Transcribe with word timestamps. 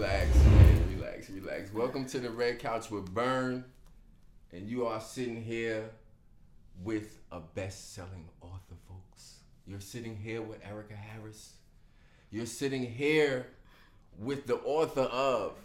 relax, 0.00 0.34
man. 0.34 0.96
Relax, 0.96 1.28
relax. 1.28 1.74
Welcome 1.74 2.06
to 2.06 2.20
the 2.20 2.30
Red 2.30 2.58
Couch 2.58 2.90
with 2.90 3.12
Burn. 3.12 3.66
And 4.50 4.66
you 4.66 4.86
are 4.86 4.98
sitting 4.98 5.42
here 5.42 5.90
with 6.82 7.18
a 7.30 7.40
best 7.40 7.92
selling 7.94 8.30
author, 8.40 8.76
folks. 8.88 9.40
You're 9.66 9.78
sitting 9.78 10.16
here 10.16 10.40
with 10.40 10.66
Erica 10.66 10.94
Harris. 10.94 11.52
You're 12.30 12.46
sitting 12.46 12.82
here 12.82 13.48
with 14.18 14.46
the 14.46 14.56
author 14.60 15.02
of 15.02 15.58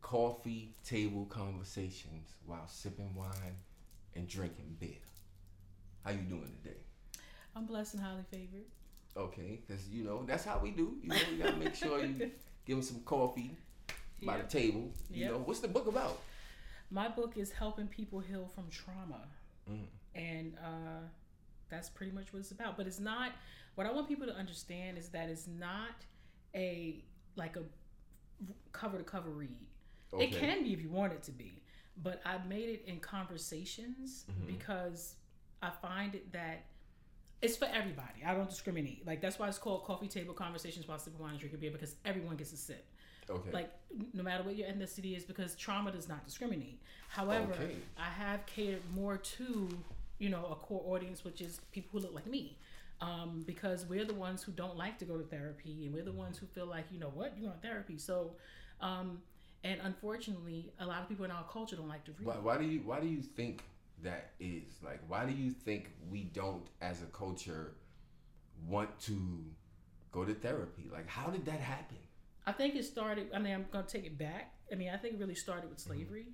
Coffee 0.00 0.76
Table 0.84 1.24
Conversations 1.24 2.34
while 2.46 2.68
sipping 2.68 3.12
wine 3.16 3.56
and 4.14 4.28
drinking 4.28 4.76
beer. 4.78 5.02
How 6.04 6.12
you 6.12 6.18
doing 6.18 6.52
today? 6.62 6.76
I'm 7.56 7.66
blessed 7.66 7.94
and 7.94 8.02
highly 8.04 8.22
favored. 8.30 8.66
Okay, 9.16 9.60
because 9.66 9.88
you 9.88 10.04
know 10.04 10.22
that's 10.24 10.44
how 10.44 10.60
we 10.62 10.70
do. 10.70 10.94
You 11.02 11.08
know, 11.08 11.16
you 11.32 11.42
gotta 11.42 11.56
make 11.56 11.74
sure 11.74 12.04
you 12.04 12.30
give 12.68 12.76
them 12.76 12.82
some 12.84 13.00
coffee 13.04 13.56
by 14.22 14.36
Yep. 14.36 14.50
the 14.50 14.58
table. 14.60 14.92
You 15.10 15.20
Yep. 15.22 15.30
know, 15.32 15.38
what's 15.38 15.60
the 15.60 15.68
book 15.68 15.86
about? 15.86 16.20
My 16.90 17.08
book 17.08 17.36
is 17.38 17.50
helping 17.50 17.88
people 17.88 18.20
heal 18.20 18.46
from 18.46 18.68
trauma, 18.70 19.26
Mm. 19.68 19.86
and 20.14 20.58
uh, 20.58 21.00
that's 21.70 21.88
pretty 21.88 22.12
much 22.12 22.32
what 22.32 22.40
it's 22.40 22.50
about. 22.50 22.76
But 22.76 22.86
it's 22.86 23.00
not. 23.00 23.32
What 23.74 23.86
I 23.86 23.92
want 23.92 24.06
people 24.08 24.26
to 24.26 24.34
understand 24.34 24.98
is 24.98 25.08
that 25.10 25.28
it's 25.30 25.46
not 25.46 26.04
a 26.54 27.02
like 27.36 27.56
a 27.56 27.64
cover 28.72 28.98
to 28.98 29.04
cover 29.04 29.30
read. 29.30 29.66
It 30.18 30.32
can 30.32 30.62
be 30.64 30.72
if 30.72 30.80
you 30.82 30.90
want 30.90 31.12
it 31.12 31.22
to 31.24 31.30
be, 31.32 31.62
but 31.96 32.20
I 32.24 32.38
made 32.38 32.68
it 32.68 32.84
in 32.86 32.98
conversations 33.00 34.24
Mhm. 34.28 34.46
because 34.46 35.14
I 35.62 35.70
find 35.70 36.14
it 36.14 36.32
that 36.32 36.64
it's 37.42 37.56
for 37.56 37.66
everybody. 37.66 38.24
I 38.26 38.34
don't 38.34 38.48
discriminate. 38.50 39.06
Like 39.06 39.20
that's 39.20 39.38
why 39.38 39.48
it's 39.48 39.58
called 39.58 39.84
coffee 39.84 40.08
table 40.08 40.34
conversations 40.34 40.88
while 40.88 40.98
sipping 40.98 41.20
wine 41.20 41.30
and 41.32 41.40
drinking 41.40 41.60
beer 41.60 41.70
because 41.70 41.94
everyone 42.04 42.36
gets 42.36 42.52
a 42.52 42.56
sip. 42.56 42.84
Okay. 43.30 43.50
like 43.52 43.70
no 44.14 44.22
matter 44.22 44.42
what 44.42 44.56
your 44.56 44.66
ethnicity 44.68 45.14
is 45.14 45.22
because 45.22 45.54
trauma 45.54 45.92
does 45.92 46.08
not 46.08 46.24
discriminate 46.24 46.80
however 47.10 47.52
Okay. 47.52 47.76
i 47.98 48.08
have 48.08 48.46
catered 48.46 48.80
more 48.94 49.18
to 49.18 49.68
you 50.18 50.30
know 50.30 50.46
a 50.46 50.54
core 50.54 50.82
audience 50.86 51.26
which 51.26 51.42
is 51.42 51.60
people 51.70 51.90
who 52.00 52.06
look 52.06 52.14
like 52.14 52.26
me 52.26 52.56
um, 53.02 53.44
because 53.46 53.84
we're 53.84 54.06
the 54.06 54.14
ones 54.14 54.42
who 54.42 54.52
don't 54.52 54.78
like 54.78 54.98
to 55.00 55.04
go 55.04 55.18
to 55.18 55.24
therapy 55.24 55.84
and 55.84 55.92
we're 55.94 56.04
the 56.04 56.10
ones 56.24 56.38
who 56.38 56.46
feel 56.46 56.64
like 56.64 56.86
you 56.90 56.98
know 56.98 57.10
what 57.12 57.34
you're 57.38 57.50
on 57.50 57.58
therapy 57.60 57.98
so 57.98 58.30
um, 58.80 59.20
and 59.62 59.78
unfortunately 59.84 60.72
a 60.80 60.86
lot 60.86 61.02
of 61.02 61.08
people 61.10 61.26
in 61.26 61.30
our 61.30 61.44
culture 61.52 61.76
don't 61.76 61.86
like 61.88 62.04
to 62.04 62.12
read 62.12 62.26
why, 62.26 62.36
why 62.36 62.56
do 62.56 62.64
you 62.64 62.80
why 62.86 62.98
do 62.98 63.06
you 63.06 63.20
think 63.20 63.62
that 64.02 64.32
is? 64.40 64.78
Like, 64.84 65.00
why 65.08 65.26
do 65.26 65.32
you 65.32 65.50
think 65.50 65.90
we 66.10 66.24
don't, 66.24 66.66
as 66.80 67.02
a 67.02 67.06
culture, 67.06 67.74
want 68.66 68.98
to 69.00 69.44
go 70.12 70.24
to 70.24 70.34
therapy? 70.34 70.88
Like, 70.92 71.08
how 71.08 71.28
did 71.28 71.44
that 71.46 71.60
happen? 71.60 71.96
i 72.46 72.52
think 72.52 72.74
it 72.74 72.84
started 72.84 73.28
i 73.34 73.38
mean 73.38 73.52
i'm 73.52 73.66
gonna 73.70 73.84
take 73.86 74.06
it 74.06 74.16
back 74.16 74.54
i 74.72 74.74
mean 74.74 74.88
i 74.88 74.96
think 74.96 75.12
it 75.12 75.20
really 75.20 75.34
started 75.34 75.68
with 75.68 75.78
mm-hmm. 75.80 75.92
slavery 75.92 76.28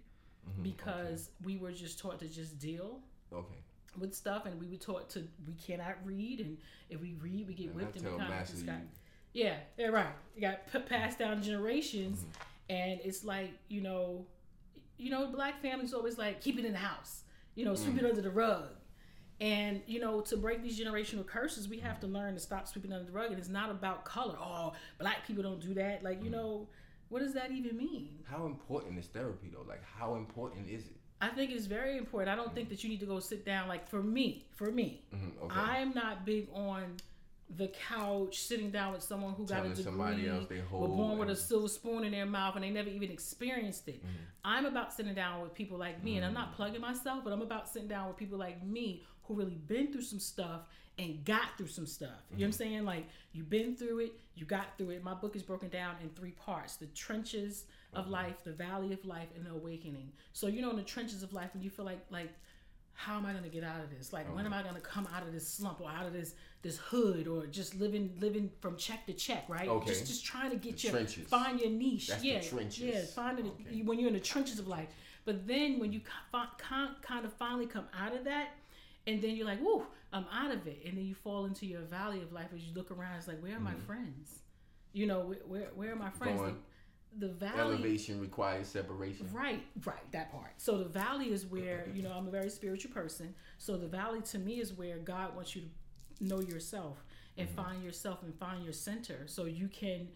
Mhm, 0.49 0.63
because 0.63 1.31
we 1.43 1.57
were 1.57 1.73
just 1.73 1.99
taught 1.99 2.19
to 2.21 2.29
just 2.29 2.59
deal 2.59 3.01
okay. 3.33 3.57
with 3.99 4.15
stuff, 4.15 4.47
and 4.47 4.61
we 4.61 4.69
were 4.69 4.77
taught 4.77 5.09
to 5.11 5.27
we 5.47 5.55
cannot 5.55 5.97
read, 6.05 6.41
and 6.41 6.59
if 6.91 7.01
we 7.01 7.15
read, 7.15 7.49
we 7.49 7.55
get 7.55 7.69
And 7.69 7.77
whipped 7.77 7.97
I 7.97 8.01
and 8.01 8.13
we 8.13 8.19
kind 8.19 8.33
of 8.33 8.49
just 8.49 8.61
you, 8.61 8.67
got 8.67 8.77
yeah, 9.33 9.57
yeah, 9.79 9.87
right. 9.87 10.13
You 10.35 10.43
got 10.43 10.71
p- 10.71 10.79
mm-hmm. 10.79 10.89
passed 10.89 11.19
down 11.19 11.43
generations, 11.43 12.21
mm-hmm. 12.21 12.75
and 12.75 13.01
it's 13.03 13.25
like 13.25 13.53
you 13.69 13.81
know, 13.81 14.27
you 14.99 15.11
know, 15.11 15.27
black 15.29 15.61
families 15.63 15.95
always 15.95 16.19
like 16.19 16.41
keep 16.41 16.59
it 16.59 16.65
in 16.65 16.73
the 16.73 16.79
house, 16.79 17.23
you 17.55 17.65
know, 17.65 17.75
sweep 17.75 17.95
mm. 17.95 17.99
it 18.01 18.05
under 18.07 18.23
the 18.23 18.31
rug. 18.31 18.69
And 19.41 19.83
you 19.87 20.01
know, 20.01 20.21
to 20.23 20.37
break 20.37 20.63
these 20.63 20.79
generational 20.79 21.27
curses, 21.27 21.69
we 21.69 21.79
have 21.81 22.01
to 22.01 22.07
learn 22.07 22.35
to 22.35 22.41
stop 22.41 22.69
sweeping 22.69 22.93
under 22.93 23.05
the 23.05 23.13
rug. 23.13 23.31
And 23.31 23.39
it's 23.39 23.49
not 23.49 23.71
about 23.71 24.05
color. 24.05 24.37
Oh, 24.41 24.73
black 24.99 25.27
people 25.27 25.43
don't 25.43 25.61
do 25.61 25.75
that. 25.75 26.03
Like 26.03 26.23
you 26.23 26.31
mm. 26.31 26.35
know, 26.35 26.69
what 27.09 27.21
does 27.21 27.35
that 27.35 27.51
even 27.51 27.77
mean? 27.77 28.19
how 28.31 28.47
important 28.47 28.99
is 28.99 29.07
therapy 29.07 29.51
though? 29.53 29.65
Like, 29.69 29.83
how 29.85 30.15
important 30.15 30.69
is 30.69 30.87
it? 30.87 30.97
I 31.21 31.29
think 31.29 31.53
it's 31.53 31.67
very 31.67 31.97
important. 31.97 32.31
I 32.31 32.37
don't 32.37 32.55
think 32.55 32.67
mm. 32.67 32.71
that 32.71 32.85
you 32.85 32.91
need 32.91 33.01
to 33.01 33.07
go 33.07 33.21
sit 33.21 33.45
down. 33.45 33.69
Like 33.69 33.89
for 33.89 34.03
me, 34.03 34.47
for 34.53 34.71
me, 34.71 35.03
Mhm, 35.15 35.45
okay. 35.45 35.55
I'm 35.55 35.95
not 35.95 36.25
big 36.25 36.49
on 36.53 36.97
the 37.57 37.69
couch 37.69 38.41
sitting 38.41 38.71
down 38.71 38.93
with 38.93 39.03
someone 39.03 39.35
who 39.35 39.47
got 39.47 39.65
a 39.65 39.69
degree, 39.69 39.85
somebody 39.85 40.29
else 40.29 40.47
they 40.49 40.63
were 40.73 40.89
born 40.89 41.19
with 41.19 41.31
a 41.31 41.37
silver 41.37 41.69
spoon 41.69 42.05
in 42.05 42.13
their 42.13 42.27
mouth, 42.27 42.55
and 42.57 42.65
they 42.65 42.71
never 42.71 42.89
even 42.89 43.11
experienced 43.11 43.87
it. 43.89 43.99
Mm-hmm. 43.99 44.25
I'm 44.45 44.67
about 44.67 44.93
sitting 44.93 45.15
down 45.15 45.43
with 45.43 45.55
people 45.55 45.79
like 45.79 46.03
me, 46.03 46.17
and 46.17 46.25
I'm 46.25 46.35
not 46.35 46.55
plugging 46.55 46.81
myself, 46.81 47.23
but 47.25 47.33
I'm 47.33 47.43
about 47.43 47.69
sitting 47.69 47.89
down 47.89 48.09
with 48.09 48.17
people 48.17 48.39
like 48.39 48.65
me 48.65 49.03
who 49.25 49.35
really 49.35 49.55
been 49.55 49.93
through 49.93 50.03
some 50.03 50.21
stuff 50.21 50.63
and 50.99 51.25
got 51.25 51.57
through 51.59 51.67
some 51.69 51.87
stuff. 51.87 52.09
You 52.31 52.39
know 52.39 52.41
what 52.41 52.45
I'm 52.45 52.51
Mm-hmm. 52.51 52.53
saying? 52.59 52.85
Like 52.85 53.09
you've 53.33 53.51
been 53.51 53.77
through 53.77 54.01
it, 54.01 54.13
you 54.37 54.47
got 54.47 54.77
through 54.79 54.91
it. 54.91 55.03
My 55.05 55.15
book 55.15 55.35
is 55.37 55.43
broken 55.43 55.69
down 55.69 55.97
in 56.03 56.11
three 56.11 56.33
parts: 56.33 56.77
the 56.77 56.87
trenches 56.87 57.65
Mm-hmm. 57.95 58.01
of 58.01 58.09
life, 58.09 58.43
the 58.43 58.51
valley 58.51 58.93
of 58.93 59.05
life, 59.05 59.29
and 59.37 59.47
the 59.47 59.51
awakening. 59.53 60.11
So 60.33 60.49
you 60.49 60.61
know, 60.63 60.71
in 60.71 60.77
the 60.77 60.83
trenches 60.83 61.23
of 61.23 61.33
life, 61.33 61.51
when 61.55 61.63
you 61.63 61.71
feel 61.71 61.85
like 61.85 62.01
like 62.11 62.33
how 62.95 63.17
am 63.19 63.27
I 63.27 63.33
gonna 63.33 63.49
get 63.49 63.65
out 63.65 63.81
of 63.81 63.91
this? 63.97 64.13
Like 64.13 64.33
when 64.35 64.47
am 64.47 64.53
I 64.53 64.63
gonna 64.63 64.81
come 64.81 65.07
out 65.15 65.23
of 65.27 65.33
this 65.33 65.47
slump 65.49 65.81
or 65.81 65.91
out 65.91 66.07
of 66.07 66.13
this 66.13 66.35
this 66.63 66.79
hood 66.79 67.27
or 67.29 67.47
just 67.47 67.75
living 67.75 68.15
living 68.21 68.51
from 68.61 68.77
check 68.77 69.05
to 69.07 69.13
check, 69.13 69.45
right? 69.49 69.69
Okay. 69.69 69.87
Just 69.89 70.07
just 70.07 70.25
trying 70.25 70.51
to 70.51 70.57
get 70.57 70.77
The 70.77 70.83
your 70.89 70.93
trenches. 70.93 71.29
find 71.29 71.61
your 71.61 71.71
niche. 71.71 72.09
That's 72.09 72.23
the 72.23 72.29
yeah, 72.29 72.41
trenches. 72.41 72.79
yeah, 72.81 73.05
finding 73.15 73.47
Okay. 73.47 73.79
it 73.79 73.85
when 73.85 73.99
you're 73.99 74.09
in 74.09 74.15
the 74.15 74.21
trenches 74.21 74.59
of 74.59 74.67
life. 74.69 74.89
But 75.25 75.47
then 75.47 75.79
when 75.79 75.93
you 75.93 76.01
kind 76.59 76.91
kind 77.03 77.25
of 77.25 77.33
finally 77.35 77.67
come 77.67 77.87
out 77.99 78.15
of 78.15 78.25
that, 78.25 78.51
and 79.07 79.21
then 79.23 79.37
you're 79.37 79.47
like, 79.47 79.61
"Whoa, 79.61 79.87
I'm 80.13 80.27
out 80.33 80.53
of 80.53 80.67
it," 80.67 80.83
and 80.87 80.97
then 80.97 81.05
you 81.07 81.15
fall 81.15 81.45
into 81.47 81.67
your 81.67 81.81
valley 81.83 82.23
of 82.23 82.33
life 82.33 82.49
as 82.55 82.63
you 82.63 82.73
look 82.75 82.91
around. 82.91 83.17
It's 83.17 83.29
like, 83.29 83.43
where 83.43 83.57
are 83.57 83.61
my 83.61 83.75
friends? 83.87 84.41
You 84.93 85.07
know, 85.07 85.21
where 85.21 85.39
where, 85.47 85.69
where 85.75 85.93
are 85.93 85.97
my 85.97 86.11
friends? 86.11 86.41
Mm-hmm. 86.41 86.45
Going- 86.45 86.55
Like, 86.55 86.63
the 87.19 87.29
valley 87.29 87.75
Elevation 87.75 88.21
requires 88.21 88.67
separation. 88.67 89.29
Right, 89.33 89.63
right, 89.85 90.11
that 90.13 90.33
part. 90.33 90.53
So 90.57 90.79
the 90.79 90.89
valley 90.89 91.33
is 91.33 91.47
where, 91.47 91.87
you 91.95 92.03
know, 92.03 92.11
I'm 92.11 92.27
a 92.27 92.31
very 92.31 92.51
spiritual 92.51 92.93
person. 92.93 93.35
So 93.59 93.77
the 93.77 93.87
valley 93.87 94.21
to 94.23 94.39
me 94.39 94.61
is 94.61 94.73
where 94.73 94.99
God 94.99 95.35
wants 95.35 95.55
you 95.55 95.63
to 95.63 96.25
know 96.25 96.41
yourself 96.41 97.05
and 97.37 97.49
mm-hmm. 97.49 97.57
find 97.57 97.85
yourself 97.85 98.23
and 98.23 98.35
find 98.35 98.65
your 98.65 98.73
center 98.73 99.23
so 99.27 99.45
you 99.45 99.69
can 99.69 100.09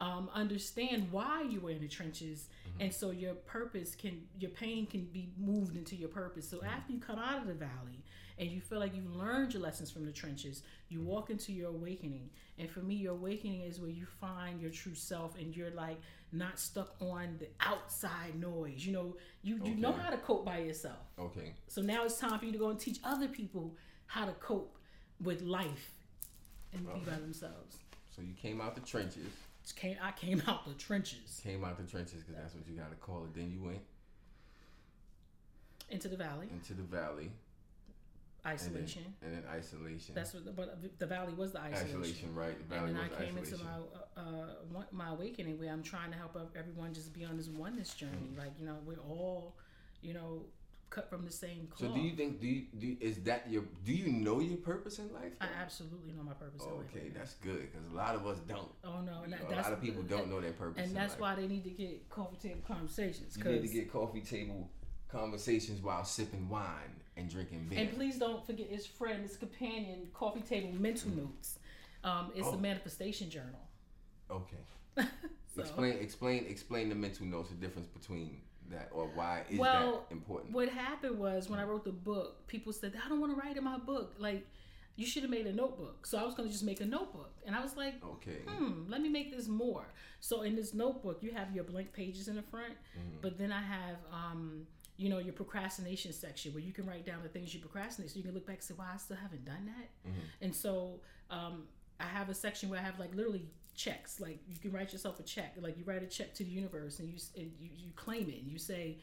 um, 0.00 0.28
understand 0.34 1.10
why 1.10 1.42
you 1.42 1.60
were 1.60 1.70
in 1.70 1.80
the 1.80 1.88
trenches 1.88 2.48
mm-hmm. 2.68 2.82
and 2.82 2.92
so 2.92 3.10
your 3.10 3.34
purpose 3.34 3.94
can 3.94 4.22
your 4.38 4.50
pain 4.50 4.86
can 4.86 5.04
be 5.04 5.30
moved 5.38 5.76
into 5.76 5.94
your 5.94 6.08
purpose 6.08 6.48
so 6.48 6.56
mm-hmm. 6.56 6.66
after 6.66 6.92
you 6.92 6.98
come 6.98 7.18
out 7.18 7.40
of 7.40 7.46
the 7.46 7.54
valley 7.54 8.02
and 8.38 8.50
you 8.50 8.60
feel 8.60 8.80
like 8.80 8.94
you've 8.94 9.14
learned 9.14 9.52
your 9.52 9.62
lessons 9.62 9.90
from 9.90 10.04
the 10.04 10.12
trenches. 10.12 10.62
You 10.88 11.00
walk 11.00 11.30
into 11.30 11.52
your 11.52 11.68
awakening. 11.68 12.30
And 12.58 12.68
for 12.68 12.80
me 12.80 12.94
your 12.94 13.12
awakening 13.12 13.62
is 13.62 13.80
where 13.80 13.90
you 13.90 14.06
find 14.20 14.60
your 14.60 14.70
true 14.70 14.94
self 14.94 15.38
and 15.38 15.56
you're 15.56 15.70
like 15.70 16.00
not 16.32 16.58
stuck 16.58 16.94
on 17.00 17.36
the 17.38 17.48
outside 17.60 18.38
noise. 18.40 18.84
You 18.84 18.92
know 18.92 19.16
you, 19.42 19.60
you 19.64 19.76
know 19.76 19.92
how 19.92 20.10
to 20.10 20.16
cope 20.16 20.44
by 20.44 20.58
yourself. 20.58 20.98
Okay. 21.18 21.54
so 21.68 21.80
now 21.80 22.04
it's 22.04 22.18
time 22.18 22.38
for 22.38 22.44
you 22.44 22.52
to 22.52 22.58
go 22.58 22.70
and 22.70 22.78
teach 22.78 22.98
other 23.04 23.28
people 23.28 23.74
how 24.06 24.24
to 24.24 24.32
cope 24.32 24.78
with 25.22 25.42
life 25.42 25.92
and 26.72 26.86
be 26.86 27.00
by 27.08 27.16
themselves. 27.16 27.78
So 28.14 28.22
you 28.22 28.34
came 28.34 28.60
out 28.60 28.74
the 28.74 28.80
trenches. 28.80 29.26
Came, 29.76 29.96
I 30.02 30.12
came 30.12 30.42
out 30.46 30.66
the 30.66 30.74
trenches. 30.74 31.40
Came 31.42 31.64
out 31.64 31.78
the 31.78 31.90
trenches 31.90 32.22
because 32.22 32.34
that's 32.34 32.54
what 32.54 32.66
you 32.68 32.76
gotta 32.76 32.96
call 32.96 33.24
it. 33.24 33.34
Then 33.34 33.50
you 33.50 33.62
went 33.62 33.80
into 35.90 36.08
the 36.08 36.16
valley. 36.16 36.48
into 36.50 36.74
the 36.74 36.82
valley. 36.82 37.30
And 38.44 38.58
then, 38.58 38.68
isolation 38.68 39.04
and 39.22 39.32
then 39.32 39.42
isolation. 39.50 40.14
that's 40.14 40.34
what 40.34 40.44
the, 40.44 40.50
but 40.52 40.98
the 40.98 41.06
valley 41.06 41.32
was 41.32 41.52
the 41.52 41.60
isolation, 41.60 42.00
isolation, 42.00 42.34
right? 42.34 42.58
The 42.58 42.74
valley 42.74 42.88
and 42.90 42.98
then 42.98 43.08
was 43.08 43.18
I 43.18 43.24
came 43.24 43.38
isolation. 43.38 43.54
into 43.54 43.64
my 43.64 44.80
uh, 44.80 44.82
my 44.92 45.08
awakening 45.10 45.58
where 45.58 45.72
I'm 45.72 45.82
trying 45.82 46.10
to 46.10 46.16
help 46.18 46.36
everyone 46.54 46.92
just 46.92 47.14
be 47.14 47.24
on 47.24 47.38
this 47.38 47.48
oneness 47.48 47.94
journey. 47.94 48.12
Mm-hmm. 48.12 48.38
Like 48.38 48.52
you 48.60 48.66
know, 48.66 48.76
we're 48.84 48.98
all, 49.08 49.56
you 50.02 50.12
know, 50.12 50.42
cut 50.90 51.08
from 51.08 51.24
the 51.24 51.32
same 51.32 51.68
cloth. 51.70 51.90
so 51.90 51.96
do 51.96 52.00
you 52.02 52.14
think 52.14 52.40
do 52.40 52.46
you, 52.46 52.64
do 52.78 52.96
is 53.00 53.16
that 53.22 53.50
your 53.50 53.64
do 53.84 53.92
you 53.94 54.12
know 54.12 54.40
your 54.40 54.58
purpose 54.58 54.98
in 54.98 55.12
life? 55.14 55.32
I 55.40 55.46
absolutely 55.60 56.12
know 56.12 56.22
my 56.22 56.34
purpose. 56.34 56.62
in 56.62 56.68
life. 56.68 56.86
Okay, 56.94 57.08
that's 57.16 57.34
good 57.34 57.72
because 57.72 57.90
a 57.90 57.96
lot 57.96 58.14
of 58.14 58.26
us 58.26 58.38
don't. 58.46 58.68
Oh 58.84 59.00
no, 59.00 59.22
and 59.22 59.32
You 59.32 59.38
that, 59.38 59.50
know, 59.50 59.56
a 59.56 59.62
lot 59.62 59.72
of 59.72 59.80
people 59.80 60.02
don't 60.02 60.28
know 60.28 60.40
their 60.40 60.52
purpose. 60.52 60.84
and 60.84 60.94
that's 60.94 61.14
life. 61.14 61.20
why 61.20 61.34
they 61.36 61.46
need 61.46 61.64
to 61.64 61.70
get 61.70 62.10
coffee 62.10 62.36
table 62.48 62.60
conversations. 62.68 63.36
you 63.38 63.44
need 63.44 63.62
to 63.62 63.68
get 63.68 63.90
coffee 63.90 64.20
table 64.20 64.68
conversations 65.08 65.80
while 65.80 66.04
sipping 66.04 66.48
wine 66.48 67.00
and 67.16 67.28
drinking 67.30 67.66
beer. 67.68 67.78
And 67.80 67.92
please 67.94 68.18
don't 68.18 68.44
forget 68.46 68.68
his 68.68 68.86
friend, 68.86 69.22
his 69.22 69.36
companion, 69.36 70.08
Coffee 70.14 70.40
Table 70.40 70.72
Mental 70.72 71.10
Notes. 71.10 71.58
Um, 72.02 72.32
it's 72.34 72.46
Oh. 72.48 72.54
a 72.54 72.58
manifestation 72.58 73.30
journal. 73.30 73.60
okay, 74.30 74.56
So, 75.54 75.60
explain 75.62 75.98
explain 75.98 76.46
explain 76.48 76.88
the 76.88 76.94
mental 76.94 77.26
notes. 77.26 77.48
The 77.50 77.54
difference 77.56 77.88
between 77.88 78.40
that 78.70 78.88
or 78.92 79.06
why 79.06 79.44
is 79.50 79.58
Well, 79.58 80.06
that 80.08 80.12
important? 80.14 80.52
what 80.52 80.68
happened 80.68 81.18
was 81.18 81.48
when 81.48 81.60
I 81.60 81.64
wrote 81.64 81.84
the 81.84 81.92
book, 81.92 82.46
people 82.46 82.72
said, 82.72 82.94
I 83.04 83.08
don't 83.08 83.20
want 83.20 83.32
to 83.34 83.40
write 83.40 83.56
in 83.56 83.64
my 83.64 83.78
book. 83.78 84.14
Like, 84.18 84.46
you 84.96 85.06
should 85.06 85.22
have 85.22 85.30
made 85.30 85.46
a 85.46 85.52
notebook. 85.52 86.06
So 86.06 86.18
I 86.18 86.24
was 86.24 86.34
going 86.34 86.48
to 86.48 86.52
just 86.52 86.64
make 86.64 86.80
a 86.80 86.84
notebook. 86.86 87.32
And 87.46 87.54
I 87.54 87.60
was 87.62 87.76
like, 87.76 87.94
Okay. 88.04 88.40
hmm, 88.46 88.88
let 88.90 89.00
me 89.00 89.08
make 89.08 89.34
this 89.36 89.48
more. 89.48 89.86
So 90.20 90.42
in 90.42 90.56
this 90.56 90.72
notebook, 90.74 91.22
you 91.22 91.32
have 91.32 91.54
your 91.54 91.64
blank 91.64 91.92
pages 91.92 92.28
in 92.28 92.36
the 92.36 92.42
front, 92.42 92.74
Mm-hmm. 92.98 93.18
but 93.22 93.38
then 93.38 93.52
I 93.52 93.60
have, 93.62 93.96
um, 94.12 94.66
you 94.96 95.08
know, 95.08 95.18
your 95.18 95.32
procrastination 95.32 96.12
section 96.12 96.52
where 96.54 96.62
you 96.62 96.72
can 96.72 96.86
write 96.86 97.04
down 97.04 97.22
the 97.22 97.28
things 97.28 97.52
you 97.52 97.60
procrastinate. 97.60 98.10
So 98.10 98.16
you 98.16 98.22
can 98.22 98.34
look 98.34 98.46
back 98.46 98.56
and 98.56 98.62
say, 98.64 98.74
wow, 98.78 98.86
I 98.94 98.96
still 98.96 99.16
haven't 99.16 99.44
done 99.44 99.66
that. 99.66 100.08
Mm-hmm. 100.08 100.20
And 100.44 100.54
so 100.54 101.00
um, 101.30 101.64
I 101.98 102.04
have 102.04 102.28
a 102.28 102.34
section 102.34 102.68
where 102.68 102.78
I 102.78 102.82
have 102.82 102.98
like 103.00 103.14
literally 103.14 103.46
checks. 103.74 104.20
Like 104.20 104.38
you 104.48 104.56
can 104.58 104.72
write 104.72 104.92
yourself 104.92 105.18
a 105.18 105.24
check. 105.24 105.54
Like 105.60 105.76
you 105.76 105.84
write 105.84 106.02
a 106.02 106.06
check 106.06 106.34
to 106.34 106.44
the 106.44 106.50
universe 106.50 107.00
and 107.00 107.08
you 107.08 107.18
and 107.36 107.50
you, 107.58 107.70
you 107.74 107.92
claim 107.96 108.28
it. 108.28 108.42
And 108.42 108.50
you 108.50 108.58
say, 108.58 108.98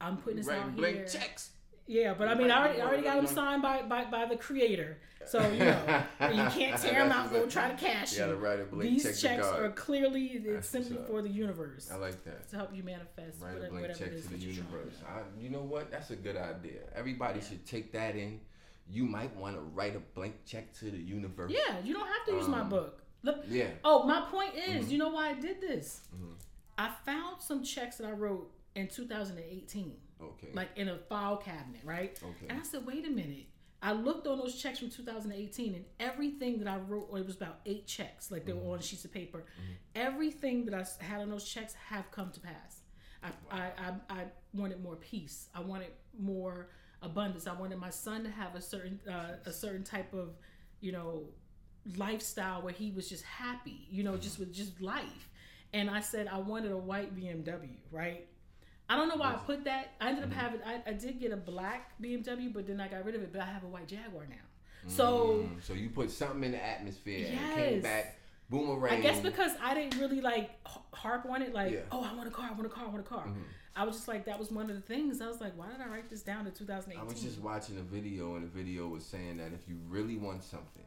"I'm 0.00 0.16
putting 0.16 0.38
this 0.38 0.46
Right, 0.46 0.58
out 0.58 0.74
blank 0.76 0.96
here." 0.96 1.06
checks. 1.06 1.50
Yeah, 1.86 2.14
but 2.14 2.28
I 2.28 2.34
mean, 2.34 2.50
I 2.50 2.58
already, 2.58 2.80
I 2.80 2.86
already 2.86 3.02
got 3.04 3.16
them 3.16 3.26
signed 3.26 3.62
by, 3.62 3.82
by 3.82 4.04
by 4.06 4.26
the 4.26 4.36
creator, 4.36 4.98
so 5.24 5.38
you 5.50 5.58
know 5.60 6.02
you 6.20 6.44
can't 6.50 6.80
tear 6.82 7.02
them 7.04 7.12
out 7.12 7.26
and 7.26 7.32
go 7.32 7.46
try 7.46 7.70
to 7.70 7.76
cash 7.76 8.12
You 8.14 8.18
gotta 8.20 8.32
them. 8.32 8.40
write 8.40 8.60
a 8.60 8.64
blank 8.64 8.90
These 8.90 9.20
checks 9.20 9.46
are 9.46 9.70
clearly 9.70 10.24
it's 10.26 10.68
simply 10.68 10.98
for 11.06 11.22
the 11.22 11.28
universe 11.28 11.88
I 11.92 11.96
like 11.96 12.24
that. 12.24 12.48
to 12.50 12.56
help 12.56 12.74
you 12.74 12.82
manifest 12.82 13.40
Write 13.40 13.62
a 13.64 13.70
blank 13.70 13.88
check 13.96 13.98
to 13.98 14.04
the 14.04 14.28
that 14.28 14.38
you're 14.38 14.54
trying 14.54 14.66
to 14.66 14.76
universe. 14.76 14.94
I, 15.08 15.20
you 15.40 15.50
know 15.50 15.62
what? 15.62 15.90
That's 15.92 16.10
a 16.10 16.16
good 16.16 16.36
idea. 16.36 16.80
Everybody 16.94 17.38
Yeah. 17.38 17.46
should 17.46 17.66
take 17.66 17.92
that 17.92 18.16
in. 18.16 18.40
You 18.88 19.04
might 19.04 19.34
want 19.36 19.54
to 19.56 19.60
write 19.62 19.94
a 19.96 20.00
blank 20.16 20.34
check 20.44 20.72
to 20.80 20.86
the 20.90 20.98
universe. 20.98 21.52
Yeah, 21.52 21.76
you 21.84 21.92
don't 21.94 22.06
have 22.08 22.24
to 22.26 22.32
use 22.32 22.48
my 22.48 22.60
Um, 22.60 22.68
book. 22.68 23.02
Look, 23.22 23.44
Yeah. 23.48 23.70
oh, 23.84 24.04
my 24.04 24.20
point 24.30 24.54
is, 24.54 24.86
Mhm. 24.86 24.90
you 24.90 24.98
know 24.98 25.08
why 25.10 25.30
I 25.30 25.34
did 25.34 25.60
this? 25.60 26.02
Mhm. 26.14 26.34
I 26.78 26.90
found 27.04 27.40
some 27.42 27.62
checks 27.64 27.96
that 27.98 28.06
I 28.06 28.12
wrote 28.12 28.52
in 28.76 28.86
2018, 28.88 29.96
Okay. 30.22 30.48
like 30.54 30.70
in 30.76 30.88
a 30.88 30.96
file 30.96 31.36
cabinet, 31.36 31.80
right? 31.84 32.18
okay. 32.22 32.46
And 32.48 32.58
I 32.58 32.62
said, 32.62 32.86
wait 32.86 33.06
a 33.06 33.10
minute. 33.10 33.46
I 33.82 33.92
looked 33.92 34.26
on 34.26 34.38
those 34.38 34.54
checks 34.60 34.78
from 34.78 34.88
2018, 34.90 35.74
and 35.74 35.84
everything 36.00 36.58
that 36.60 36.66
I 36.68 36.78
wrote, 36.78 37.08
or 37.10 37.18
it 37.18 37.26
was 37.26 37.36
about 37.36 37.60
eight 37.66 37.86
checks, 37.86 38.30
like 38.30 38.46
they 38.46 38.52
Mm-hmm. 38.52 38.66
were 38.66 38.74
on 38.74 38.80
sheets 38.80 39.04
of 39.04 39.12
paper. 39.12 39.44
Everything 39.94 40.64
that 40.66 40.74
I 40.74 41.04
had 41.04 41.20
on 41.20 41.30
those 41.30 41.44
checks 41.44 41.74
have 41.74 42.10
come 42.10 42.30
to 42.32 42.40
pass. 42.40 42.80
I, 43.22 43.28
I, 43.50 43.60
I, 43.78 43.92
I 44.20 44.24
wanted 44.54 44.82
more 44.82 44.96
peace. 44.96 45.48
I 45.54 45.60
wanted 45.60 45.88
more 46.18 46.68
abundance. 47.02 47.46
I 47.46 47.52
wanted 47.54 47.78
my 47.78 47.90
son 47.90 48.24
to 48.24 48.30
have 48.30 48.54
a 48.54 48.60
certain 48.62 48.98
uh, 49.08 49.36
a 49.44 49.52
certain 49.52 49.84
type 49.84 50.12
of, 50.14 50.30
you 50.80 50.92
know, 50.92 51.24
lifestyle 51.96 52.62
where 52.62 52.72
he 52.72 52.90
was 52.90 53.08
just 53.08 53.24
happy. 53.24 53.86
You 53.90 54.02
know, 54.04 54.16
just 54.16 54.38
with 54.38 54.52
just 54.52 54.80
life. 54.80 55.28
And 55.72 55.90
I 55.90 56.00
said 56.00 56.28
I 56.28 56.38
wanted 56.38 56.72
a 56.72 56.76
white 56.78 57.14
BMW, 57.16 57.76
right? 57.90 58.26
I 58.88 58.96
don't 58.96 59.08
know 59.08 59.16
why 59.16 59.30
I 59.32 59.36
put 59.36 59.64
that. 59.64 59.92
I 60.00 60.08
ended 60.08 60.24
up 60.24 60.30
Mm-hmm. 60.30 60.38
having. 60.38 60.60
I, 60.64 60.80
I 60.90 60.92
did 60.92 61.18
get 61.20 61.32
a 61.32 61.36
black 61.36 61.92
BMW, 62.00 62.52
but 62.52 62.66
then 62.66 62.80
I 62.80 62.88
got 62.88 63.04
rid 63.04 63.14
of 63.16 63.22
it. 63.22 63.32
But 63.32 63.42
I 63.42 63.46
have 63.46 63.64
a 63.64 63.66
white 63.68 63.88
Jaguar 63.88 64.26
now. 64.28 64.36
So 64.86 65.48
Mm, 65.48 65.62
so 65.62 65.72
you 65.74 65.90
put 65.90 66.10
something 66.10 66.44
in 66.44 66.52
the 66.52 66.64
atmosphere 66.64 67.26
and 67.26 67.34
it 67.34 67.54
came 67.56 67.80
back 67.80 68.18
boomerang. 68.48 68.98
I 68.98 69.00
guess 69.00 69.18
because 69.20 69.52
I 69.60 69.74
didn't 69.74 69.98
really 69.98 70.20
like 70.20 70.50
harp 70.92 71.26
on 71.28 71.42
it, 71.42 71.52
like, 71.52 71.72
Yeah. 71.72 71.80
oh, 71.90 72.04
I 72.04 72.14
want 72.14 72.28
a 72.28 72.30
car, 72.30 72.48
I 72.48 72.52
want 72.52 72.66
a 72.66 72.68
car, 72.68 72.84
I 72.84 72.88
want 72.88 73.00
a 73.00 73.02
car. 73.02 73.26
Mhm. 73.26 73.42
I 73.74 73.84
was 73.84 73.96
just 73.96 74.08
like, 74.08 74.24
that 74.26 74.38
was 74.38 74.50
one 74.52 74.70
of 74.70 74.76
the 74.76 74.82
things. 74.82 75.20
I 75.20 75.26
was 75.26 75.40
like, 75.40 75.58
why 75.58 75.68
did 75.70 75.80
I 75.80 75.88
write 75.88 76.08
this 76.08 76.22
down 76.22 76.46
in 76.46 76.52
2018? 76.52 77.00
I 77.00 77.04
was 77.04 77.20
just 77.20 77.40
watching 77.40 77.76
a 77.78 77.82
video, 77.82 78.36
and 78.36 78.44
the 78.44 78.48
video 78.48 78.86
was 78.86 79.04
saying 79.04 79.36
that 79.38 79.52
if 79.52 79.68
you 79.68 79.76
really 79.88 80.16
want 80.16 80.44
something, 80.44 80.84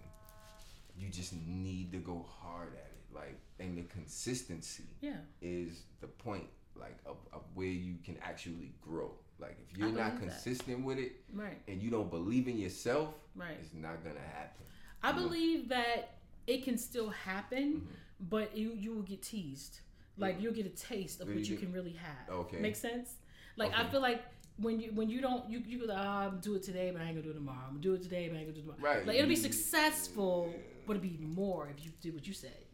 you 0.98 1.10
just 1.10 1.34
need 1.46 1.92
to 1.92 1.98
go 2.00 2.26
hard 2.42 2.70
at 2.74 2.80
it. 2.92 3.14
Like, 3.14 3.38
and 3.60 3.78
the 3.78 3.84
consistency 3.84 4.86
yeah, 5.02 5.18
is 5.42 5.82
the 6.02 6.08
point, 6.08 6.48
like, 6.80 6.98
of, 7.06 7.18
of 7.34 7.42
where 7.54 7.68
you 7.68 7.96
can 8.04 8.18
actually 8.24 8.74
grow. 8.82 9.12
Like, 9.40 9.58
if 9.70 9.78
you're 9.78 9.88
not 9.90 10.16
believe 10.16 10.20
that. 10.20 10.44
consistent 10.44 10.84
with 10.84 10.98
it 10.98 11.14
right, 11.34 11.62
and 11.68 11.82
you 11.82 11.90
don't 11.90 12.10
believe 12.10 12.48
in 12.48 12.58
yourself, 12.58 13.10
right. 13.36 13.58
it's 13.62 13.74
not 13.74 14.04
gonna 14.04 14.20
happen. 14.20 14.66
I 15.02 15.10
Yeah. 15.10 15.16
believe 15.16 15.70
that 15.70 16.18
it 16.48 16.64
can 16.64 16.78
still 16.78 17.10
happen, 17.10 17.82
Mhm. 17.82 18.30
but 18.30 18.58
you 18.58 18.74
you 18.74 18.94
will 18.94 19.04
get 19.04 19.22
teased. 19.22 19.80
Like 20.18 20.36
Yeah. 20.36 20.42
you'll 20.42 20.54
get 20.54 20.66
a 20.66 20.70
taste 20.70 21.22
of 21.22 21.28
what 21.30 21.38
you 21.38 21.54
you 21.54 21.58
can 21.58 21.72
really 21.72 21.94
have. 21.94 22.30
Okay. 22.30 22.60
Make 22.60 22.76
sense? 22.76 23.16
Like 23.56 23.74
I 23.74 23.90
feel 23.90 24.02
like 24.02 24.24
when 24.58 24.82
you 24.82 24.92
when 24.92 25.10
you 25.10 25.22
don't 25.22 25.50
you 25.50 25.60
you 25.60 25.88
go 25.88 25.94
I'm 25.94 26.40
do 26.42 26.56
it 26.56 26.64
today 26.64 26.92
but 26.92 27.02
I 27.02 27.06
ain't 27.06 27.14
gonna 27.16 27.24
do 27.24 27.32
it 27.32 27.36
tomorrow. 27.36 27.64
I'm 27.64 27.70
gonna 27.76 27.80
do 27.82 27.94
it 27.94 28.04
today 28.04 28.28
but 28.28 28.36
I 28.36 28.40
ain't 28.40 28.48
gonna 28.48 28.62
do 28.62 28.70
it 28.70 28.76
tomorrow. 28.76 28.96
Right. 28.98 29.06
Like 29.08 29.16
it'll 29.18 29.30
be 29.30 29.36
successful, 29.38 30.54
but 30.86 30.98
it'll 30.98 31.08
be 31.08 31.18
more 31.22 31.70
if 31.70 31.86
you 31.86 31.92
do 32.02 32.12
what 32.12 32.28
you 32.28 32.34
said. 32.34 32.66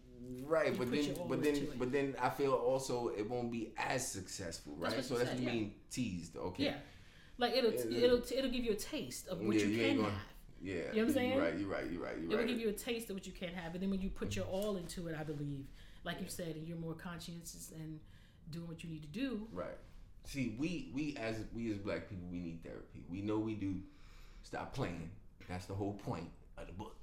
Right, 0.43 0.71
You 0.71 0.77
but 0.77 0.91
then, 0.91 1.15
but 1.27 1.43
then, 1.43 1.67
but 1.77 1.91
then, 1.91 2.15
I 2.21 2.29
feel 2.29 2.53
also 2.53 3.09
it 3.09 3.29
won't 3.29 3.51
be 3.51 3.71
as 3.77 4.11
successful, 4.11 4.75
right? 4.77 4.91
That's 4.91 5.07
so 5.07 5.15
that's 5.15 5.29
said, 5.29 5.39
what 5.39 5.43
you 5.43 5.49
yeah. 5.49 5.55
mean 5.63 5.73
teased, 5.91 6.35
okay? 6.37 6.63
Yeah. 6.65 6.75
Like 7.37 7.53
it'll 7.53 7.71
Yeah, 7.73 8.05
it'll 8.05 8.17
it'll 8.17 8.51
give 8.51 8.63
you 8.63 8.71
a 8.71 8.75
taste 8.75 9.27
of 9.27 9.41
what 9.41 9.55
Yeah, 9.55 9.65
you 9.65 9.77
can 9.77 9.85
ain't 9.85 9.99
have. 10.01 10.05
gonna- 10.09 10.21
Yeah, 10.61 10.73
You 10.73 10.79
know 10.79 10.89
what 10.89 11.01
I'm 11.09 11.13
saying? 11.13 11.31
You're 11.33 11.41
right, 11.43 11.59
you're 11.59 11.69
right, 11.69 11.91
you're 11.91 12.01
right, 12.01 12.17
you're 12.17 12.31
It 12.31 12.35
right. 12.35 12.45
will 12.45 12.47
give 12.53 12.59
you 12.59 12.69
a 12.69 12.73
taste 12.73 13.09
of 13.09 13.15
what 13.15 13.25
you 13.27 13.33
can 13.33 13.49
have, 13.49 13.73
and 13.73 13.83
then 13.83 13.89
when 13.89 14.01
you 14.01 14.09
put 14.09 14.35
your 14.35 14.45
all 14.45 14.77
into 14.77 15.07
it, 15.07 15.15
I 15.19 15.23
believe, 15.23 15.65
like 16.03 16.19
you 16.21 16.27
said, 16.29 16.55
and 16.55 16.67
you're 16.67 16.77
more 16.77 16.93
conscientious 16.95 17.71
and 17.75 17.99
doing 18.51 18.67
what 18.67 18.83
you 18.83 18.89
need 18.89 19.01
to 19.01 19.07
do. 19.09 19.47
Right. 19.51 19.77
See, 20.23 20.55
we 20.57 20.91
we 20.93 21.15
as 21.17 21.35
we 21.53 21.71
as 21.71 21.77
black 21.77 22.09
people, 22.09 22.27
we 22.31 22.39
need 22.39 22.63
therapy. 22.63 23.03
We 23.09 23.21
know 23.21 23.37
we 23.37 23.53
do. 23.55 23.81
Stop 24.43 24.73
playing. 24.73 25.09
That's 25.49 25.65
the 25.65 25.73
whole 25.75 25.93
point 25.93 26.29
of 26.57 26.67
the 26.67 26.73
book, 26.73 26.95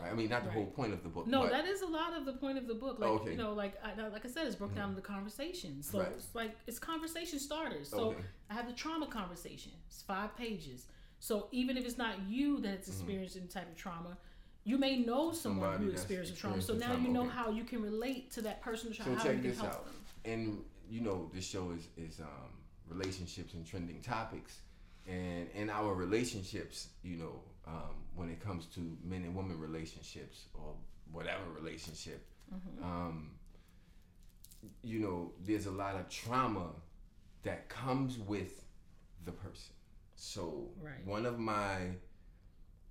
right? 0.00 0.10
I 0.10 0.14
mean, 0.14 0.28
not 0.28 0.44
the 0.44 0.50
whole 0.50 0.66
point 0.66 0.92
of 0.92 1.02
the 1.02 1.08
book. 1.08 1.26
No, 1.26 1.42
but, 1.42 1.50
that 1.52 1.66
is 1.66 1.82
a 1.82 1.86
lot 1.86 2.12
of 2.16 2.24
the 2.26 2.32
point 2.34 2.58
of 2.58 2.66
the 2.66 2.74
book. 2.74 2.98
Like 2.98 3.10
Okay. 3.10 3.30
you 3.32 3.36
know, 3.36 3.52
like 3.52 3.74
I, 3.84 3.94
like 4.08 4.24
I 4.24 4.28
said, 4.28 4.46
it's 4.46 4.56
broken 4.56 4.76
down 4.76 4.90
into 4.90 5.02
conversations. 5.02 5.88
So 5.90 6.00
Right. 6.00 6.08
it's 6.16 6.34
like 6.34 6.56
it's 6.66 6.78
conversation 6.78 7.38
starters. 7.38 7.88
So 7.88 8.10
Okay. 8.10 8.22
I 8.50 8.54
have 8.54 8.66
the 8.66 8.72
trauma 8.72 9.06
conversation. 9.06 9.72
It's 9.86 10.02
five 10.02 10.36
pages. 10.36 10.86
So 11.20 11.48
even 11.52 11.76
if 11.76 11.84
it's 11.86 11.96
not 11.98 12.14
you 12.28 12.60
that's 12.60 12.88
experienced 12.88 13.36
any 13.36 13.46
type 13.46 13.68
of 13.70 13.76
trauma, 13.76 14.18
you 14.64 14.78
may 14.78 14.96
know 14.98 15.32
someone 15.32 15.34
Mm-hmm. 15.34 15.72
Somebody 15.72 15.84
who 15.84 15.90
experienced 15.92 16.36
trauma. 16.38 16.60
So 16.62 16.74
now 16.74 16.94
the 16.96 17.02
you 17.02 17.08
know 17.08 17.22
okay. 17.22 17.30
how 17.30 17.50
you 17.50 17.64
can 17.64 17.80
relate 17.82 18.30
to 18.32 18.42
that 18.42 18.60
person. 18.62 18.92
To 18.92 18.96
So 19.02 19.14
how 19.14 19.22
check 19.22 19.36
you 19.36 19.40
can 19.42 19.50
this 19.50 19.58
help 19.60 19.72
out. 19.74 19.84
them. 19.86 19.94
and 20.24 20.64
you 20.90 21.00
know, 21.00 21.30
this 21.32 21.46
show 21.46 21.70
is 21.70 21.88
is 21.96 22.20
um, 22.20 22.50
relationships 22.88 23.54
and 23.54 23.66
trending 23.66 24.00
topics, 24.02 24.60
and 25.06 25.48
in 25.54 25.70
our 25.70 25.94
relationships, 25.94 26.88
you 27.02 27.16
know, 27.16 27.40
um, 27.66 27.94
when 28.14 28.28
it 28.30 28.40
comes 28.40 28.66
to 28.66 28.80
men 29.02 29.22
and 29.24 29.34
women 29.34 29.58
relationships 29.58 30.46
or 30.54 30.74
whatever 31.10 31.42
relationship, 31.58 32.26
Mm-hmm. 32.54 32.84
um, 32.84 33.30
you 34.82 34.98
know, 35.00 35.32
there's 35.44 35.66
a 35.66 35.70
lot 35.70 35.94
of 35.96 36.08
trauma 36.10 36.68
that 37.42 37.68
comes 37.68 38.18
with 38.18 38.64
the 39.24 39.32
person. 39.32 39.74
So 40.14 40.68
Right. 40.80 41.04
one 41.06 41.24
of 41.26 41.38
my 41.38 41.76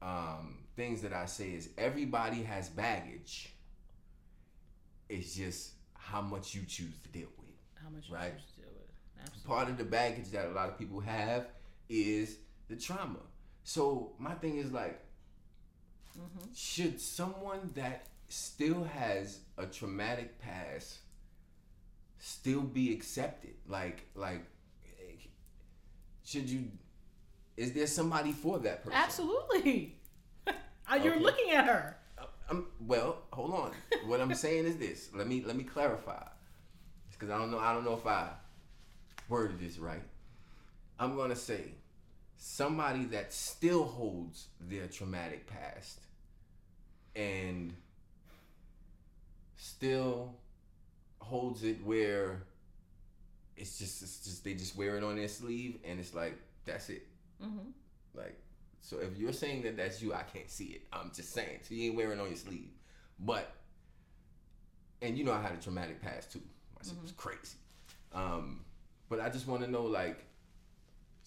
um, 0.01 0.59
things 0.75 1.01
that 1.03 1.13
I 1.13 1.25
say 1.27 1.51
is 1.51 1.69
everybody 1.77 2.43
has 2.43 2.67
baggage. 2.69 3.53
It's 5.09 5.35
just 5.35 5.73
how 5.93 6.21
much 6.21 6.55
you 6.55 6.63
choose 6.65 6.97
to 7.03 7.09
deal 7.09 7.27
with. 7.37 7.49
How 7.75 7.89
much 7.89 8.09
you 8.09 8.15
choose 8.15 8.45
to 8.55 8.61
deal 8.61 8.69
with. 8.73 8.89
Absolutely. 9.21 9.47
Part 9.47 9.69
of 9.69 9.77
the 9.77 9.83
baggage 9.85 10.29
that 10.31 10.47
a 10.47 10.51
lot 10.51 10.69
of 10.69 10.77
people 10.77 10.99
have 10.99 11.47
is 11.89 12.37
the 12.69 12.75
trauma. 12.75 13.19
So 13.63 14.13
my 14.19 14.33
thing 14.35 14.57
is 14.57 14.71
like, 14.71 14.99
Mm-hmm. 16.17 16.45
should 16.53 17.01
someone 17.01 17.71
that 17.73 18.05
still 18.29 18.83
has 18.83 19.39
a 19.57 19.65
traumatic 19.65 20.37
past 20.39 20.99
still 22.19 22.61
be 22.61 22.93
accepted? 22.93 23.55
Like, 23.67 24.05
like, 24.13 24.45
should 26.23 26.49
you? 26.49 26.65
Is 27.57 27.73
there 27.73 27.87
somebody 27.87 28.31
for 28.31 28.59
that 28.59 28.83
person? 28.83 28.97
Absolutely. 28.97 29.97
Uh, 30.91 30.95
You're 31.01 31.13
Okay. 31.13 31.23
looking 31.23 31.51
at 31.51 31.63
her. 31.65 31.95
I'm, 32.49 32.65
well, 32.81 33.19
hold 33.31 33.53
on. 33.53 33.71
what 34.05 34.19
I'm 34.19 34.33
saying 34.35 34.65
is 34.65 34.75
this. 34.75 35.09
Let 35.15 35.27
me 35.27 35.41
let 35.47 35.55
me 35.55 35.63
clarify, 35.63 36.21
because 37.09 37.29
I 37.29 37.37
don't 37.37 37.49
know. 37.51 37.57
I 37.57 37.71
don't 37.73 37.85
know 37.85 37.93
if 37.93 38.05
I 38.05 38.27
worded 39.29 39.59
this 39.61 39.79
right. 39.79 40.03
I'm 40.99 41.15
gonna 41.15 41.37
say 41.37 41.71
somebody 42.37 43.05
that 43.05 43.33
still 43.33 43.83
holds 43.83 44.47
their 44.59 44.87
traumatic 44.87 45.47
past 45.47 45.99
and 47.15 47.73
still 49.55 50.35
holds 51.19 51.63
it 51.63 51.83
where 51.85 52.43
it's 53.55 53.77
just 53.77 54.01
it's 54.01 54.23
just 54.23 54.43
they 54.43 54.53
just 54.53 54.75
wear 54.75 54.97
it 54.97 55.03
on 55.03 55.15
their 55.15 55.27
sleeve 55.27 55.79
and 55.85 55.99
it's 55.99 56.13
like 56.13 56.37
that's 56.65 56.89
it. 56.89 57.07
Mm-hmm. 57.43 57.69
Like, 58.13 58.37
so 58.81 58.99
if 58.99 59.17
you're 59.17 59.33
saying 59.33 59.63
that 59.63 59.77
that's 59.77 60.01
you, 60.01 60.13
I 60.13 60.23
can't 60.23 60.49
see 60.49 60.65
it. 60.65 60.81
I'm 60.91 61.11
just 61.13 61.33
saying. 61.33 61.59
So 61.63 61.73
you 61.73 61.87
ain't 61.87 61.95
wearing 61.95 62.19
it 62.19 62.21
on 62.21 62.27
your 62.27 62.37
sleeve. 62.37 62.71
But, 63.19 63.51
and 65.01 65.17
you 65.17 65.23
know 65.23 65.33
I 65.33 65.41
had 65.41 65.53
a 65.53 65.57
traumatic 65.57 66.01
past 66.01 66.31
too. 66.31 66.41
My 66.75 66.87
shit 66.87 67.01
was 67.01 67.11
crazy. 67.11 67.57
Um, 68.13 68.61
but 69.09 69.19
I 69.19 69.29
just 69.29 69.47
want 69.47 69.63
to 69.63 69.69
know, 69.69 69.83
like, 69.83 70.25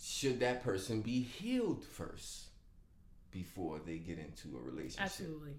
should 0.01 0.41
that 0.41 0.63
person 0.63 1.01
be 1.01 1.23
healed 1.23 1.85
first 1.85 2.47
before 3.31 3.81
they 3.85 3.99
get 3.99 4.19
into 4.19 4.57
a 4.57 4.61
relationship? 4.61 5.01
Absolutely. 5.01 5.57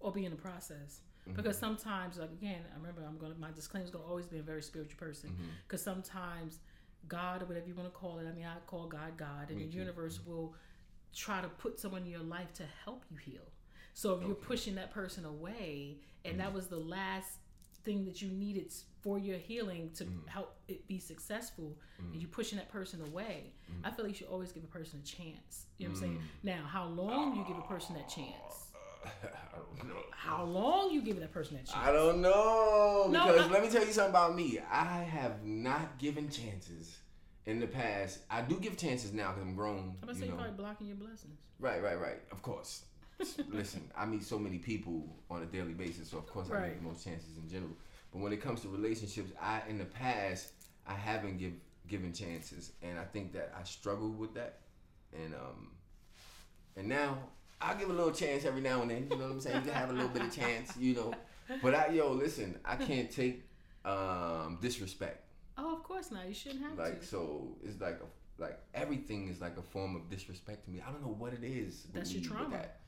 Or 0.00 0.12
be 0.12 0.24
in 0.24 0.30
the 0.30 0.36
process. 0.36 1.00
Mm-hmm. 1.22 1.36
Because 1.36 1.58
sometimes, 1.58 2.18
like 2.18 2.30
again, 2.30 2.60
I 2.72 2.76
remember 2.76 3.02
I'm 3.06 3.18
gonna 3.18 3.34
my 3.38 3.50
disclaimer 3.50 3.84
is 3.84 3.90
gonna 3.90 4.04
always 4.04 4.26
be 4.26 4.38
a 4.38 4.42
very 4.42 4.62
spiritual 4.62 4.98
person. 4.98 5.30
Mm-hmm. 5.30 5.48
Because 5.66 5.82
sometimes 5.82 6.58
God 7.08 7.42
or 7.42 7.46
whatever 7.46 7.66
you 7.66 7.74
want 7.74 7.92
to 7.92 7.98
call 7.98 8.18
it, 8.18 8.26
I 8.26 8.32
mean, 8.32 8.46
I 8.46 8.56
call 8.66 8.86
God 8.86 9.16
God, 9.16 9.48
and 9.50 9.58
Me 9.58 9.66
the 9.66 9.72
too. 9.72 9.78
universe 9.78 10.20
will 10.26 10.54
try 11.14 11.40
to 11.40 11.48
put 11.48 11.78
someone 11.78 12.02
in 12.02 12.10
your 12.10 12.22
life 12.22 12.52
to 12.54 12.64
help 12.84 13.04
you 13.10 13.16
heal. 13.16 13.52
So 13.92 14.14
if 14.14 14.26
you're 14.26 14.34
pushing 14.34 14.74
that 14.74 14.90
person 14.92 15.24
away, 15.24 15.98
and 16.24 16.40
that 16.40 16.52
was 16.52 16.66
the 16.66 16.78
last 16.78 17.38
thing 17.84 18.04
that 18.06 18.20
you 18.20 18.28
needed 18.28 18.72
for 19.04 19.18
your 19.18 19.36
healing 19.36 19.90
to 19.94 20.04
mm. 20.04 20.26
help 20.26 20.56
it 20.66 20.88
be 20.88 20.98
successful, 20.98 21.76
and 21.98 22.14
mm. 22.14 22.20
you're 22.20 22.30
pushing 22.30 22.56
that 22.56 22.72
person 22.72 23.02
away, 23.02 23.52
mm. 23.70 23.86
I 23.86 23.90
feel 23.90 24.06
like 24.06 24.14
you 24.14 24.18
should 24.18 24.32
always 24.32 24.50
give 24.50 24.64
a 24.64 24.66
person 24.66 24.98
a 25.04 25.06
chance. 25.06 25.66
You 25.76 25.86
know 25.86 25.92
what 25.92 25.98
I'm 25.98 26.02
saying? 26.02 26.22
Now, 26.42 26.64
how 26.66 26.86
long 26.86 27.36
you 27.36 27.44
give 27.46 27.58
a 27.58 27.68
person 27.68 27.94
that 27.96 28.06
uh, 28.06 28.14
chance? 28.14 28.70
I 29.04 29.58
don't 29.58 29.88
know. 29.88 30.00
How 30.10 30.42
long 30.44 30.90
you 30.90 31.02
give 31.02 31.20
that 31.20 31.32
person 31.32 31.56
that 31.56 31.66
chance? 31.66 31.86
I 31.86 31.92
don't 31.92 32.22
know 32.22 33.08
No, 33.10 33.26
because 33.26 33.50
I- 33.50 33.52
let 33.52 33.62
me 33.62 33.68
tell 33.68 33.84
you 33.84 33.92
something 33.92 34.10
about 34.10 34.34
me. 34.34 34.58
I 34.70 35.02
have 35.02 35.44
not 35.44 35.98
given 35.98 36.30
chances 36.30 36.96
in 37.44 37.60
the 37.60 37.66
past. 37.66 38.20
I 38.30 38.40
do 38.40 38.58
give 38.58 38.78
chances 38.78 39.12
now 39.12 39.32
because 39.32 39.42
I'm 39.42 39.54
grown. 39.54 39.96
I'm 40.00 40.08
gonna 40.08 40.14
say 40.14 40.20
you 40.20 40.28
you're 40.28 40.36
probably 40.36 40.56
blocking 40.56 40.86
your 40.86 40.96
blessings. 40.96 41.38
Right, 41.60 41.82
right, 41.82 42.00
right. 42.00 42.20
Of 42.32 42.40
course. 42.40 42.84
Listen, 43.48 43.82
I 43.96 44.06
meet 44.06 44.24
so 44.24 44.38
many 44.38 44.58
people 44.58 45.06
on 45.30 45.42
a 45.42 45.46
daily 45.46 45.74
basis, 45.74 46.08
so 46.08 46.18
of 46.18 46.26
course 46.26 46.48
I 46.50 46.54
Right. 46.54 46.68
get 46.70 46.82
the 46.82 46.88
most 46.88 47.04
chances 47.04 47.36
in 47.36 47.48
general. 47.48 47.76
But 48.14 48.22
when 48.22 48.32
it 48.32 48.40
comes 48.40 48.60
to 48.62 48.68
relationships, 48.68 49.32
I 49.42 49.60
in 49.68 49.76
the 49.76 49.84
past 49.84 50.52
I 50.86 50.94
haven't 50.94 51.36
give 51.38 51.54
given 51.88 52.12
chances, 52.14 52.72
and 52.80 52.98
I 52.98 53.04
think 53.04 53.32
that 53.34 53.52
I 53.58 53.64
struggled 53.64 54.16
with 54.18 54.32
that. 54.34 54.60
And 55.12 55.34
um, 55.34 55.72
and 56.76 56.88
now 56.88 57.18
I 57.60 57.74
give 57.74 57.90
a 57.90 57.92
little 57.92 58.12
chance 58.12 58.44
every 58.44 58.60
now 58.60 58.82
and 58.82 58.90
then. 58.90 59.08
You 59.10 59.16
know 59.18 59.24
what 59.24 59.32
I'm 59.32 59.40
saying? 59.40 59.56
You 59.56 59.62
can 59.62 59.72
have 59.74 59.90
a 59.90 59.92
little 59.92 60.08
bit 60.08 60.22
of 60.22 60.34
chance, 60.34 60.76
you 60.78 60.94
know. 60.94 61.12
But 61.60 61.74
I, 61.74 61.88
yo, 61.88 62.12
listen, 62.12 62.58
I 62.64 62.76
can't 62.76 63.10
take 63.10 63.44
um 63.84 64.58
disrespect. 64.62 65.20
Oh, 65.58 65.74
of 65.74 65.82
course 65.82 66.10
not. 66.12 66.26
You 66.28 66.34
shouldn't 66.34 66.62
have 66.62 66.78
Like 66.78 67.00
to. 67.00 67.06
so, 67.06 67.56
it's 67.64 67.80
like 67.80 68.00
a, 68.00 68.42
like 68.42 68.58
everything 68.74 69.28
is 69.28 69.40
like 69.40 69.56
a 69.58 69.62
form 69.62 69.94
of 69.96 70.08
disrespect 70.08 70.64
to 70.64 70.70
me. 70.70 70.80
I 70.86 70.90
don't 70.90 71.02
know 71.02 71.14
what 71.18 71.32
it 71.32 71.44
is. 71.44 71.86
That's 71.92 72.12
your 72.12 72.22
trauma. 72.24 72.50
that. 72.56 72.80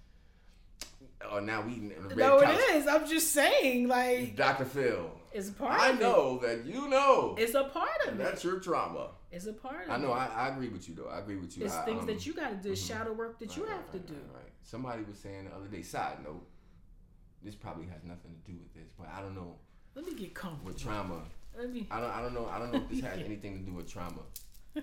Oh, 1.30 1.38
now 1.40 1.62
we 1.62 1.92
red 1.98 2.16
No, 2.16 2.40
couch. 2.40 2.58
it 2.58 2.76
is. 2.76 2.86
I'm 2.86 3.06
just 3.06 3.32
saying, 3.32 3.88
like, 3.88 4.36
Dr. 4.36 4.64
Phil, 4.64 5.10
it's 5.32 5.48
a 5.48 5.52
part 5.52 5.80
I 5.80 5.92
know 5.92 6.38
that 6.42 6.64
you 6.66 6.88
know. 6.88 7.34
It's 7.38 7.54
a 7.54 7.64
part 7.64 7.88
of 8.06 8.14
it. 8.14 8.18
that's 8.18 8.44
your 8.44 8.58
trauma. 8.60 9.08
It's 9.32 9.46
a 9.46 9.52
part 9.52 9.86
of 9.86 9.90
I 9.90 9.96
know. 9.96 10.12
I, 10.12 10.26
I 10.26 10.48
agree 10.48 10.68
with 10.68 10.88
you 10.88 10.94
though. 10.94 11.08
I 11.08 11.18
agree 11.18 11.36
with 11.36 11.56
you. 11.58 11.64
It's 11.64 11.74
I, 11.74 11.84
things 11.84 12.00
um, 12.00 12.06
that 12.06 12.24
you 12.26 12.32
got 12.32 12.50
to 12.50 12.56
do. 12.56 12.72
Mhm. 12.72 12.86
shadow 12.88 13.12
work 13.12 13.38
that 13.40 13.56
you 13.56 13.64
right, 13.64 13.72
have 13.72 13.80
right, 13.92 13.92
to 13.92 13.98
do. 14.12 14.18
Right. 14.34 14.52
Somebody 14.62 15.02
was 15.04 15.18
saying 15.18 15.46
the 15.46 15.54
other 15.54 15.66
day. 15.66 15.82
Side 15.82 16.22
note. 16.24 16.46
This 17.42 17.54
probably 17.54 17.86
has 17.86 18.02
nothing 18.04 18.32
to 18.34 18.50
do 18.50 18.56
with 18.58 18.72
this, 18.74 18.90
but 18.98 19.08
I 19.14 19.20
don't 19.20 19.34
know 19.34 19.56
Let 19.94 20.04
me 20.06 20.14
get 20.14 20.34
comfortable. 20.34 20.72
with 20.72 20.82
trauma. 20.82 21.22
Let 21.58 21.72
me. 21.72 21.86
I 21.90 22.00
don't. 22.00 22.10
I 22.10 22.20
don't 22.22 22.34
know. 22.34 22.46
I 22.46 22.58
don't 22.58 22.72
know 22.72 22.78
if 22.78 22.88
this 22.88 23.00
has 23.04 23.18
anything 23.18 23.58
to 23.58 23.70
do 23.70 23.72
with 23.76 23.90
trauma. 23.90 24.22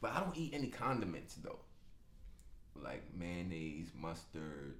But 0.00 0.12
I 0.12 0.20
don't 0.20 0.36
eat 0.36 0.52
any 0.54 0.68
condiments 0.68 1.36
though. 1.36 1.58
Like 2.74 3.02
mayonnaise, 3.18 3.90
mustard, 3.98 4.76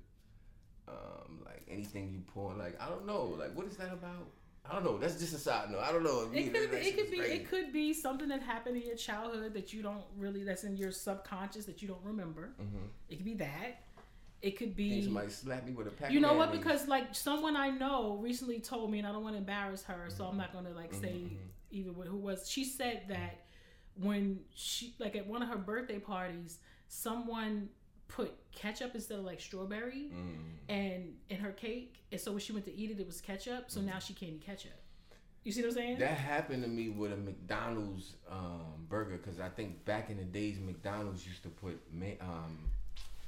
um, 0.88 1.40
like 1.44 1.62
anything 1.68 2.10
you 2.12 2.20
pour. 2.32 2.54
Like 2.54 2.80
I 2.80 2.88
don't 2.88 3.06
know. 3.06 3.36
Like 3.38 3.54
what 3.54 3.66
is 3.66 3.76
that 3.76 3.92
about? 3.92 4.28
I 4.68 4.72
don't 4.72 4.84
know. 4.84 4.98
That's 4.98 5.16
just 5.18 5.32
a 5.32 5.38
side 5.38 5.70
note. 5.70 5.80
I 5.80 5.92
don't 5.92 6.02
know. 6.02 6.28
It 6.32 6.52
could 6.52 6.70
be. 6.70 6.76
It 6.76 6.96
could 6.96 7.10
be. 7.10 7.18
crazy. 7.18 7.34
It 7.34 7.48
could 7.50 7.72
be 7.72 7.92
something 7.94 8.28
that 8.28 8.42
happened 8.42 8.76
in 8.76 8.82
your 8.82 8.96
childhood 8.96 9.54
that 9.54 9.72
you 9.72 9.82
don't 9.82 10.04
really. 10.16 10.42
That's 10.42 10.64
in 10.64 10.76
your 10.76 10.90
subconscious 10.90 11.66
that 11.66 11.82
you 11.82 11.88
don't 11.88 12.02
remember. 12.04 12.54
Mhm. 12.60 12.88
It 13.08 13.16
could 13.16 13.24
be 13.24 13.34
that. 13.34 13.82
It 14.42 14.58
could 14.58 14.76
be. 14.76 15.02
somebody 15.02 15.30
slapped 15.30 15.66
me 15.66 15.72
with 15.72 15.86
a 15.86 15.90
pack. 15.90 16.10
You 16.12 16.20
know 16.20 16.34
what? 16.34 16.52
Because 16.52 16.88
like 16.88 17.14
someone 17.14 17.56
I 17.56 17.70
know 17.70 18.18
recently 18.20 18.60
told 18.60 18.90
me, 18.90 18.98
and 18.98 19.06
I 19.06 19.12
don't 19.12 19.22
want 19.22 19.34
to 19.34 19.38
embarrass 19.38 19.82
her, 19.84 20.08
so 20.08 20.24
I'm 20.24 20.36
not 20.36 20.52
going 20.52 20.66
to 20.66 20.72
like 20.72 20.92
say 20.92 21.12
Mhm, 21.12 21.38
even 21.70 21.96
what, 21.96 22.06
who 22.08 22.16
was. 22.18 22.48
She 22.48 22.64
said 22.64 23.04
that 23.08 23.46
when 23.98 24.40
she 24.54 24.94
like 24.98 25.16
at 25.16 25.26
one 25.26 25.42
of 25.42 25.48
her 25.48 25.56
birthday 25.56 25.98
parties, 25.98 26.58
someone 26.88 27.68
put 28.08 28.32
ketchup 28.52 28.92
instead 28.94 29.18
of 29.18 29.24
like 29.24 29.40
strawberry 29.40 30.10
Mm. 30.12 30.36
and 30.68 31.14
in 31.28 31.36
her 31.38 31.52
cake, 31.52 31.94
and 32.12 32.20
so 32.20 32.30
when 32.32 32.40
she 32.40 32.52
went 32.52 32.64
to 32.66 32.74
eat 32.74 32.90
it, 32.90 33.00
it 33.00 33.06
was 33.06 33.20
ketchup. 33.20 33.64
So 33.68 33.80
now 33.80 33.98
she 33.98 34.14
can't 34.14 34.32
eat 34.32 34.44
ketchup. 34.46 34.72
You 35.44 35.52
see 35.52 35.62
what 35.62 35.68
I'm 35.68 35.74
saying? 35.74 35.98
That 35.98 36.16
happened 36.18 36.62
to 36.64 36.68
me 36.68 36.88
with 36.88 37.12
a 37.12 37.16
McDonald's 37.16 38.14
um, 38.28 38.86
burger 38.88 39.16
because 39.16 39.38
I 39.38 39.48
think 39.48 39.84
back 39.84 40.10
in 40.10 40.16
the 40.16 40.24
days 40.24 40.58
McDonald's 40.58 41.24
used 41.26 41.42
to 41.44 41.48
put 41.50 41.80
ma- 41.92 42.18
um, 42.20 42.58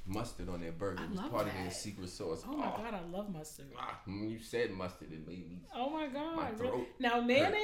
mustard 0.05 0.49
on 0.49 0.59
their 0.59 0.71
burger. 0.73 0.99
I 1.01 1.05
It 1.05 1.11
was 1.11 1.19
part 1.29 1.47
of 1.47 1.53
their 1.53 1.71
secret 1.71 2.09
sauce. 2.09 2.43
oh 2.47 2.57
my 2.57 2.65
god, 2.65 2.93
I 2.93 3.01
love 3.09 3.31
mustard. 3.31 3.67
Ah, 3.77 3.99
when 4.05 4.29
you 4.29 4.39
said 4.39 4.71
mustard, 4.71 5.13
it 5.13 5.25
made 5.27 5.49
me. 5.49 5.59
Oh 5.73 5.89
my 5.91 6.07
god. 6.07 6.35
My 6.35 6.49
really? 6.57 6.87
Now 6.99 7.21
mayonnaise. 7.21 7.53
hurt. 7.53 7.61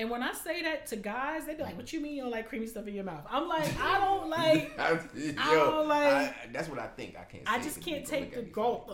And 0.00 0.08
when 0.10 0.22
I 0.22 0.32
say 0.32 0.62
that 0.62 0.86
to 0.88 0.96
guys, 0.96 1.44
they 1.46 1.54
be 1.54 1.62
like, 1.62 1.76
"What 1.76 1.92
you 1.92 2.00
mean 2.00 2.14
you 2.14 2.22
don't 2.22 2.30
like 2.30 2.48
creamy 2.48 2.66
stuff 2.66 2.86
in 2.86 2.94
your 2.94 3.04
mouth?" 3.04 3.24
I'm 3.28 3.46
like, 3.48 3.68
I 3.80 3.98
don't 3.98 4.28
like. 4.38 4.78
I, 4.78 4.98
I 5.38 5.54
don't 5.54 5.88
like- 5.88 6.04
I- 6.06 6.34
that's 6.52 6.68
what 6.68 6.78
I 6.78 6.86
think. 6.88 7.16
I 7.18 7.24
can't. 7.24 7.44
I 7.46 7.58
just 7.60 7.80
can't 7.82 8.04
take 8.06 8.34
the 8.34 8.42
gulp. 8.42 8.90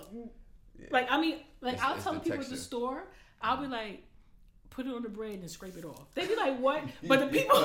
Yeah. 0.78 0.86
Like 0.90 1.06
I 1.10 1.20
mean, 1.20 1.36
like 1.60 1.74
It's- 1.74 1.88
I'll 1.88 1.94
it's 1.94 2.04
tell 2.04 2.14
the 2.14 2.20
people 2.20 2.40
at 2.40 2.48
the 2.50 2.56
store, 2.56 3.04
I'll 3.40 3.56
be 3.60 3.66
like, 3.68 4.02
put 4.70 4.84
it 4.86 4.92
on 4.92 5.02
the 5.02 5.08
bread 5.08 5.38
and 5.38 5.50
scrape 5.50 5.76
it 5.78 5.84
off. 5.84 6.12
They 6.14 6.26
be 6.26 6.34
like, 6.36 6.58
what? 6.58 6.82
But 7.08 7.20
the 7.20 7.26
people, 7.28 7.56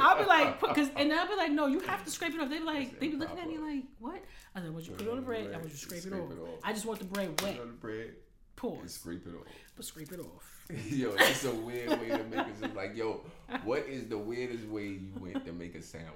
I'll 0.00 0.18
be 0.18 0.24
like, 0.24 0.60
because 0.60 0.88
and 0.96 1.12
I'll 1.12 1.28
be 1.28 1.34
like, 1.36 1.50
no, 1.50 1.66
you 1.66 1.80
have 1.80 2.04
to 2.04 2.10
scrape 2.10 2.34
it 2.34 2.40
off. 2.40 2.48
They 2.48 2.58
be 2.58 2.64
like, 2.64 2.98
they 3.00 3.08
be 3.08 3.16
looking 3.16 3.38
at 3.38 3.48
me 3.48 3.58
like, 3.58 3.82
what? 3.98 4.22
I 4.54 4.60
said, 4.60 4.72
want 4.72 4.86
you 4.86 4.92
put 4.92 5.06
it 5.06 5.10
on 5.10 5.16
the 5.16 5.22
bread. 5.22 5.46
I 5.52 5.56
want 5.58 5.64
you 5.64 5.70
to 5.70 5.76
scrape, 5.76 6.06
it, 6.06 6.12
off. 6.12 6.30
I 6.64 6.72
just 6.72 6.86
want 6.86 6.98
the 7.00 7.04
bread 7.04 7.36
Put 7.36 7.46
wet. 7.48 7.56
it 7.56 7.60
on 7.62 7.66
the 7.68 7.72
bread 7.74 8.14
Pause. 8.60 8.92
scrape 8.92 9.26
it 9.26 9.34
off. 9.34 9.46
But 9.74 9.84
scrape 9.86 10.12
it 10.12 10.20
off. 10.20 10.66
yo, 10.90 11.12
that's 11.12 11.44
a 11.44 11.50
weird 11.54 11.88
way 11.98 12.08
to 12.08 12.24
make 12.24 12.46
it. 12.46 12.60
Just 12.60 12.74
like, 12.74 12.94
yo, 12.94 13.22
what 13.64 13.86
is 13.88 14.06
the 14.08 14.18
weirdest 14.18 14.64
way 14.66 14.84
you 14.88 15.12
went 15.18 15.44
to 15.46 15.52
make 15.52 15.74
a 15.74 15.82
sandwich? 15.82 16.10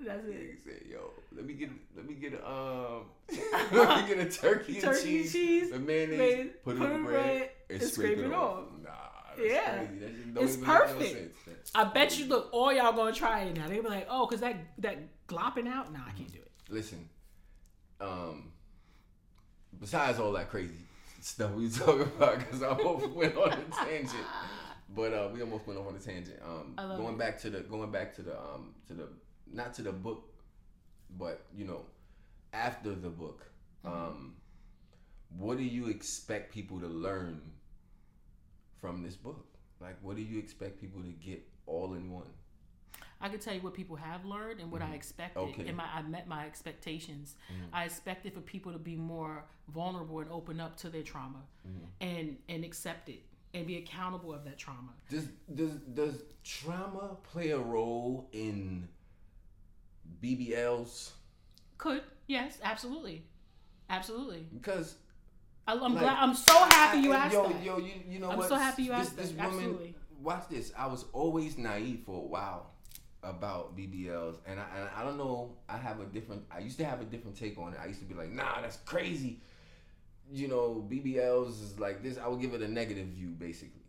That's 0.00 0.24
it. 0.26 0.34
Nigga 0.34 0.64
said, 0.64 0.82
yo, 0.90 1.10
let 1.34 1.44
me 1.44 1.52
get, 1.54 1.70
let 1.94 2.06
me 2.08 2.14
get 2.14 2.32
a, 2.34 2.50
um, 2.50 3.02
let 3.72 4.08
me 4.08 4.14
get 4.14 4.26
a 4.26 4.30
turkey, 4.30 4.74
and 4.74 4.82
Turkey 4.82 5.02
cheese, 5.02 5.32
cheese, 5.32 5.70
the 5.70 5.78
mayonnaise, 5.78 6.18
mayonnaise, 6.18 6.50
put 6.64 6.76
it 6.76 6.78
put 6.78 6.86
on 6.86 6.92
it 6.94 6.98
the 6.98 7.04
bread, 7.04 7.12
bread, 7.38 7.50
and, 7.70 7.80
and 7.82 7.90
scrape, 7.90 8.18
it 8.18 8.32
off. 8.32 8.64
Nah, 8.82 8.90
that's 9.36 9.40
Yeah. 9.48 9.76
crazy. 9.78 9.98
That 9.98 10.08
shit 10.08 10.42
It's 10.44 10.56
no 10.58 10.66
perfect. 10.66 11.46
That's 11.46 11.70
I 11.74 11.84
bet 11.84 12.08
crazy. 12.08 12.22
you. 12.22 12.28
Look, 12.28 12.48
all 12.52 12.72
y'all 12.72 12.92
gonna 12.92 13.12
try 13.12 13.42
it 13.44 13.56
now. 13.56 13.68
They 13.68 13.80
be 13.80 13.88
like, 13.88 14.06
oh, 14.10 14.26
cause 14.26 14.40
that 14.40 14.56
that 14.78 14.98
glopping 15.28 15.66
out. 15.68 15.92
Nah, 15.92 16.00
I 16.06 16.12
can't 16.12 16.32
do 16.32 16.38
it. 16.38 16.50
Listen, 16.68 17.08
um, 18.00 18.52
besides 19.78 20.18
all 20.18 20.32
that 20.32 20.50
crazy 20.50 20.85
stuff 21.26 21.52
we 21.52 21.68
talk 21.84 22.00
about, 22.00 22.38
because 22.38 22.62
I 22.62 22.68
almost 22.68 23.10
went 23.20 23.36
on 23.36 23.52
a 23.52 23.84
tangent, 23.84 24.26
but 24.94 25.12
uh, 25.12 25.28
we 25.32 25.40
almost 25.42 25.66
went 25.66 25.78
off 25.78 25.88
on 25.88 25.96
a 25.96 25.98
tangent. 25.98 26.40
Um, 26.44 26.74
going 26.96 27.14
it. 27.14 27.18
back 27.18 27.38
to 27.40 27.50
the 27.50 27.60
going 27.60 27.90
back 27.90 28.14
to 28.16 28.22
the 28.22 28.38
um 28.38 28.74
to 28.88 28.94
the 28.94 29.08
not 29.52 29.74
to 29.74 29.82
the 29.82 29.92
book, 29.92 30.24
but 31.18 31.44
you 31.54 31.64
know, 31.64 31.82
after 32.52 32.94
the 32.94 33.10
book, 33.10 33.46
Mm-hmm. 33.84 34.04
um, 34.08 34.34
what 35.38 35.58
do 35.58 35.64
you 35.64 35.88
expect 35.88 36.52
people 36.52 36.80
to 36.80 36.86
learn 36.88 37.40
from 38.80 39.02
this 39.02 39.14
book? 39.16 39.44
Like, 39.80 39.96
what 40.02 40.16
do 40.16 40.22
you 40.22 40.38
expect 40.38 40.80
people 40.80 41.02
to 41.02 41.08
get 41.10 41.42
all 41.66 41.94
in 41.94 42.10
one? 42.10 42.30
I 43.26 43.28
can 43.28 43.40
tell 43.40 43.54
you 43.54 43.60
what 43.60 43.74
people 43.74 43.96
have 43.96 44.24
learned 44.24 44.60
and 44.60 44.70
what 44.70 44.82
I 44.82 44.92
expected, 44.94 45.40
Mm-hmm. 45.42 45.60
Okay. 45.60 45.68
and 45.68 45.76
my 45.76 45.84
I 45.92 46.02
met 46.02 46.28
my 46.28 46.46
expectations. 46.46 47.34
Mhm. 47.50 47.68
I 47.72 47.84
expected 47.84 48.32
for 48.32 48.40
people 48.40 48.72
to 48.72 48.78
be 48.78 48.94
more 48.96 49.44
vulnerable 49.68 50.20
and 50.20 50.30
open 50.30 50.60
up 50.60 50.76
to 50.78 50.88
their 50.90 51.02
trauma, 51.02 51.42
Mhm. 51.66 51.86
and 52.00 52.38
and 52.48 52.64
accept 52.64 53.08
it 53.08 53.22
and 53.54 53.66
be 53.66 53.76
accountable 53.78 54.32
of 54.32 54.44
that 54.44 54.58
trauma. 54.58 54.92
Does 55.10 55.26
does 55.52 55.72
does 56.00 56.22
trauma 56.44 57.16
play 57.24 57.50
a 57.50 57.58
role 57.58 58.28
in 58.32 58.88
BBLs? 60.22 61.10
Could 61.78 62.02
yes, 62.26 62.58
absolutely, 62.62 63.24
absolutely. 63.90 64.46
Because 64.52 64.94
I, 65.66 65.72
I'm 65.72 65.94
Like, 65.94 66.04
glad. 66.04 66.18
I'm 66.18 66.34
so 66.34 66.54
happy 66.54 66.98
you 67.00 67.12
asked 67.12 67.34
yo, 67.34 67.48
that. 67.48 67.62
Yo, 67.64 67.78
you, 67.78 67.92
you 68.08 68.18
know 68.20 68.30
I'm 68.30 68.38
what? 68.38 68.48
so 68.48 68.54
happy 68.56 68.84
you 68.84 68.90
This- 68.90 68.98
asked 69.08 69.16
this 69.16 69.30
that. 69.32 69.46
woman- 69.50 69.58
Absolutely. 69.64 69.94
Watch 70.22 70.48
this. 70.48 70.72
I 70.76 70.86
was 70.86 71.04
always 71.12 71.58
naive 71.58 72.00
for 72.06 72.14
a 72.22 72.26
while 72.26 72.70
about 73.30 73.76
BBLs, 73.76 74.36
and 74.46 74.58
I, 74.60 74.64
and 74.78 74.88
I 74.96 75.02
don't 75.04 75.18
know. 75.18 75.56
I 75.68 75.76
have 75.76 76.00
a 76.00 76.04
different. 76.06 76.42
I 76.50 76.60
used 76.60 76.78
to 76.78 76.84
have 76.84 77.00
a 77.00 77.04
different 77.04 77.36
take 77.36 77.58
on 77.58 77.72
it. 77.72 77.78
I 77.82 77.86
used 77.86 78.00
to 78.00 78.06
be 78.06 78.14
like, 78.14 78.30
Nah, 78.30 78.60
that's 78.60 78.78
crazy. 78.78 79.40
You 80.30 80.48
know, 80.48 80.86
BBLs 80.90 81.62
is 81.62 81.78
like 81.78 82.02
this. 82.02 82.18
I 82.18 82.26
would 82.28 82.40
give 82.40 82.54
it 82.54 82.62
a 82.62 82.68
negative 82.68 83.06
view, 83.08 83.28
basically. 83.30 83.82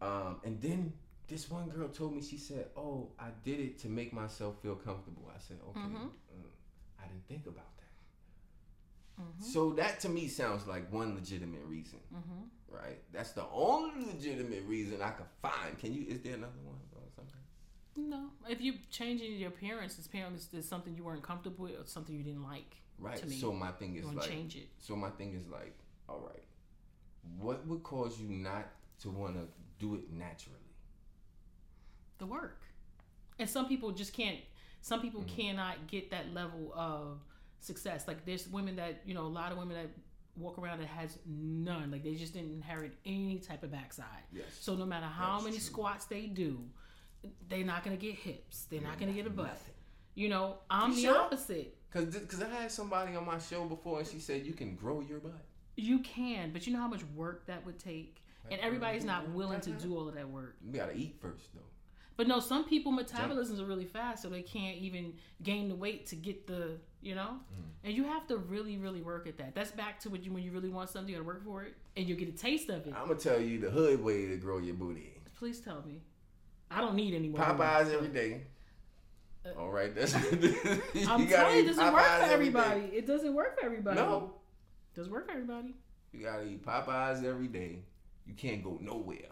Um, 0.00 0.40
and 0.44 0.60
then 0.60 0.92
this 1.28 1.50
one 1.50 1.68
girl 1.68 1.88
told 1.88 2.14
me, 2.14 2.22
she 2.22 2.38
said, 2.38 2.66
"Oh, 2.76 3.08
I 3.18 3.28
did 3.44 3.58
it 3.58 3.78
to 3.80 3.88
make 3.88 4.12
myself 4.12 4.60
feel 4.62 4.76
comfortable." 4.76 5.28
I 5.34 5.38
said, 5.40 5.58
"Okay." 5.70 5.80
Mhm. 5.80 6.10
mm, 6.10 6.50
I 7.02 7.06
didn't 7.08 7.26
think 7.26 7.46
about 7.46 7.76
that. 7.78 9.22
Mhm. 9.24 9.42
So 9.42 9.72
that 9.72 9.98
to 10.00 10.08
me 10.08 10.28
sounds 10.28 10.66
like 10.66 10.92
one 10.92 11.14
legitimate 11.14 11.64
reason, 11.64 11.98
Mhm. 12.14 12.48
right? 12.68 13.02
That's 13.12 13.32
the 13.32 13.46
only 13.48 14.04
legitimate 14.12 14.64
reason 14.66 15.02
I 15.02 15.10
could 15.10 15.26
find. 15.42 15.76
Can 15.78 15.94
you? 15.94 16.06
Is 16.06 16.20
there 16.20 16.34
another 16.34 16.60
one? 16.64 16.78
No, 17.96 18.30
if 18.48 18.60
you 18.60 18.74
changing 18.90 19.32
your 19.34 19.48
appearance, 19.48 19.98
it's 19.98 20.68
something 20.68 20.94
you 20.94 21.04
weren't 21.04 21.22
comfortable 21.22 21.64
with 21.64 21.74
or 21.74 21.86
something 21.86 22.14
you 22.14 22.22
didn't 22.22 22.42
like. 22.44 22.76
Right. 22.98 23.16
To 23.16 23.26
me, 23.26 23.36
so 23.36 23.52
my 23.52 23.72
thing 23.72 23.96
is 23.96 24.06
to 24.06 24.12
like, 24.12 24.28
change 24.28 24.56
it. 24.56 24.68
so 24.78 24.96
my 24.96 25.10
thing 25.10 25.34
is 25.34 25.46
like, 25.48 25.76
all 26.08 26.20
right, 26.26 26.42
what 27.38 27.66
would 27.66 27.82
cause 27.82 28.18
you 28.20 28.28
not 28.28 28.66
to 29.00 29.10
want 29.10 29.34
to 29.34 29.46
do 29.78 29.94
it 29.94 30.10
naturally? 30.12 30.58
the 32.18 32.26
work. 32.26 32.62
And 33.38 33.48
some 33.48 33.68
people 33.68 33.90
just 33.92 34.14
can't. 34.14 34.38
Some 34.80 35.00
people 35.02 35.20
Mm-hmm. 35.22 35.36
cannot 35.40 35.86
get 35.88 36.10
that 36.12 36.32
level 36.32 36.72
of 36.74 37.18
success. 37.60 38.08
Like 38.08 38.24
there's 38.24 38.48
women 38.48 38.76
that 38.76 39.02
you 39.04 39.12
know, 39.14 39.26
a 39.26 39.28
lot 39.28 39.52
of 39.52 39.58
women 39.58 39.76
that 39.76 39.90
walk 40.36 40.58
around 40.58 40.78
that 40.80 40.88
has 40.88 41.18
none. 41.26 41.90
Like 41.90 42.02
they 42.04 42.14
just 42.14 42.32
didn't 42.32 42.52
inherit 42.52 42.92
any 43.04 43.38
type 43.38 43.62
of 43.62 43.70
backside. 43.70 44.06
Yes. 44.32 44.46
So 44.60 44.74
no 44.74 44.86
matter 44.86 45.04
how 45.06 45.32
That's 45.34 45.44
many 45.44 45.56
true. 45.56 45.64
squats 45.64 46.04
they 46.06 46.26
do, 46.26 46.58
they're 47.48 47.64
not 47.64 47.84
gonna 47.84 47.96
get 47.96 48.14
hips. 48.14 48.66
They're 48.70 48.80
not 48.80 48.98
gonna 48.98 49.12
get 49.12 49.26
a 49.26 49.30
butt. 49.30 49.46
Nothing. 49.46 49.74
You 50.14 50.28
know, 50.28 50.58
I'm 50.70 50.90
You 50.90 50.96
the 50.96 51.02
sure? 51.02 51.18
opposite. 51.18 51.76
Cause, 51.92 52.12
th- 52.12 52.28
cause 52.28 52.42
I 52.42 52.48
had 52.48 52.70
somebody 52.70 53.16
on 53.16 53.24
my 53.24 53.38
show 53.38 53.64
before, 53.64 54.00
and 54.00 54.08
she 54.08 54.18
said 54.18 54.46
you 54.46 54.52
can 54.52 54.74
grow 54.74 55.00
your 55.00 55.18
butt. 55.18 55.44
You 55.76 56.00
can, 56.00 56.52
but 56.52 56.66
you 56.66 56.72
know 56.72 56.80
how 56.80 56.88
much 56.88 57.04
work 57.14 57.46
that 57.46 57.64
would 57.64 57.78
take, 57.78 58.22
and 58.50 58.54
uh-huh. 58.54 58.66
everybody's 58.66 59.04
not 59.04 59.24
uh-huh. 59.24 59.32
willing 59.34 59.60
to 59.60 59.70
do 59.70 59.96
all 59.96 60.08
of 60.08 60.14
that 60.14 60.28
work. 60.28 60.56
You 60.64 60.72
gotta 60.72 60.96
eat 60.96 61.16
first, 61.20 61.54
though. 61.54 61.60
But 62.16 62.28
no, 62.28 62.40
some 62.40 62.64
people 62.64 62.92
metabolisms 62.92 63.60
are 63.60 63.66
really 63.66 63.84
fast, 63.84 64.22
so 64.22 64.30
they 64.30 64.40
can't 64.40 64.78
even 64.78 65.12
gain 65.42 65.68
the 65.68 65.74
weight 65.74 66.06
to 66.06 66.16
get 66.16 66.46
the, 66.46 66.78
you 67.02 67.14
know. 67.14 67.40
Mm. 67.52 67.64
And 67.84 67.94
you 67.94 68.04
have 68.04 68.26
to 68.28 68.38
really, 68.38 68.78
really 68.78 69.02
work 69.02 69.26
at 69.26 69.36
that. 69.36 69.54
That's 69.54 69.70
back 69.70 70.00
to 70.00 70.10
what 70.10 70.24
you 70.24 70.32
when 70.32 70.42
you 70.42 70.50
really 70.50 70.70
want 70.70 70.88
something, 70.88 71.10
you 71.10 71.16
gotta 71.16 71.26
work 71.26 71.44
for 71.44 71.64
it, 71.64 71.74
and 71.96 72.08
you'll 72.08 72.18
get 72.18 72.28
a 72.28 72.32
taste 72.32 72.70
of 72.70 72.86
it. 72.86 72.94
I'm 72.96 73.08
gonna 73.08 73.20
tell 73.20 73.40
you 73.40 73.60
the 73.60 73.70
hood 73.70 74.02
way 74.02 74.26
to 74.26 74.36
grow 74.38 74.58
your 74.58 74.74
booty. 74.74 75.12
Please 75.38 75.60
tell 75.60 75.82
me. 75.86 76.00
I 76.70 76.80
don't 76.80 76.94
need 76.94 77.14
any 77.14 77.28
more. 77.28 77.40
Popeyes 77.40 77.92
every 77.92 78.08
day. 78.08 78.42
All 79.58 79.70
right, 79.70 79.94
that's. 79.94 80.14
Uh, 80.96 81.08
I'm 81.08 81.28
telling 81.28 81.56
you, 81.56 81.62
it 81.62 81.66
doesn't 81.66 81.92
work 81.92 82.02
for 82.04 82.24
everybody. 82.24 82.80
It 82.92 83.06
doesn't 83.06 83.34
work 83.34 83.58
for 83.58 83.64
everybody. 83.66 83.96
No, 83.96 84.32
It 84.92 84.96
doesn't 84.98 85.12
work 85.12 85.26
for 85.26 85.32
everybody. 85.32 85.74
you 86.12 86.20
gotta 86.22 86.44
eat 86.44 86.64
Popeyes 86.64 87.22
every 87.24 87.46
day. 87.48 87.78
You 88.26 88.34
can't 88.34 88.62
go 88.64 88.78
nowhere. 88.80 89.30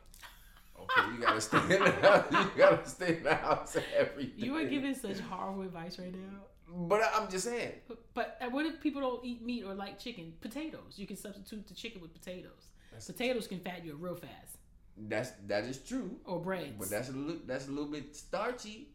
Okay, 0.79 1.13
you 1.13 1.21
gotta 1.21 1.41
stay 1.41 1.59
in 1.59 1.69
the 1.85 1.91
house. 1.91 2.27
You 2.33 2.51
gotta 2.59 2.89
stay 2.89 3.17
in 3.17 3.23
the 3.25 3.35
house 3.35 3.77
every 3.97 4.27
day. 4.27 4.33
You 4.47 4.57
are 4.57 4.65
giving 4.65 4.95
such 4.95 5.19
horrible 5.21 5.63
advice 5.63 5.99
right 5.99 6.13
now. 6.13 6.41
But 6.69 7.03
I'm 7.15 7.31
just 7.31 7.45
saying. 7.45 7.73
But, 7.89 7.99
but 8.15 8.39
uh, 8.41 8.51
what 8.51 8.67
if 8.67 8.81
people 8.81 9.01
don't 9.01 9.25
eat 9.25 9.43
meat 9.43 9.65
or 9.65 9.75
like 9.75 9.99
chicken? 9.99 10.33
Potatoes. 10.41 10.95
You 10.97 11.07
can 11.07 11.17
substitute 11.17 11.67
the 11.67 11.75
chicken 11.75 12.01
with 12.01 12.13
potatoes. 12.13 12.69
Potatoes 13.05 13.47
can 13.49 13.59
fat 13.61 13.85
you 13.85 13.93
up 13.93 13.99
real 14.01 14.15
fast. 14.15 14.59
That's 14.97 15.33
that 15.47 15.65
is 15.65 15.79
true. 15.79 16.19
Or 16.25 16.41
breads. 16.41 16.75
But 16.79 16.91
that's 16.91 17.09
a 17.09 17.13
little 17.13 17.41
that's 17.47 17.69
a 17.69 17.71
little 17.71 17.91
bit 17.91 18.15
starchy. 18.15 18.89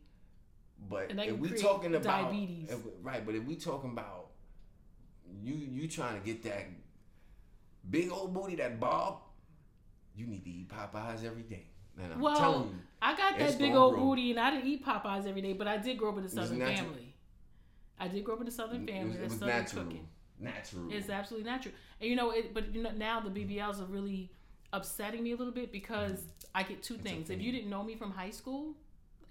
But 0.90 1.12
if 1.12 1.38
we 1.38 1.50
talking 1.50 1.94
about 1.96 2.30
diabetes. 2.30 2.72
if- 2.72 2.80
right, 3.02 3.26
but 3.26 3.36
if 3.36 3.44
we 3.44 3.56
talking 3.56 3.92
about 3.92 4.28
you 5.44 5.54
you 5.54 5.88
trying 5.88 6.20
to 6.20 6.26
get 6.26 6.42
that 6.44 6.68
big 7.90 8.12
old 8.12 8.34
booty, 8.34 8.56
that 8.56 8.80
bob, 8.80 9.20
you 10.16 10.26
need 10.26 10.44
to 10.46 10.50
eat 10.50 10.70
Popeyes 10.70 11.26
every 11.26 11.44
day. 11.44 11.66
And 12.02 12.14
I'm 12.14 12.22
telling 12.22 12.22
well, 12.22 12.64
you, 12.64 12.80
I 13.02 13.18
got 13.18 13.38
that 13.38 13.60
big 13.60 13.74
old 13.74 13.96
grow. 13.96 14.06
booty, 14.06 14.32
and 14.32 14.40
I 14.40 14.52
didn't 14.52 14.68
eat 14.68 14.86
Popeyes 14.86 15.28
every 15.28 15.42
day, 15.42 15.54
but 15.54 15.68
I 15.68 15.78
did 15.78 15.98
grow 15.98 16.12
up 16.12 16.18
in 16.18 16.24
a 16.24 16.30
Southern 16.30 16.60
family. 16.60 17.16
I 18.00 18.08
did 18.08 18.24
grow 18.24 18.36
up 18.36 18.42
in 18.42 18.48
a 18.48 18.52
Southern 18.52 18.88
it 18.88 18.92
family. 18.92 19.10
was, 19.10 19.16
it 19.18 19.20
That's 19.20 19.32
was 19.32 19.40
Southern 19.40 19.56
natural. 19.56 19.84
cooking. 19.84 20.08
Natural. 20.40 20.92
It's 20.92 21.10
absolutely 21.10 21.50
natural. 21.50 21.74
And 22.00 22.10
you 22.10 22.16
know, 22.16 22.32
it, 22.32 22.54
but 22.54 22.74
you 22.74 22.82
know, 22.82 22.92
now 22.92 23.20
the 23.20 23.30
BBLs 23.30 23.82
are 23.82 23.86
really 23.86 24.32
upsetting 24.74 25.24
me 25.24 25.32
a 25.32 25.36
little 25.36 25.54
bit 25.54 25.72
because 25.72 26.24
I 26.54 26.64
get 26.64 26.84
two 26.84 26.98
things. 26.98 27.30
If 27.30 27.42
you 27.42 27.52
didn't 27.52 27.70
know 27.70 27.84
me 27.84 27.96
from 27.96 28.12
high 28.12 28.30
school 28.32 28.76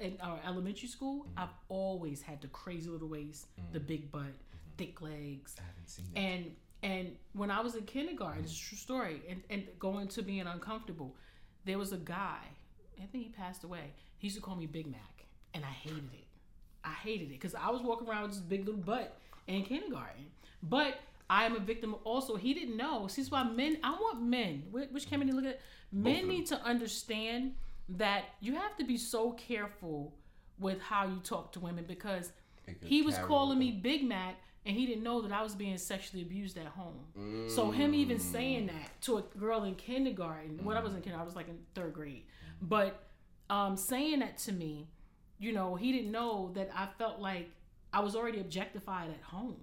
and 0.00 0.16
or 0.22 0.38
elementary 0.46 0.88
school, 0.88 1.24
Mm-hmm. 1.24 1.38
I've 1.40 1.54
always 1.68 2.22
had 2.22 2.40
the 2.40 2.48
crazy 2.48 2.88
little 2.88 3.08
waist, 3.08 3.46
the 3.72 3.80
big 3.80 4.10
butt, 4.12 4.22
Mm-hmm. 4.22 4.76
thick 4.76 5.00
legs, 5.02 5.56
I 5.58 5.62
haven't 5.66 5.88
seen 5.88 6.06
it. 6.14 6.18
and 6.18 6.44
and 6.82 7.16
when 7.32 7.50
I 7.50 7.60
was 7.60 7.74
in 7.74 7.82
kindergarten, 7.84 8.44
it's 8.44 8.52
a 8.52 8.60
true 8.68 8.78
story, 8.78 9.20
and 9.28 9.42
and 9.50 9.64
going 9.80 10.06
to 10.08 10.22
being 10.22 10.46
uncomfortable, 10.46 11.16
there 11.64 11.78
was 11.78 11.92
a 11.92 11.96
guy. 11.96 12.38
I 13.02 13.06
think 13.06 13.24
he 13.24 13.30
passed 13.30 13.64
away. 13.64 13.92
He 14.18 14.26
used 14.28 14.36
to 14.36 14.42
call 14.42 14.56
me 14.56 14.66
Big 14.66 14.86
Mac, 14.86 15.26
and 15.54 15.64
I 15.64 15.70
hated 15.70 16.10
it. 16.12 16.24
I 16.84 16.92
hated 16.92 17.26
it 17.30 17.40
because 17.40 17.54
I 17.56 17.70
was 17.70 17.82
walking 17.82 18.08
around 18.08 18.22
with 18.22 18.32
this 18.32 18.40
big 18.40 18.64
little 18.66 18.80
butt 18.80 19.16
in 19.48 19.64
kindergarten. 19.64 20.26
But 20.62 20.94
I 21.30 21.44
am 21.44 21.56
a 21.56 21.60
victim 21.60 21.94
also. 22.04 22.36
He 22.36 22.54
didn't 22.54 22.76
know. 22.76 23.06
See, 23.06 23.22
that's 23.22 23.30
why 23.30 23.44
men. 23.44 23.78
I 23.82 23.90
want 23.90 24.22
men. 24.22 24.64
Which, 24.70 25.08
camera 25.08 25.26
do 25.26 25.32
you 25.32 25.40
look 25.40 25.50
at? 25.50 25.60
Men 25.92 26.28
need 26.28 26.46
to 26.46 26.60
understand 26.62 27.54
that 27.90 28.24
you 28.40 28.54
have 28.54 28.76
to 28.76 28.84
be 28.84 28.96
so 28.96 29.32
careful 29.32 30.14
with 30.58 30.80
how 30.80 31.06
you 31.06 31.18
talk 31.22 31.52
to 31.52 31.60
women 31.60 31.84
because 31.86 32.32
he 32.82 33.02
was 33.02 33.16
calling 33.26 33.58
me 33.58 33.70
Big 33.72 34.04
Mac 34.04 34.36
and 34.66 34.76
he 34.76 34.84
didn't 34.84 35.02
know 35.02 35.22
that 35.22 35.32
I 35.32 35.42
was 35.42 35.54
being 35.54 35.78
sexually 35.78 36.22
abused 36.22 36.58
at 36.58 36.66
home. 36.66 37.48
So 37.48 37.70
him 37.70 37.94
even 37.94 38.18
saying 38.18 38.66
that 38.66 39.00
to 39.02 39.18
a 39.18 39.22
girl 39.38 39.64
in 39.64 39.74
kindergarten, 39.76 40.62
when 40.62 40.76
I 40.76 40.80
was 40.80 40.92
in 40.92 41.00
kindergarten, 41.00 41.22
I 41.22 41.24
was 41.24 41.36
like 41.36 41.48
in 41.48 41.58
third 41.74 41.94
grade, 41.94 42.24
but 42.60 43.02
um, 43.48 43.76
saying 43.76 44.18
that 44.18 44.36
to 44.38 44.52
me, 44.52 44.88
you 45.38 45.52
know, 45.52 45.74
he 45.76 45.92
didn't 45.92 46.12
know 46.12 46.50
that 46.54 46.68
I 46.74 46.88
felt 46.98 47.20
like 47.20 47.48
I 47.92 48.00
was 48.00 48.14
already 48.14 48.40
objectified 48.40 49.08
at 49.10 49.22
home. 49.22 49.56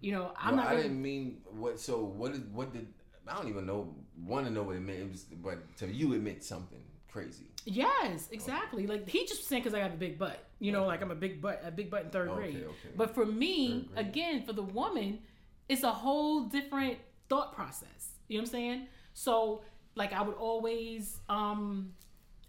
You 0.00 0.12
know, 0.12 0.32
I'm 0.36 0.56
well, 0.56 0.64
not. 0.64 0.74
I 0.74 0.76
didn't 0.76 1.00
mean 1.00 1.38
what. 1.50 1.80
So 1.80 1.98
what 2.04 2.32
did 2.32 2.52
what 2.54 2.72
did 2.72 2.86
I 3.26 3.36
don't 3.36 3.48
even 3.48 3.66
know. 3.66 3.94
Want 4.26 4.46
to 4.46 4.52
know 4.52 4.62
what 4.62 4.76
it 4.76 4.80
meant. 4.80 5.00
It 5.00 5.10
was, 5.10 5.22
but 5.24 5.76
to 5.78 5.86
you, 5.86 6.12
it 6.12 6.22
meant 6.22 6.42
something 6.44 6.80
crazy. 7.10 7.46
Yes, 7.64 8.28
exactly. 8.30 8.86
Like 8.86 9.08
he 9.08 9.24
just 9.26 9.46
saying 9.48 9.62
because 9.62 9.74
I 9.74 9.80
have 9.80 9.94
a 9.94 9.96
big 9.96 10.18
butt. 10.18 10.44
You 10.58 10.72
know, 10.72 10.86
like 10.86 11.02
I'm 11.02 11.10
a 11.10 11.16
big 11.16 11.40
butt, 11.40 11.62
a 11.64 11.70
big 11.70 11.90
butt 11.90 12.04
in 12.04 12.10
third 12.10 12.28
Okay, 12.28 12.52
grade. 12.52 12.64
okay. 12.64 12.94
But 12.96 13.14
for 13.14 13.24
me, 13.24 13.88
again, 13.96 14.44
for 14.44 14.52
the 14.52 14.62
woman, 14.62 15.20
it's 15.68 15.82
a 15.82 15.90
whole 15.90 16.44
different 16.44 16.98
thought 17.28 17.54
process. 17.54 18.12
You 18.28 18.38
know 18.38 18.42
what 18.42 18.48
I'm 18.48 18.52
saying? 18.52 18.86
So, 19.14 19.62
like, 19.94 20.12
I 20.12 20.22
would 20.22 20.36
always, 20.36 21.20
um, 21.28 21.92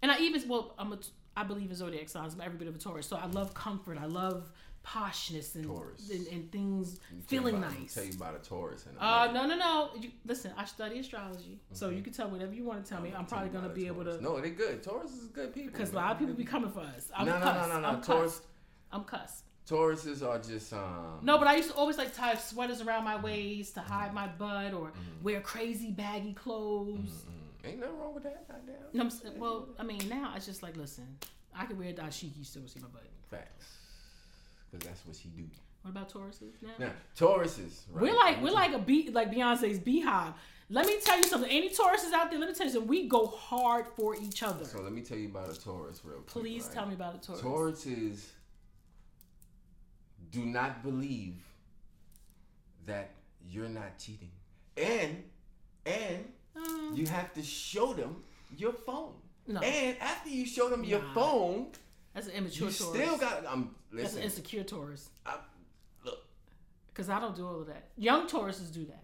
and 0.02 0.10
I 0.10 0.18
even 0.18 0.46
well, 0.48 0.74
I'm 0.78 0.92
a, 0.92 0.98
I 1.36 1.44
believe 1.44 1.70
in 1.70 1.76
zodiac 1.76 2.08
signs. 2.08 2.34
I'm 2.34 2.40
every 2.40 2.58
bit 2.58 2.68
of 2.68 2.74
a 2.74 2.78
Taurus. 2.78 3.06
So 3.06 3.16
I 3.16 3.26
love 3.26 3.54
comfort. 3.54 3.98
I 3.98 4.06
love 4.06 4.52
poshness 4.86 5.54
and 5.56 5.66
and, 6.10 6.26
and 6.28 6.52
things 6.52 7.00
you 7.12 7.20
feeling 7.22 7.56
about- 7.56 7.72
nice. 7.78 7.94
Tell 7.94 8.04
you 8.04 8.12
about 8.12 8.34
a 8.36 8.38
Taurus. 8.38 8.86
And 8.86 8.96
Uh, 9.00 9.32
no, 9.32 9.46
no, 9.46 9.56
no. 9.56 9.90
You, 10.00 10.10
listen, 10.24 10.52
I 10.56 10.64
study 10.64 10.98
astrology, 11.00 11.58
so 11.72 11.90
you 11.90 12.02
can 12.02 12.12
tell 12.12 12.28
whatever 12.30 12.54
you 12.54 12.64
want 12.64 12.84
to 12.84 12.88
tell 12.88 13.00
me. 13.02 13.08
I'm 13.08 13.26
Tell 13.26 13.38
probably 13.38 13.48
gonna 13.50 13.68
be 13.68 13.86
able 13.88 14.04
to. 14.04 14.22
No, 14.22 14.40
they're 14.40 14.50
good. 14.50 14.82
Taurus 14.82 15.12
is 15.12 15.24
good 15.26 15.52
people. 15.52 15.72
Because 15.72 15.92
a 15.92 15.96
lot 15.96 16.12
of 16.12 16.18
people 16.18 16.34
be 16.34 16.44
coming 16.44 16.70
for 16.70 16.80
us. 16.80 17.10
I'm 17.16 17.26
No, 17.26 17.38
no, 17.38 17.44
no, 17.52 17.68
no, 17.68 17.80
no. 17.80 17.88
I'm 17.88 18.00
Taurus- 18.00 18.42
I'm 18.92 19.04
cussed. 19.04 19.44
Tauruses 19.68 20.22
are 20.22 20.38
just 20.38 20.72
um. 20.72 21.18
No, 21.22 21.38
but 21.38 21.48
I 21.48 21.56
used 21.56 21.70
to 21.70 21.74
always 21.76 21.98
like 21.98 22.14
tie 22.14 22.36
sweaters 22.36 22.80
around 22.80 23.02
my 23.02 23.20
waist 23.20 23.74
to 23.74 23.80
hide 23.80 24.14
my 24.14 24.28
butt 24.28 24.72
or 24.72 24.92
wear 25.22 25.40
crazy 25.40 25.90
baggy 25.90 26.34
clothes. 26.34 27.24
Mm, 27.64 27.68
Ain't 27.68 27.80
nothing 27.80 27.98
wrong 27.98 28.14
with 28.14 28.22
that. 28.22 28.46
Goddamn. 28.46 28.74
No, 28.92 29.02
I'm, 29.02 29.40
well, 29.40 29.68
I 29.76 29.82
mean, 29.82 30.08
now 30.08 30.34
it's 30.36 30.46
just 30.46 30.62
like, 30.62 30.76
listen, 30.76 31.18
I 31.52 31.66
can 31.66 31.76
wear 31.76 31.88
a 31.88 31.92
dashiki, 31.92 32.38
you 32.38 32.44
still 32.44 32.62
see 32.68 32.78
my 32.78 32.86
butt. 32.86 33.08
Facts. 33.28 33.75
Because 34.70 34.86
that's 34.86 35.06
what 35.06 35.16
she 35.16 35.28
do. 35.28 35.44
What 35.82 35.90
about 35.90 36.12
Tauruses 36.12 36.60
now? 36.62 36.70
Now, 36.78 36.90
Tauruses. 37.16 37.82
Right? 37.92 38.02
We're 38.02 38.16
like 38.16 38.42
we're 38.42 38.50
like 38.50 38.72
a 38.72 38.78
bee 38.78 39.10
like 39.10 39.30
Beyonce's 39.30 39.78
Beyhive. 39.78 40.34
Let 40.68 40.86
me 40.86 40.96
tell 41.00 41.16
you 41.18 41.24
something. 41.24 41.48
Any 41.50 41.68
Tauruses 41.70 42.12
out 42.12 42.28
there, 42.30 42.40
let 42.40 42.48
me 42.48 42.54
tell 42.54 42.66
you 42.66 42.72
something. 42.72 42.88
We 42.88 43.06
go 43.08 43.26
hard 43.26 43.86
for 43.96 44.16
each 44.16 44.42
other. 44.42 44.64
So 44.64 44.80
let 44.82 44.92
me 44.92 45.02
tell 45.02 45.16
you 45.16 45.28
about 45.28 45.48
a 45.48 45.60
Taurus 45.60 46.00
real 46.04 46.16
quick. 46.16 46.26
Please 46.26 46.64
right? 46.64 46.74
tell 46.74 46.86
me 46.86 46.94
about 46.94 47.14
a 47.14 47.18
Taurus. 47.18 47.40
Tauruses 47.40 48.24
do 50.32 50.44
not 50.44 50.82
believe 50.82 51.36
that 52.86 53.10
you're 53.48 53.68
not 53.68 53.98
cheating, 53.98 54.30
and 54.76 55.22
and 55.84 56.24
Uh, 56.56 56.94
you 56.94 57.06
have 57.06 57.32
to 57.34 57.42
show 57.42 57.92
them 57.92 58.24
your 58.56 58.72
phone. 58.72 59.12
No. 59.46 59.60
And 59.60 59.96
after 60.00 60.30
you 60.30 60.46
show 60.46 60.68
them 60.68 60.82
your 60.84 61.02
phone, 61.14 61.68
that's 62.14 62.26
an 62.28 62.32
immature 62.32 62.68
you 62.68 62.74
Taurus. 62.74 62.94
still 63.02 63.18
got. 63.18 63.44
Um, 63.98 64.02
that's 64.04 64.16
an 64.16 64.22
insecure 64.22 64.62
Taurus. 64.64 65.10
I, 65.24 65.36
look, 66.04 66.18
Because 66.88 67.08
I 67.08 67.18
don't 67.20 67.34
do 67.36 67.46
all 67.46 67.60
of 67.60 67.66
that. 67.68 67.88
Young 67.96 68.26
Tauruses 68.28 68.72
do 68.72 68.84
that. 68.86 69.02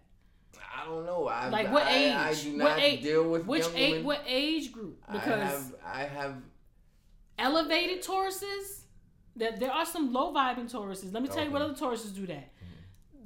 I 0.74 0.85
don't 0.87 1.05
know. 1.07 1.28
I, 1.28 1.48
Like 1.48 1.70
what 1.72 1.85
I, 1.85 1.94
age? 1.96 2.12
I 2.14 2.35
do 2.35 2.52
not 2.57 2.64
what 2.64 2.78
age? 2.81 3.02
deal 3.02 3.28
with 3.31 3.46
which 3.46 3.66
age? 3.74 4.05
What 4.05 4.22
age 4.26 4.72
group? 4.72 5.02
I 5.09 5.12
Because 5.12 5.40
have, 5.42 5.74
I 5.85 6.05
have. 6.05 6.35
elevated 7.38 8.02
Tauruses, 8.02 8.81
That 9.37 9.59
there 9.61 9.70
are 9.70 9.87
some 9.87 10.12
low 10.12 10.33
vibing 10.33 10.70
Tauruses. 10.70 11.12
Let 11.12 11.22
me 11.22 11.28
tell 11.28 11.44
you 11.44 11.50
what 11.50 11.62
other 11.62 11.74
Tauruses 11.74 12.14
do 12.14 12.26
that. 12.26 12.50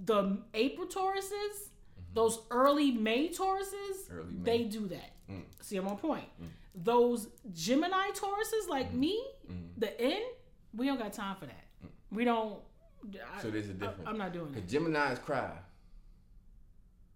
The 0.05 0.39
April 0.55 0.87
Tauruses, 0.87 1.71
those 2.15 2.41
early 2.51 2.93
May 2.93 3.29
Tauruses, 3.29 4.09
Early 4.11 4.33
May. 4.33 4.45
they 4.59 4.65
do 4.65 4.87
that. 4.89 5.11
Mm. 5.31 5.43
See, 5.61 5.77
I'm 5.77 5.89
on 5.89 5.97
point. 5.97 6.25
Those 6.75 7.29
Gemini 7.53 8.11
Tauruses 8.15 8.69
like 8.69 8.93
me, 8.93 9.21
Mm. 9.51 9.69
the 9.79 10.01
N, 10.01 10.23
we 10.77 10.87
don't 10.87 10.99
got 10.99 11.13
time 11.13 11.37
for 11.37 11.47
that. 11.47 11.65
We 12.13 12.25
don't. 12.25 12.59
I, 13.37 13.41
So 13.43 13.51
there's 13.51 13.69
a 13.69 13.71
I- 13.71 13.75
difference. 13.75 14.03
I'm 14.07 14.19
not 14.19 14.33
doing 14.33 14.55
it. 14.55 14.69
Gemini's 14.69 15.19
cry. 15.19 15.53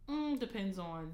Mm, 0.08 0.38
depends 0.38 0.78
on. 0.78 1.12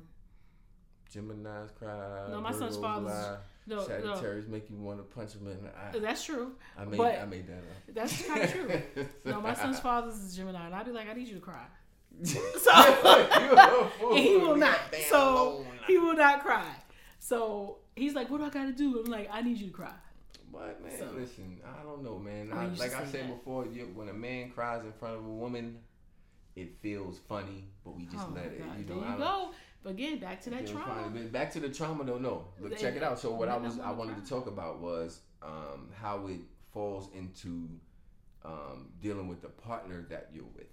Gemini's 1.13 1.71
cry. 1.79 2.29
No, 2.31 2.41
my 2.41 2.53
son's 2.53 2.77
father's- 2.77 3.11
lie, 3.13 3.37
No, 3.67 3.77
no, 3.77 3.85
Sagittarius 3.87 4.47
make 4.49 4.69
you 4.71 4.77
want 4.77 4.99
to 4.99 5.05
punch 5.05 5.35
him 5.35 5.47
in 5.49 5.63
the 5.65 5.69
eye. 5.71 5.99
that's 6.01 6.25
true. 6.25 6.53
I 6.79 6.85
made 6.85 6.97
but- 6.99 7.19
I 7.19 7.25
made 7.27 7.47
that 7.49 7.59
up. 7.59 7.95
That's 7.95 8.27
kind 8.27 8.43
of 8.43 8.53
true. 8.95 9.07
No, 9.25 9.41
my 9.41 9.55
son's 9.55 9.81
father's 9.81 10.15
is 10.17 10.37
Gemini, 10.37 10.67
and 10.67 10.75
I'd 10.75 10.87
be 10.87 10.93
like, 10.93 11.09
I 11.09 11.13
need 11.15 11.29
you 11.29 11.35
to 11.35 11.41
cry. 11.41 11.65
so 12.25 13.91
he 14.15 14.37
will 14.39 14.57
not. 14.57 14.79
So 15.11 15.67
he 15.87 15.99
will 15.99 16.15
not 16.17 16.41
cry. 16.43 16.65
So 17.19 17.79
he's 17.95 18.15
like, 18.15 18.31
"What 18.31 18.39
do 18.39 18.45
I 18.45 18.49
got 18.51 18.65
to 18.67 18.73
do?" 18.73 19.01
I'm 19.05 19.11
like, 19.11 19.29
"I 19.31 19.43
need 19.43 19.59
you 19.59 19.67
to 19.67 19.73
cry." 19.73 19.93
But 20.53 20.83
man, 20.83 20.99
So- 20.99 21.13
listen, 21.17 21.61
I 21.65 21.83
don't 21.83 22.03
know, 22.03 22.19
man. 22.19 22.53
I 22.53 22.65
I, 22.65 22.67
like 22.69 22.95
I 22.95 23.05
said 23.05 23.29
that. 23.29 23.37
before, 23.39 23.67
you, 23.67 23.91
when 23.95 24.09
a 24.09 24.13
man 24.15 24.51
cries 24.51 24.85
in 24.85 24.93
front 24.93 25.17
of 25.17 25.25
a 25.25 25.29
woman, 25.29 25.79
it 26.55 26.79
feels 26.81 27.19
funny, 27.29 27.69
but 27.85 27.97
we 27.97 28.05
just 28.07 28.27
oh 28.29 28.33
let 28.35 28.47
it. 28.47 28.59
God, 28.65 28.79
You 28.79 28.85
there 28.85 28.97
you 28.97 29.05
I 29.05 29.17
go. 29.19 29.51
But 29.83 29.91
again, 29.91 30.19
back 30.19 30.41
to 30.43 30.51
that 30.51 30.67
trauma. 30.67 31.05
funny. 31.11 31.27
Back 31.27 31.53
to 31.53 31.61
the 31.61 31.69
trauma, 31.69 32.05
though. 32.05 32.19
No, 32.19 32.49
look, 32.61 32.71
They- 32.73 32.77
check 32.79 32.97
it 32.97 33.03
out. 33.03 33.19
So 33.19 33.35
what 33.35 33.49
I 33.49 33.57
was 33.57 33.79
I 33.79 33.91
wanna 33.91 34.13
wanted 34.13 34.25
to 34.25 34.29
talk 34.29 34.47
about 34.47 34.81
was 34.81 35.21
um, 35.43 35.91
how 35.95 36.27
it 36.29 36.41
falls 36.73 37.11
into 37.15 37.69
um, 38.45 38.93
dealing 39.01 39.29
with 39.29 39.43
the 39.43 39.49
partner 39.49 40.07
that 40.11 40.31
you're 40.33 40.45
with. 40.57 40.67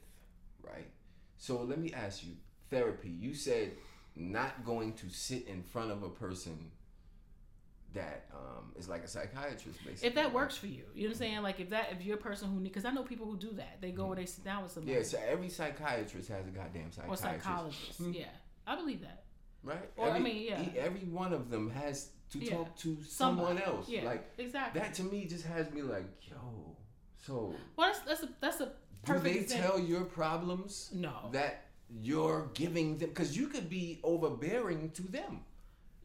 right? 0.63 0.89
So 1.37 1.63
let 1.63 1.79
me 1.79 1.91
ask 1.93 2.23
you, 2.23 2.33
therapy. 2.69 3.09
You 3.09 3.33
said 3.33 3.73
not 4.15 4.63
going 4.63 4.93
to 4.93 5.09
sit 5.09 5.47
in 5.47 5.61
front 5.63 5.91
of 5.91 6.03
a 6.03 6.09
person 6.09 6.71
that 7.93 8.25
um, 8.33 8.71
is 8.75 8.89
like 8.89 9.03
a 9.03 9.07
psychiatrist, 9.07 9.83
basically. 9.85 10.07
If 10.09 10.15
that 10.15 10.33
works 10.33 10.55
for 10.57 10.67
you, 10.67 10.83
you 10.93 11.03
know 11.03 11.09
what 11.09 11.13
I'm 11.15 11.17
saying? 11.19 11.41
Like 11.43 11.59
if 11.59 11.69
that 11.69 11.89
if 11.91 12.05
you're 12.05 12.15
a 12.17 12.21
person 12.21 12.49
who 12.49 12.59
because 12.59 12.85
I 12.85 12.91
know 12.91 13.03
people 13.03 13.25
who 13.25 13.37
do 13.37 13.51
that. 13.53 13.77
They 13.81 13.91
go 13.91 14.11
and 14.11 14.17
they 14.17 14.25
sit 14.25 14.43
down 14.43 14.63
with 14.63 14.71
somebody. 14.71 14.97
Yeah, 14.97 15.03
so 15.03 15.19
every 15.27 15.49
psychiatrist 15.49 16.29
has 16.29 16.47
a 16.47 16.51
goddamn 16.51 16.91
psychiatrist. 16.91 17.23
or 17.23 17.27
psychologist. 17.27 18.01
Mhm. 18.01 18.15
Yeah, 18.15 18.25
I 18.67 18.75
believe 18.75 19.01
that. 19.01 19.23
Right? 19.63 19.89
Or, 19.95 20.07
I 20.07 20.09
every, 20.17 20.21
mean, 20.21 20.43
yeah. 20.43 20.65
Every 20.81 21.01
one 21.07 21.31
of 21.33 21.49
them 21.49 21.69
has 21.71 22.09
to 22.31 22.39
Yeah. 22.39 22.57
talk 22.57 22.75
to 22.77 22.97
someone 23.03 23.59
else. 23.61 23.87
Yeah, 23.87 24.03
Like 24.03 24.25
exactly. 24.37 24.81
that 24.81 24.93
to 24.95 25.03
me 25.03 25.25
just 25.25 25.45
has 25.45 25.71
me 25.71 25.81
like, 25.83 26.05
yo, 26.29 26.75
so 27.17 27.53
well, 27.77 27.87
that's 27.93 27.99
that's 27.99 28.23
a 28.23 28.29
that's 28.41 28.59
a 28.61 28.73
do 29.05 29.19
they 29.19 29.39
example. 29.39 29.69
tell 29.71 29.79
your 29.79 30.03
problems 30.05 30.89
No, 30.93 31.29
that 31.31 31.65
you're 31.89 32.49
giving 32.53 32.97
them 32.97 33.09
because 33.09 33.37
you 33.37 33.47
could 33.47 33.69
be 33.69 33.99
overbearing 34.03 34.89
to 34.91 35.03
them 35.03 35.41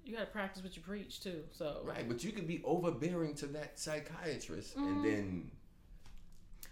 you 0.08 0.16
got 0.16 0.20
to 0.20 0.26
practice 0.32 0.62
what 0.62 0.74
you 0.74 0.82
preach 0.82 1.20
too. 1.22 1.42
So 1.52 1.82
right 1.84 2.08
but 2.08 2.24
you 2.24 2.32
could 2.32 2.48
be 2.48 2.62
overbearing 2.64 3.34
to 3.36 3.46
that 3.48 3.78
psychiatrist 3.78 4.76
Mhm. 4.76 4.86
and 4.86 5.04
then 5.04 5.50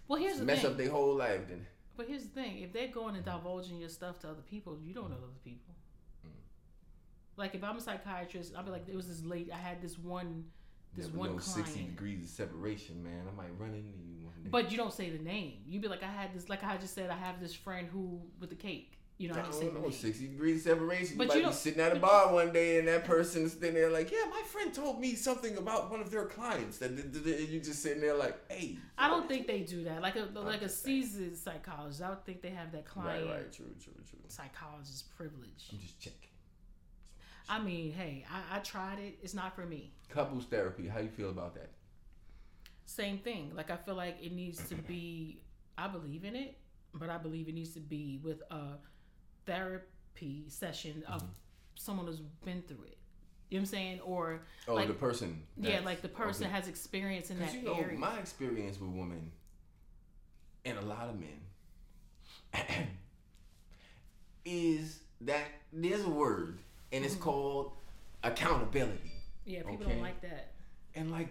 well, 0.07 0.19
here's 0.19 0.39
the 0.39 0.45
mess 0.45 0.61
thing. 0.61 0.71
up 0.71 0.77
their 0.77 0.89
whole 0.89 1.15
life 1.15 1.47
then 1.47 1.65
But 1.95 2.07
here's 2.07 2.23
the 2.23 2.29
thing: 2.29 2.59
if 2.59 2.73
they're 2.73 2.87
going 2.87 3.15
and 3.15 3.25
divulging 3.25 3.77
your 3.79 3.89
stuff 3.89 4.19
to 4.19 4.29
other 4.29 4.41
people, 4.43 4.77
you 4.79 4.93
don't 4.93 5.09
know 5.09 5.17
other 5.17 5.41
people. 5.43 5.73
Mm. 6.25 6.29
Like 7.37 7.55
if 7.55 7.63
I'm 7.63 7.77
a 7.77 7.81
psychiatrist, 7.81 8.53
I'll 8.55 8.63
be 8.63 8.69
like, 8.71 8.87
it 8.87 8.95
was 8.95 9.07
this 9.07 9.23
late. 9.23 9.49
I 9.51 9.57
had 9.57 9.81
this 9.81 9.97
one, 9.97 10.45
this 10.95 11.07
Never 11.07 11.17
one 11.17 11.31
know 11.33 11.39
60 11.39 11.83
degrees 11.83 12.23
of 12.23 12.29
separation 12.29 13.03
man 13.03 13.27
i 13.27 13.35
might 13.35 13.51
run 13.59 13.73
into 13.73 13.97
you 13.99 14.25
one 14.25 14.33
day 14.43 14.49
But 14.49 14.71
you 14.71 14.77
don't 14.77 14.93
say 14.93 15.09
the 15.09 15.23
name. 15.23 15.63
You 15.67 15.79
be 15.79 15.87
like, 15.87 16.03
I 16.03 16.07
had 16.11 16.33
this, 16.33 16.49
like 16.49 16.63
I 16.63 16.77
just 16.77 16.93
said, 16.93 17.09
I 17.09 17.17
have 17.17 17.39
this 17.39 17.53
friend 17.53 17.87
who 17.87 18.21
with 18.39 18.49
the 18.49 18.55
cake. 18.55 18.96
You 19.19 19.29
know, 19.29 19.33
I 19.35 19.39
I 19.39 19.41
didn't 19.41 19.53
say 19.55 19.65
don't 19.69 19.81
name. 19.81 19.91
60 19.91 20.27
degrees 20.27 20.63
separation. 20.63 21.17
But 21.17 21.23
you 21.23 21.27
might 21.29 21.33
you 21.35 21.39
be 21.41 21.45
don't- 21.45 21.53
sitting 21.55 21.81
at 21.81 21.91
a 21.91 21.95
but 21.95 22.01
bar 22.01 22.33
one 22.33 22.53
day 22.53 22.77
and 22.77 22.87
that 22.87 23.03
person's 23.03 23.53
sitting 23.53 23.73
there 23.73 23.89
like, 23.89 24.11
yeah, 24.11 24.25
my 24.29 24.43
friend 24.45 24.71
told 24.71 24.99
me 24.99 25.15
something 25.15 25.57
about 25.57 25.89
one 25.89 26.01
of 26.01 26.11
their 26.11 26.25
clients. 26.25 26.77
That 26.77 26.91
and 26.91 27.15
you 27.15 27.59
just 27.59 27.81
sitting 27.81 27.99
there 28.01 28.13
like, 28.15 28.37
hey. 28.51 28.77
I 28.97 29.07
don't 29.07 29.27
think 29.27 29.47
you-" 29.47 29.53
they 29.53 29.59
do 29.63 29.83
that. 29.85 30.01
Like 30.03 30.17
a 30.17 30.27
like 30.39 30.61
a 30.61 30.69
seasoned 30.69 31.35
psychologist, 31.35 32.01
I 32.03 32.09
would 32.09 32.25
think 32.25 32.41
they 32.43 32.51
have 32.51 32.71
that 32.73 32.85
Right, 32.95 33.03
client 33.05 33.29
right, 33.29 33.51
true, 33.51 33.73
true, 33.83 33.93
true. 34.07 34.19
psychologist 34.27 35.09
privilege. 35.17 35.69
I'm 35.71 35.79
just 35.79 35.99
checking. 35.99 36.29
I 37.49 37.59
mean, 37.59 37.93
hey, 37.93 38.25
I, 38.29 38.57
I 38.57 38.59
tried 38.59 38.99
it. 38.99 39.17
It's 39.23 39.33
not 39.33 39.55
for 39.55 39.65
me. 39.65 39.93
Couples 40.09 40.45
therapy, 40.45 40.87
how 40.87 40.99
you 40.99 41.07
feel 41.09 41.29
about 41.29 41.55
that? 41.55 41.71
Same 42.85 43.17
thing. 43.17 43.51
Like 43.55 43.71
I 43.71 43.77
feel 43.77 43.95
like 43.95 44.17
it 44.21 44.31
needs 44.31 44.67
to 44.69 44.75
be. 44.75 45.41
I 45.77 45.87
believe 45.87 46.23
in 46.23 46.35
it, 46.35 46.57
but 46.93 47.09
I 47.09 47.17
believe 47.17 47.47
it 47.49 47.53
needs 47.55 47.73
to 47.73 47.79
be 47.79 48.19
with 48.23 48.41
a 48.51 48.77
therapy 49.47 50.45
session 50.49 51.03
of 51.07 51.21
Mm-hmm. 51.21 51.31
someone 51.75 52.05
who's 52.05 52.19
been 52.45 52.61
through 52.63 52.83
it. 52.85 52.97
You 53.49 53.57
know 53.57 53.61
what 53.61 53.69
I'm 53.69 53.71
saying? 53.71 53.99
Or 54.01 54.41
Oh, 54.67 54.75
Like- 54.75 54.87
the 54.89 54.93
person. 54.93 55.41
yeah, 55.57 55.79
like 55.83 56.01
the 56.01 56.09
person 56.09 56.45
okay. 56.45 56.53
has 56.53 56.67
experience 56.67 57.31
in 57.31 57.39
that 57.39 57.53
you 57.53 57.61
know, 57.63 57.73
area. 57.75 57.97
my 57.97 58.19
experience 58.19 58.79
with 58.79 58.89
women 58.91 59.31
and 60.65 60.77
a 60.77 60.81
lot 60.81 61.07
of 61.09 61.15
men 61.19 61.39
is 64.45 64.99
that 65.21 65.45
there's 65.73 66.03
a 66.03 66.09
word 66.09 66.57
and 66.91 67.03
it's 67.05 67.15
called 67.15 67.71
accountability. 68.23 69.11
yeah, 69.45 69.59
people 69.59 69.75
okay. 69.85 69.93
don't 69.93 70.01
like 70.01 70.21
that. 70.21 70.51
And 70.95 71.11
like, 71.11 71.29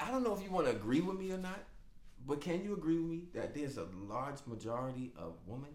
I 0.00 0.10
don't 0.10 0.22
know 0.24 0.34
if 0.34 0.42
you 0.42 0.50
want 0.50 0.66
to 0.66 0.72
agree 0.72 1.00
with 1.00 1.18
me 1.18 1.30
or 1.32 1.38
not, 1.38 1.58
but 2.26 2.40
can 2.40 2.62
you 2.64 2.74
agree 2.74 2.98
with 2.98 3.10
me 3.10 3.24
that 3.34 3.54
there's 3.54 3.76
a 3.78 3.86
large 4.08 4.38
majority 4.46 5.12
of 5.16 5.34
women 5.46 5.70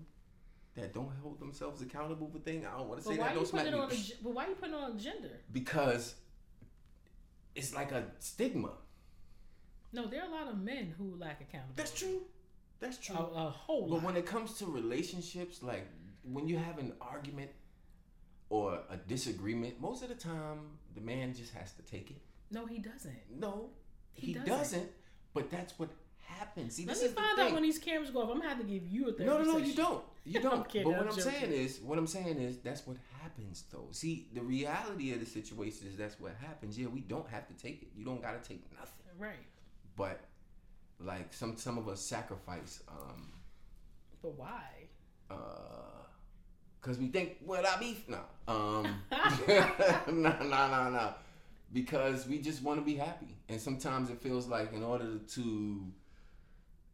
that 0.76 0.94
don't 0.94 1.12
hold 1.22 1.40
themselves 1.40 1.82
accountable 1.82 2.30
for 2.32 2.40
things? 2.40 2.66
I 2.72 2.78
don't 2.78 2.88
want 2.90 3.02
to 3.02 3.08
say 3.08 3.18
that. 3.18 3.34
Don't 3.36 3.48
smack 3.48 3.66
me. 3.66 3.72
but 4.24 4.34
why 4.34 4.46
are 4.46 4.50
you 4.50 4.56
putting 4.56 4.76
on 4.76 4.98
gender? 4.98 5.32
because 5.52 6.16
it's 7.56 7.74
like 7.74 7.92
a 7.92 8.04
stigma. 8.20 8.72
No, 9.92 10.08
there 10.08 10.22
are 10.24 10.28
a 10.28 10.32
lot 10.32 10.48
of 10.48 10.60
men 10.60 10.94
who 10.98 11.16
lack 11.20 11.40
accountability. 11.42 11.74
That's 11.76 11.92
true. 11.94 12.22
That's 12.80 12.98
true. 12.98 13.16
A, 13.16 13.20
a 13.20 13.50
whole 13.50 13.88
But 13.88 13.96
lot. 13.96 14.04
when 14.04 14.16
it 14.18 14.26
comes 14.26 14.54
to 14.58 14.66
relationships, 14.66 15.62
like 15.62 15.88
when 16.24 16.48
you 16.48 16.58
have 16.58 16.80
an 16.80 16.94
argument 17.00 17.52
or 18.50 18.80
a 18.90 18.98
disagreement, 18.98 19.80
most 19.80 20.02
of 20.02 20.10
the 20.10 20.16
time 20.16 20.62
the 20.96 21.02
man 21.02 21.34
just 21.36 21.54
has 21.54 21.74
to 21.74 21.82
take 21.84 22.10
it. 22.12 22.18
no, 22.52 22.66
he 22.66 22.80
doesn't. 22.80 23.20
No, 23.40 23.70
He 24.14 24.28
he, 24.28 24.34
doesn't. 24.34 24.50
doesn't. 24.50 24.90
But 25.36 25.50
that's 25.52 25.78
what 25.80 25.90
happens. 26.26 26.76
See, 26.76 26.86
Let 26.86 26.96
this 26.96 27.04
me 27.04 27.10
is 27.10 27.14
find 27.14 27.40
out 27.40 27.54
when 27.54 27.64
these 27.64 27.80
cameras 27.80 28.10
go 28.12 28.22
off. 28.22 28.30
I'm 28.30 28.38
gonna 28.38 28.50
have 28.50 28.60
to 28.60 28.64
give 28.66 28.88
you 28.88 29.10
a 29.10 29.14
therapy 29.14 29.26
No, 29.26 29.44
no, 29.44 29.52
no, 29.54 29.58
you 29.58 29.74
don't. 29.74 30.04
You 30.26 30.40
don't. 30.48 30.68
kidding, 30.68 30.88
but 30.92 30.98
what 30.98 31.08
I'm 31.08 31.14
I'm 31.14 31.20
saying 31.20 31.52
is, 31.52 31.80
what 31.82 31.98
I'm 31.98 32.08
saying 32.08 32.38
is, 32.40 32.58
that's 32.60 32.86
what 32.88 32.98
happens, 33.22 33.64
though. 33.72 33.88
See, 33.92 34.28
the 34.34 34.42
reality 34.42 35.14
of 35.14 35.20
the 35.20 35.26
situation 35.26 35.88
is 35.88 35.98
that's 35.98 36.20
what 36.20 36.34
happens. 36.42 36.78
Yeah, 36.80 36.88
we 36.88 37.02
don't 37.02 37.28
have 37.30 37.48
to 37.48 37.54
take 37.54 37.82
it. 37.84 37.90
You 37.96 38.06
don't 38.06 38.22
got 38.22 38.42
to 38.42 38.48
take 38.48 38.64
nothing. 38.74 38.94
Right. 39.20 39.46
But 39.96 40.22
like 41.00 41.34
some 41.34 41.58
some 41.58 41.78
of 41.78 41.88
us 41.88 42.00
sacrifice, 42.02 42.82
um, 42.88 43.32
But 44.22 44.38
why? 44.38 44.62
uh, 45.30 45.36
cause 46.82 46.98
we 46.98 47.08
think, 47.08 47.38
well, 47.46 47.66
I 47.66 47.78
beef. 47.80 48.08
No, 48.08 48.20
um, 48.48 48.84
no, 50.08 50.12
no, 50.12 50.42
no, 50.42 50.90
no. 50.90 51.14
Because 51.72 52.28
we 52.28 52.38
just 52.40 52.62
want 52.62 52.80
to 52.80 52.86
be 52.86 52.96
happy, 52.96 53.36
and 53.50 53.60
sometimes 53.60 54.10
it 54.12 54.22
feels 54.22 54.48
like 54.48 54.74
in 54.74 54.84
order 54.84 55.18
to, 55.18 55.86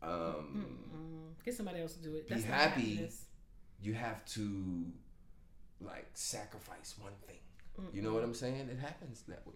um, 0.02 0.66
Mm-mm. 0.92 1.44
Get 1.46 1.56
somebody 1.56 1.82
else 1.82 1.94
to 1.94 2.04
do 2.04 2.16
it. 2.16 2.28
Be 2.28 2.36
That's 2.36 2.46
not 2.48 2.54
happy. 2.58 2.82
happiness. 2.96 3.26
you 3.82 3.94
have 3.94 4.24
to 4.26 4.86
like 5.82 6.10
sacrifice 6.14 6.96
one 7.00 7.14
thing. 7.28 7.36
You 7.94 8.02
know 8.02 8.14
what 8.14 8.24
I'm 8.24 8.34
saying? 8.34 8.68
It 8.70 8.78
happens 8.78 9.24
that 9.30 9.48
way. 9.48 9.54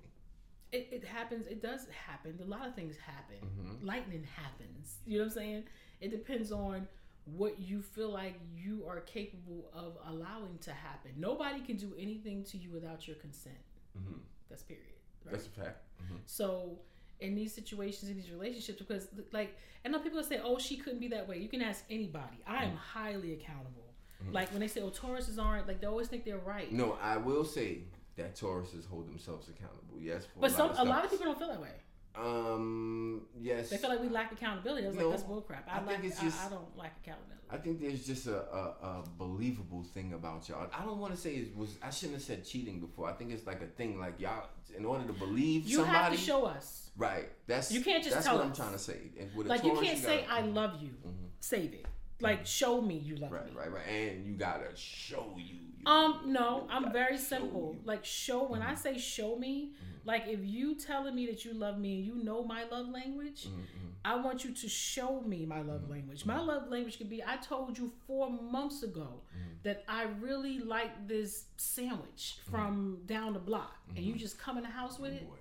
It, 0.71 0.87
it 0.91 1.03
happens. 1.03 1.45
It 1.45 1.61
does 1.61 1.87
happen. 2.07 2.39
A 2.41 2.45
lot 2.45 2.65
of 2.67 2.73
things 2.73 2.95
happen. 2.95 3.35
Mhm. 3.45 3.85
Lightning 3.85 4.23
happens. 4.23 4.99
You 5.05 5.17
know 5.17 5.25
what 5.25 5.31
I'm 5.31 5.35
saying? 5.35 5.63
It 5.99 6.09
depends 6.11 6.51
on 6.53 6.87
what 7.25 7.59
you 7.59 7.81
feel 7.81 8.09
like 8.09 8.35
you 8.55 8.85
are 8.87 9.01
capable 9.01 9.69
of 9.73 9.97
allowing 10.07 10.57
to 10.59 10.71
happen. 10.71 11.11
Nobody 11.17 11.59
can 11.61 11.75
do 11.75 11.93
anything 11.99 12.43
to 12.45 12.57
you 12.57 12.71
without 12.71 13.07
your 13.07 13.17
consent. 13.17 13.55
hmm 13.93 14.19
That's 14.49 14.63
period. 14.63 14.85
Right? 15.25 15.33
That's 15.33 15.47
a 15.47 15.49
fact. 15.49 15.83
hmm 16.07 16.15
So 16.25 16.79
in 17.19 17.35
these 17.35 17.53
situations, 17.53 18.11
in 18.11 18.17
these 18.17 18.31
relationships, 18.31 18.79
because 18.79 19.07
like 19.31 19.57
I 19.85 19.89
know 19.89 19.99
people 19.99 20.21
say, 20.23 20.39
"Oh, 20.43 20.57
she 20.57 20.77
couldn't 20.77 20.99
be 20.99 21.07
that 21.09 21.27
way." 21.27 21.37
You 21.39 21.49
can 21.49 21.61
ask 21.61 21.83
anybody. 21.89 22.37
I 22.47 22.65
am 22.65 22.71
mm. 22.71 22.77
highly 22.77 23.33
accountable. 23.33 23.93
Mm. 24.23 24.33
Like 24.33 24.51
when 24.51 24.59
they 24.59 24.67
say, 24.67 24.81
"Oh, 24.81 24.89
Tauruses 24.89 25.37
aren't," 25.37 25.67
like 25.67 25.81
they 25.81 25.87
always 25.87 26.07
think 26.07 26.25
they're 26.25 26.37
right. 26.37 26.71
No, 26.71 26.97
I 27.01 27.17
will 27.17 27.43
say 27.45 27.79
that 28.17 28.35
Tauruses 28.35 28.87
hold 28.87 29.07
themselves 29.07 29.49
accountable. 29.49 29.99
Yes, 29.99 30.25
for 30.25 30.41
but 30.41 30.51
some 30.51 30.71
a 30.77 30.83
lot 30.83 31.05
of 31.05 31.11
people 31.11 31.25
don't 31.25 31.39
feel 31.39 31.49
that 31.49 31.61
way. 31.61 31.71
Um. 32.15 33.21
Yes. 33.39 33.69
They 33.69 33.77
feel 33.77 33.89
like 33.89 34.01
we 34.01 34.09
lack 34.09 34.31
accountability. 34.31 34.85
I 34.85 34.89
was 34.89 34.97
No, 34.97 35.09
like, 35.09 35.17
that's 35.17 35.29
bullcrap. 35.29 35.63
I, 35.67 35.75
I 35.75 35.79
think 35.79 35.87
lack, 35.89 36.03
it's 36.03 36.19
I, 36.19 36.23
just- 36.23 36.45
I 36.45 36.49
don't 36.49 36.77
like 36.77 36.91
accountability. 37.03 37.29
I 37.51 37.57
think 37.57 37.79
there's 37.81 38.03
just 38.07 38.25
a, 38.25 38.37
a, 38.51 38.75
a 38.81 39.03
believable 39.19 39.83
thing 39.83 40.13
about 40.13 40.49
y'all. 40.49 40.67
I 40.75 40.83
don't 40.83 40.97
want 40.97 41.13
to 41.13 41.19
say 41.21 41.35
it 41.35 41.55
was. 41.55 41.75
I 41.83 41.91
shouldn't 41.91 42.15
have 42.15 42.23
said 42.23 42.43
cheating 42.45 42.79
before. 42.79 43.07
I 43.07 43.13
think 43.13 43.31
it's 43.31 43.45
like 43.45 43.61
a 43.61 43.67
thing. 43.67 43.99
Like 43.99 44.19
y'all, 44.19 44.47
in 44.75 44.85
order 44.85 45.05
to 45.05 45.13
believe 45.13 45.67
You 45.67 45.77
somebody, 45.77 45.97
have 45.97 46.11
to 46.13 46.17
show 46.17 46.45
us. 46.45 46.89
right? 46.97 47.29
That's 47.45 47.71
You 47.71 47.81
can't 47.81 48.03
just 48.03 48.15
That's 48.15 48.27
what 48.27 48.41
I'm 48.43 48.53
trying 48.53 48.71
to 48.73 48.79
say. 48.79 48.97
And 49.19 49.29
with 49.35 49.45
a 49.45 49.49
Like 49.49 49.63
you 49.63 49.73
can't 49.79 49.99
say, 49.99 50.21
gotta- 50.27 50.33
"I 50.33 50.45
love 50.47 50.81
you." 50.81 50.89
Mhm. 51.05 51.27
Save 51.41 51.73
it. 51.73 51.85
Like 52.21 52.45
show 52.45 52.81
me 52.81 52.95
you 52.97 53.17
love 53.17 53.31
Right, 53.31 53.45
me. 53.45 53.51
right, 53.55 53.71
right. 53.71 53.87
And 53.87 54.25
you 54.25 54.33
gotta 54.33 54.75
show 54.75 55.33
you. 55.37 55.55
you 55.77 55.85
Um, 55.85 56.21
you 56.25 56.31
no, 56.33 56.65
I'm 56.71 56.83
gotta 56.83 56.93
very 56.93 57.17
simple. 57.19 57.73
you. 57.73 57.79
Mm-hmm. 57.79 57.87
Like 57.87 58.03
show 58.05 58.45
when 58.47 58.61
I 58.63 58.73
say 58.73 58.97
show 58.97 59.35
me, 59.37 59.73
like 60.05 60.27
if 60.27 60.39
you 60.43 60.75
telling 60.75 61.15
me 61.15 61.25
that 61.27 61.45
you 61.45 61.53
love 61.53 61.77
me 61.79 61.97
and 61.97 62.05
you 62.05 62.15
know 62.23 62.43
my 62.43 62.63
love 62.65 62.89
language, 62.89 63.45
Mhm, 63.47 63.55
mhm. 63.61 63.91
I 64.05 64.15
want 64.17 64.43
you 64.43 64.51
to 64.51 64.67
show 64.67 65.21
me 65.21 65.45
my 65.45 65.61
love 65.61 65.89
language. 65.89 66.25
My 66.25 66.39
love 66.39 66.67
language 66.69 66.97
could 66.97 67.09
be 67.09 67.23
I 67.23 67.37
told 67.37 67.77
you 67.77 67.91
four 68.05 68.29
months 68.29 68.83
ago 68.83 69.21
that 69.63 69.85
I 69.87 70.03
really 70.19 70.59
like 70.59 71.07
this 71.07 71.45
sandwich 71.55 72.39
from 72.51 72.99
down 73.05 73.31
the 73.33 73.39
block 73.39 73.77
and 73.95 74.03
you 74.05 74.15
just 74.15 74.37
come 74.37 74.57
in 74.57 74.63
the 74.63 74.69
house 74.69 74.99
with 74.99 75.13
it. 75.13 75.25
Boy. 75.27 75.37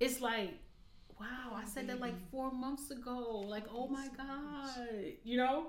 It's 0.00 0.22
like, 0.22 0.54
wow, 1.20 1.52
I 1.54 1.66
said 1.66 1.86
that 1.88 2.00
like 2.00 2.14
four 2.30 2.50
months 2.50 2.90
ago. 2.90 3.40
Like, 3.46 3.64
oh 3.70 3.86
my 3.88 4.08
God. 4.16 4.70
You 5.22 5.36
know? 5.36 5.66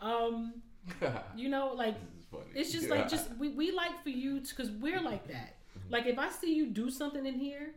Um, 0.00 0.60
you 1.36 1.48
know, 1.48 1.72
like 1.74 1.94
this 1.98 2.18
is 2.20 2.26
funny. 2.30 2.44
it's 2.54 2.72
just 2.72 2.88
like 2.90 3.08
just 3.14 3.34
we, 3.38 3.48
we 3.50 3.70
like 3.72 4.02
for 4.02 4.10
you 4.10 4.40
because 4.40 4.70
we're 4.70 5.00
like 5.00 5.26
that. 5.28 5.56
Like 5.90 6.06
if 6.06 6.18
I 6.18 6.30
see 6.30 6.54
you 6.54 6.66
do 6.66 6.90
something 6.90 7.26
in 7.26 7.34
here 7.34 7.74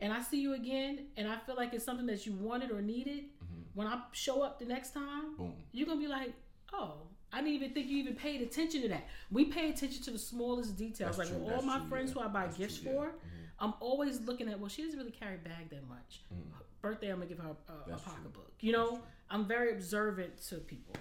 and 0.00 0.12
I 0.12 0.22
see 0.22 0.40
you 0.40 0.54
again 0.54 1.06
and 1.16 1.28
I 1.28 1.36
feel 1.38 1.56
like 1.56 1.74
it's 1.74 1.84
something 1.84 2.06
that 2.06 2.26
you 2.26 2.32
wanted 2.32 2.70
or 2.70 2.80
needed, 2.80 3.24
mm-hmm. 3.24 3.62
when 3.74 3.86
I 3.86 4.00
show 4.12 4.42
up 4.42 4.58
the 4.58 4.64
next 4.64 4.94
time, 4.94 5.36
boom. 5.36 5.54
you're 5.72 5.86
gonna 5.86 6.00
be 6.00 6.08
like, 6.08 6.32
oh, 6.72 6.94
I 7.32 7.38
didn't 7.38 7.54
even 7.54 7.70
think 7.72 7.88
you 7.88 7.98
even 7.98 8.14
paid 8.14 8.40
attention 8.40 8.82
to 8.82 8.88
that. 8.88 9.06
We 9.30 9.46
pay 9.46 9.70
attention 9.70 10.02
to 10.04 10.10
the 10.12 10.18
smallest 10.18 10.76
details. 10.76 11.16
That's 11.16 11.30
like 11.30 11.40
all 11.42 11.62
my 11.62 11.78
true, 11.78 11.88
friends 11.88 12.12
yeah. 12.14 12.22
who 12.22 12.28
I 12.28 12.32
buy 12.32 12.44
That's 12.46 12.56
gifts 12.56 12.78
true, 12.78 12.92
yeah. 12.92 12.98
for, 12.98 13.06
mm-hmm. 13.06 13.36
I'm 13.58 13.74
always 13.80 14.20
looking 14.20 14.48
at 14.48 14.58
well, 14.58 14.68
she 14.68 14.82
doesn't 14.82 14.98
really 14.98 15.10
carry 15.10 15.34
a 15.34 15.38
bag 15.38 15.70
that 15.70 15.88
much. 15.88 16.22
Mm. 16.32 16.42
Birthday, 16.82 17.08
I'm 17.08 17.16
gonna 17.16 17.26
give 17.26 17.38
her 17.38 17.48
a, 17.48 17.92
a, 17.92 17.96
pocketbook. 17.96 18.52
You 18.60 18.72
know, 18.72 19.00
I'm 19.30 19.46
very 19.46 19.72
observant 19.72 20.40
to 20.48 20.56
people. 20.56 20.94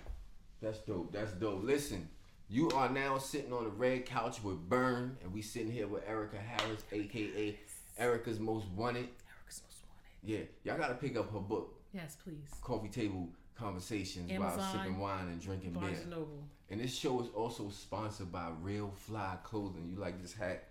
That's 0.62 0.80
dope. 0.80 1.12
That's 1.12 1.34
dope. 1.34 1.63
Listen, 1.63 2.08
you 2.49 2.69
are 2.71 2.89
now 2.89 3.17
sitting 3.17 3.51
on 3.53 3.63
the 3.63 3.69
red 3.69 4.05
couch 4.05 4.43
with 4.43 4.58
Burn, 4.69 5.17
and 5.23 5.34
we 5.34 5.41
sitting 5.41 5.71
here 5.71 5.88
with 5.88 6.08
Erica 6.08 6.38
Harris, 6.38 6.84
aka 6.91 7.58
Erica's 7.97 8.39
Most 8.39 8.67
Wanted. 8.75 9.08
Erica's 9.29 9.62
most 9.65 9.84
wanted. 9.88 10.23
Yeah, 10.23 10.39
y'all 10.63 10.77
gotta 10.77 10.95
pick 10.95 11.17
up 11.17 11.31
her 11.34 11.39
book, 11.39 11.73
Yes, 11.93 12.17
please. 12.23 12.49
Coffee 12.62 12.89
Table 12.89 13.29
Conversations 13.55 14.29
while 14.31 14.49
Amazon, 14.51 14.71
sipping 14.79 14.99
wine 14.99 15.27
and 15.27 15.41
drinking 15.41 15.71
beer. 15.71 15.81
Barnes 15.81 15.99
and 16.01 16.10
Noble. 16.12 16.43
And 16.69 16.81
this 16.81 16.93
show 16.95 17.21
is 17.21 17.29
also 17.34 17.69
sponsored 17.69 18.31
by 18.31 18.49
Real 18.62 18.91
Fly 18.97 19.38
Clothing. 19.43 19.88
You 19.89 19.97
like 19.99 20.21
this 20.21 20.34
hat 20.34 20.65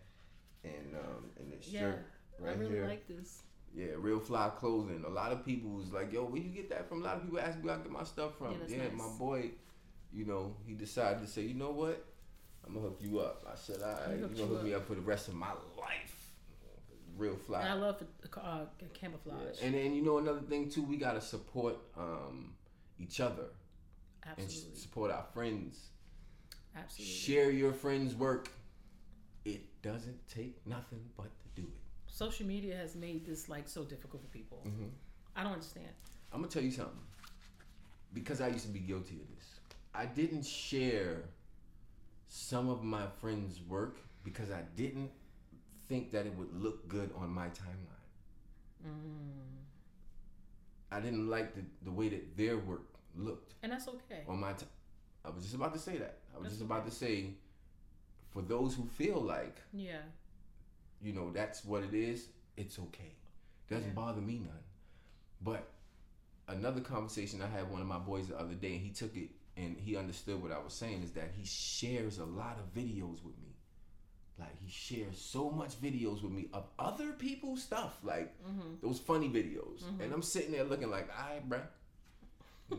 and 0.64 0.94
um 0.94 1.30
and 1.38 1.50
this 1.52 1.68
Yeah, 1.68 1.80
shirt 1.80 2.06
I 2.40 2.44
right 2.46 2.58
really 2.58 2.72
here. 2.72 2.86
like 2.86 3.06
this. 3.08 3.42
Yeah, 3.74 3.86
Real 3.96 4.20
Fly 4.20 4.50
Clothing. 4.56 5.02
A 5.06 5.10
lot 5.10 5.32
of 5.32 5.44
people 5.44 5.70
was 5.70 5.90
like, 5.92 6.12
"Yo, 6.12 6.24
where 6.24 6.40
you 6.42 6.50
get 6.50 6.68
that 6.70 6.88
from?" 6.88 7.00
A 7.00 7.04
lot 7.04 7.16
of 7.16 7.22
people 7.22 7.40
ask 7.40 7.56
me 7.58 7.64
where 7.64 7.74
I 7.74 7.78
get 7.78 7.90
my 7.90 8.04
stuff 8.04 8.36
from. 8.38 8.52
Yeah, 8.68 8.76
Yeah, 8.76 8.82
nice. 8.88 8.92
my 8.92 9.08
boy, 9.18 9.50
you 10.14 10.24
know, 10.24 10.56
he 10.66 10.74
decided 10.74 11.20
to 11.20 11.26
say, 11.26 11.42
"You 11.42 11.54
know 11.54 11.70
what? 11.70 12.04
I'm 12.66 12.74
gonna 12.74 12.86
hook 12.86 12.98
you 13.00 13.18
up." 13.20 13.44
I 13.50 13.56
said, 13.56 13.82
"All 13.82 13.92
right, 13.92 14.10
He 14.10 14.14
you 14.14 14.20
gonna 14.22 14.36
you 14.36 14.46
hook 14.46 14.62
me 14.62 14.74
up 14.74 14.86
for 14.86 14.94
the 14.94 15.00
rest 15.00 15.28
of 15.28 15.34
my 15.34 15.52
life." 15.78 16.32
Real 17.16 17.36
Fly. 17.36 17.60
And 17.60 17.68
I 17.68 17.74
love 17.74 18.02
uh, 18.36 18.64
camouflage. 18.92 19.62
and 19.62 19.74
then 19.74 19.94
you 19.94 20.02
know 20.02 20.18
another 20.18 20.40
thing 20.40 20.68
too, 20.68 20.82
we 20.82 20.96
gotta 20.96 21.20
support 21.20 21.76
um, 21.96 22.54
each 22.98 23.20
other 23.20 23.44
and 24.36 24.50
support 24.50 25.10
our 25.10 25.24
friends. 25.32 25.90
Absolutely. 26.76 27.14
Share 27.14 27.50
your 27.50 27.72
friends' 27.72 28.14
work. 28.14 28.48
It 29.44 29.62
doesn't 29.82 30.26
take 30.28 30.66
nothing 30.66 31.04
but 31.16 31.26
to 31.40 31.60
do 31.60 31.68
it. 31.68 32.12
Social 32.12 32.46
media 32.46 32.76
has 32.76 32.96
made 32.96 33.24
this 33.26 33.48
like 33.48 33.68
so 33.68 33.84
difficult 33.84 34.22
for 34.22 34.28
people. 34.28 34.62
Mm-hmm. 34.66 34.86
I 35.36 35.42
don't 35.42 35.52
understand. 35.52 35.86
I'm 36.32 36.40
gonna 36.40 36.50
tell 36.50 36.62
you 36.62 36.70
something. 36.70 36.98
Because 38.12 38.40
I 38.40 38.48
used 38.48 38.66
to 38.66 38.72
be 38.72 38.78
guilty 38.78 39.20
of 39.20 39.28
this. 39.36 39.60
I 39.94 40.06
didn't 40.06 40.44
share 40.44 41.24
some 42.26 42.68
of 42.68 42.82
my 42.82 43.06
friends' 43.20 43.60
work 43.68 43.98
because 44.24 44.50
I 44.50 44.62
didn't 44.76 45.10
think 45.88 46.10
that 46.12 46.26
it 46.26 46.34
would 46.36 46.52
look 46.60 46.88
good 46.88 47.10
on 47.16 47.30
my 47.30 47.46
timeline. 47.48 48.86
Mm. 48.86 49.62
I 50.90 51.00
didn't 51.00 51.28
like 51.28 51.54
the, 51.54 51.62
the 51.82 51.90
way 51.90 52.08
that 52.08 52.36
their 52.36 52.58
work 52.58 52.82
looked 53.16 53.54
And 53.62 53.72
that's 53.72 53.88
okay. 53.88 54.22
on 54.28 54.40
my 54.40 54.52
t- 54.52 54.66
I 55.24 55.30
was 55.30 55.42
just 55.44 55.54
about 55.54 55.72
to 55.74 55.78
say 55.80 55.96
that. 55.98 56.18
I 56.34 56.38
was 56.38 56.44
That's 56.44 56.54
just 56.56 56.62
about 56.64 56.84
to 56.86 56.92
say 56.92 57.34
for 58.30 58.42
those 58.42 58.74
who 58.74 58.84
feel 58.86 59.20
like, 59.20 59.56
Yeah. 59.72 60.02
you 61.00 61.12
know, 61.12 61.30
that's 61.32 61.64
what 61.64 61.82
it 61.82 61.94
is, 61.94 62.28
it's 62.56 62.78
okay. 62.78 63.12
Doesn't 63.70 63.88
Yeah. 63.88 63.94
bother 63.94 64.20
me 64.20 64.38
none. 64.40 64.62
But 65.40 65.68
another 66.48 66.80
conversation 66.80 67.40
I 67.42 67.46
had 67.46 67.62
with 67.62 67.72
one 67.72 67.80
of 67.82 67.86
my 67.88 67.98
boys 67.98 68.28
the 68.28 68.38
other 68.38 68.54
day, 68.54 68.72
and 68.74 68.80
he 68.82 68.90
took 68.90 69.16
it 69.16 69.30
and 69.56 69.76
he 69.78 69.96
understood 69.96 70.42
what 70.42 70.52
I 70.52 70.58
was 70.58 70.72
saying 70.72 71.02
is 71.02 71.12
that 71.12 71.30
he 71.36 71.44
shares 71.46 72.18
a 72.18 72.24
lot 72.24 72.58
of 72.58 72.74
videos 72.74 73.22
with 73.24 73.38
me. 73.42 73.56
Like 74.38 74.56
he 74.60 74.68
shares 74.70 75.16
so 75.18 75.48
much 75.50 75.80
videos 75.80 76.22
with 76.22 76.32
me 76.32 76.48
of 76.52 76.64
other 76.78 77.12
people's 77.12 77.62
stuff, 77.62 77.98
like 78.02 78.34
Mm-hmm. 78.44 78.86
those 78.86 78.98
funny 78.98 79.28
videos. 79.28 79.82
And 80.00 80.12
I'm 80.12 80.22
sitting 80.22 80.50
there 80.52 80.64
looking 80.64 80.90
like, 80.90 81.08
all 81.16 81.34
right, 81.34 81.48
bruh. 81.48 81.62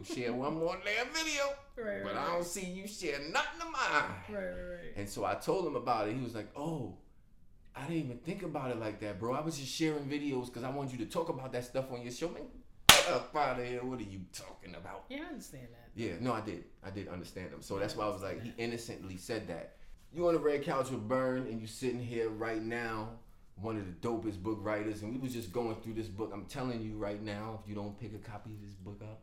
Share 0.03 0.33
one 0.33 0.55
more 0.57 0.77
damn 0.83 1.07
video, 1.13 1.43
Right, 1.77 2.03
but 2.03 2.15
right, 2.15 2.27
I 2.27 2.33
don't 2.33 2.43
see 2.45 2.65
you 2.65 2.87
share 2.87 3.19
nothing 3.31 3.61
of 3.61 3.71
mine. 3.71 4.09
Right, 4.29 4.43
right, 4.43 4.49
right. 4.71 4.93
And 4.97 5.07
so 5.07 5.23
I 5.23 5.35
told 5.35 5.65
him 5.67 5.75
about 5.75 6.09
it. 6.09 6.15
He 6.15 6.21
was 6.23 6.33
like, 6.35 6.49
"Oh, 6.57 6.95
I 7.75 7.81
didn't 7.83 7.97
even 8.05 8.17
think 8.17 8.41
about 8.43 8.71
it 8.71 8.79
like 8.79 8.99
that, 9.01 9.19
bro. 9.19 9.33
I 9.33 9.41
was 9.41 9.57
just 9.57 9.71
sharing 9.71 10.05
videos 10.05 10.47
because 10.47 10.63
I 10.63 10.69
wanted 10.71 10.93
you 10.99 11.05
to 11.05 11.11
talk 11.11 11.29
about 11.29 11.53
that 11.53 11.63
stuff 11.65 11.91
on 11.91 12.01
your 12.01 12.11
show, 12.11 12.29
man. 12.29 12.43
Up 13.09 13.35
out 13.35 13.59
of 13.59 13.65
here. 13.65 13.83
What 13.83 13.99
are 13.99 14.03
you 14.03 14.21
talking 14.33 14.75
about?" 14.75 15.05
Yeah, 15.09 15.23
I 15.23 15.29
understand 15.29 15.67
that. 15.71 15.89
Yeah, 15.95 16.13
no, 16.19 16.33
I 16.33 16.41
did. 16.41 16.65
I 16.83 16.89
did 16.89 17.07
understand 17.07 17.51
him. 17.51 17.61
So 17.61 17.79
that's 17.79 17.95
why 17.95 18.05
I 18.05 18.09
was 18.09 18.21
like, 18.21 18.41
he 18.41 18.53
innocently 18.57 19.17
said 19.17 19.47
that. 19.47 19.77
You 20.13 20.27
on 20.27 20.33
the 20.33 20.39
red 20.39 20.63
couch 20.63 20.91
with 20.91 21.07
Burn, 21.07 21.47
and 21.47 21.59
you 21.59 21.67
sitting 21.67 21.99
here 22.01 22.29
right 22.29 22.61
now, 22.61 23.09
one 23.55 23.77
of 23.77 23.85
the 23.85 24.07
dopest 24.07 24.41
book 24.41 24.59
writers, 24.61 25.01
and 25.01 25.13
we 25.13 25.19
was 25.19 25.33
just 25.33 25.51
going 25.51 25.75
through 25.77 25.93
this 25.93 26.07
book. 26.07 26.31
I'm 26.33 26.45
telling 26.45 26.81
you 26.81 26.97
right 26.97 27.21
now, 27.21 27.59
if 27.61 27.69
you 27.69 27.75
don't 27.75 27.99
pick 27.99 28.13
a 28.13 28.17
copy 28.17 28.51
of 28.51 28.61
this 28.61 28.75
book 28.75 29.01
up, 29.01 29.21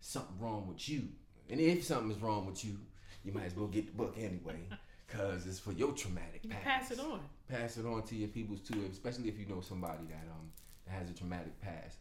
something 0.00 0.38
wrong 0.38 0.66
with 0.68 0.88
you. 0.88 1.08
And 1.50 1.60
if 1.60 1.84
something 1.84 2.10
is 2.10 2.18
wrong 2.18 2.46
with 2.46 2.64
you, 2.64 2.78
you 3.24 3.32
might 3.32 3.44
as 3.46 3.56
well 3.56 3.66
get 3.66 3.86
the 3.86 3.92
book 3.92 4.14
anyway, 4.18 4.60
cause 5.08 5.46
it's 5.46 5.58
for 5.58 5.72
your 5.72 5.92
traumatic 5.92 6.48
past. 6.48 6.64
pass 6.64 6.90
it 6.90 7.00
on. 7.00 7.20
Pass 7.48 7.76
it 7.78 7.86
on 7.86 8.02
to 8.04 8.14
your 8.14 8.28
peoples 8.28 8.60
too, 8.60 8.86
especially 8.90 9.28
if 9.28 9.38
you 9.38 9.46
know 9.46 9.60
somebody 9.60 10.04
that 10.08 10.26
um 10.30 10.50
that 10.86 10.92
has 10.92 11.10
a 11.10 11.14
traumatic 11.14 11.58
past. 11.60 11.98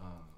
Um, 0.00 0.29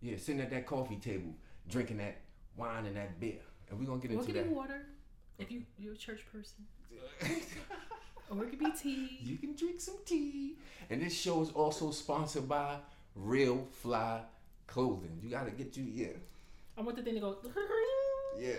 yeah, 0.00 0.16
sitting 0.16 0.40
at 0.40 0.50
that 0.50 0.66
coffee 0.66 0.96
table, 0.96 1.34
drinking 1.68 1.98
that 1.98 2.18
wine 2.56 2.86
and 2.86 2.96
that 2.96 3.18
beer, 3.20 3.40
and 3.70 3.78
we're 3.78 3.86
gonna 3.86 4.00
get 4.00 4.10
it 4.10 4.14
into 4.18 4.32
that. 4.32 4.46
water 4.48 4.86
if 5.38 5.50
you 5.50 5.62
you're 5.78 5.94
a 5.94 5.96
church 5.96 6.20
person, 6.32 6.64
or 8.30 8.44
it 8.44 8.50
could 8.50 8.58
be 8.58 8.70
tea. 8.72 9.18
you 9.22 9.36
can 9.36 9.54
drink 9.54 9.80
some 9.80 9.98
tea. 10.04 10.56
And 10.90 11.02
this 11.02 11.18
show 11.18 11.42
is 11.42 11.50
also 11.50 11.90
sponsored 11.90 12.48
by 12.48 12.76
Real 13.14 13.66
Fly 13.72 14.20
Clothing. 14.66 15.18
You 15.22 15.30
gotta 15.30 15.50
get 15.50 15.76
you, 15.76 15.84
yeah, 15.84 16.08
I 16.76 16.82
want 16.82 16.96
the 16.96 17.02
thing 17.02 17.14
to 17.14 17.20
go. 17.20 17.36
yeah. 18.40 18.52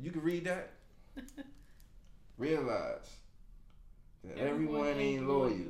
You 0.00 0.10
can 0.10 0.22
read 0.22 0.44
that. 0.44 0.70
Realize 2.38 3.08
that 4.24 4.38
everyone, 4.38 4.86
ain't 4.98 5.28
loyal. 5.28 5.50
Love, 5.50 5.66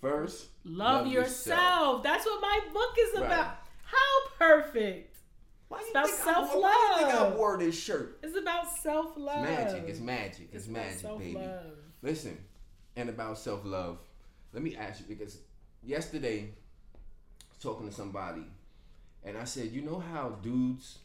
First, 0.00 0.46
Love 0.64 1.06
yourself. 1.08 1.46
yourself. 1.48 2.02
That's 2.04 2.24
what 2.24 2.40
my 2.40 2.60
book 2.72 2.94
is 3.00 3.14
Right. 3.14 3.26
about. 3.26 3.56
How 3.82 4.27
perfect. 4.38 5.16
Why 5.68 5.78
It's 5.80 5.86
you 5.88 5.92
about 5.92 6.08
think 6.10 6.28
I 6.36 6.40
wore- 6.54 6.62
why 6.62 6.96
you 7.00 7.06
think 7.06 7.14
I 7.20 7.28
wore 7.34 7.58
this 7.58 7.78
shirt? 7.78 8.18
It's 8.22 8.36
about 8.36 8.70
self 8.78 9.16
love. 9.16 9.44
It's 9.44 9.58
magic. 9.58 9.84
It's 9.88 10.00
magic. 10.00 10.48
It's, 10.52 10.68
magic, 10.68 11.18
baby. 11.18 11.48
Listen, 12.02 12.38
and 12.96 13.08
about 13.10 13.38
self 13.38 13.64
love, 13.64 13.98
let 14.52 14.62
me 14.62 14.76
ask 14.76 15.00
you 15.00 15.06
because 15.06 15.38
yesterday, 15.82 16.40
I 16.94 17.44
was 17.50 17.58
talking 17.62 17.88
to 17.88 17.94
somebody, 17.94 18.44
and 19.24 19.36
I 19.36 19.44
said, 19.44 19.72
you 19.72 19.82
know 19.82 19.98
how 19.98 20.38
dudes, 20.42 20.98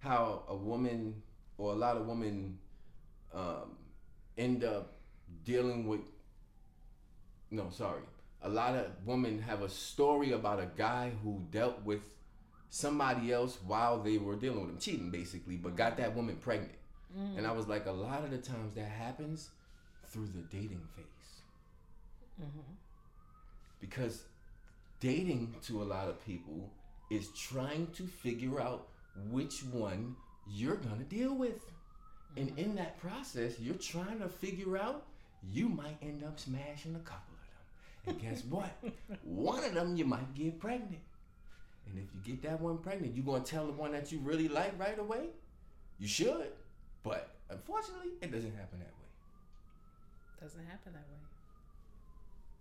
how 0.00 0.42
a 0.48 0.54
woman 0.54 1.22
or 1.56 1.72
a 1.72 1.76
lot 1.76 1.96
of 1.96 2.06
women 2.06 2.58
um, 3.32 3.76
end 4.36 4.64
up 4.64 4.94
dealing 5.44 5.86
with. 5.86 6.00
No, 7.50 7.70
sorry. 7.70 8.02
A 8.42 8.48
lot 8.48 8.74
of 8.74 8.86
women 9.06 9.40
have 9.40 9.62
a 9.62 9.68
story 9.68 10.32
about 10.32 10.58
a 10.58 10.68
guy 10.76 11.12
who 11.22 11.42
dealt 11.50 11.82
with 11.84 12.00
somebody 12.72 13.30
else 13.30 13.58
while 13.66 14.02
they 14.02 14.16
were 14.16 14.34
dealing 14.34 14.62
with 14.62 14.70
him, 14.70 14.78
cheating 14.78 15.10
basically, 15.10 15.56
but 15.56 15.76
got 15.76 15.98
that 15.98 16.16
woman 16.16 16.36
pregnant. 16.36 16.72
Mm. 17.16 17.36
And 17.36 17.46
I 17.46 17.52
was 17.52 17.68
like, 17.68 17.84
a 17.84 17.92
lot 17.92 18.24
of 18.24 18.30
the 18.30 18.38
times 18.38 18.74
that 18.74 18.88
happens 18.88 19.50
through 20.06 20.28
the 20.28 20.40
dating 20.50 20.80
phase. 20.96 21.42
Mm-hmm. 22.40 22.72
Because 23.78 24.24
dating 25.00 25.54
to 25.64 25.82
a 25.82 25.84
lot 25.84 26.08
of 26.08 26.24
people 26.24 26.70
is 27.10 27.28
trying 27.36 27.88
to 27.88 28.04
figure 28.04 28.58
out 28.58 28.88
which 29.30 29.62
one 29.64 30.16
you're 30.48 30.76
gonna 30.76 31.04
deal 31.04 31.34
with. 31.34 31.60
And 32.38 32.48
mm-hmm. 32.48 32.58
in 32.58 32.74
that 32.76 32.98
process, 32.98 33.60
you're 33.60 33.74
trying 33.74 34.20
to 34.20 34.30
figure 34.30 34.78
out 34.78 35.04
you 35.50 35.68
might 35.68 35.98
end 36.00 36.24
up 36.24 36.40
smashing 36.40 36.96
a 36.96 37.00
couple 37.00 37.34
of 37.34 38.14
them. 38.14 38.14
And 38.14 38.22
guess 38.22 38.44
what? 38.48 38.70
one 39.24 39.62
of 39.62 39.74
them 39.74 39.94
you 39.94 40.06
might 40.06 40.34
get 40.34 40.58
pregnant. 40.58 41.02
And 41.92 42.00
if 42.02 42.08
you 42.14 42.34
get 42.34 42.42
that 42.48 42.60
one 42.60 42.78
pregnant, 42.78 43.14
you 43.14 43.22
gonna 43.22 43.44
tell 43.44 43.66
the 43.66 43.72
one 43.72 43.92
that 43.92 44.10
you 44.10 44.18
really 44.20 44.48
like 44.48 44.78
right 44.78 44.98
away? 44.98 45.28
You 45.98 46.08
should. 46.08 46.52
But 47.02 47.28
unfortunately, 47.50 48.12
it 48.22 48.32
doesn't 48.32 48.54
happen 48.56 48.78
that 48.78 48.86
way. 48.86 50.40
Doesn't 50.40 50.64
happen 50.66 50.92
that 50.94 51.04
way. 51.10 51.18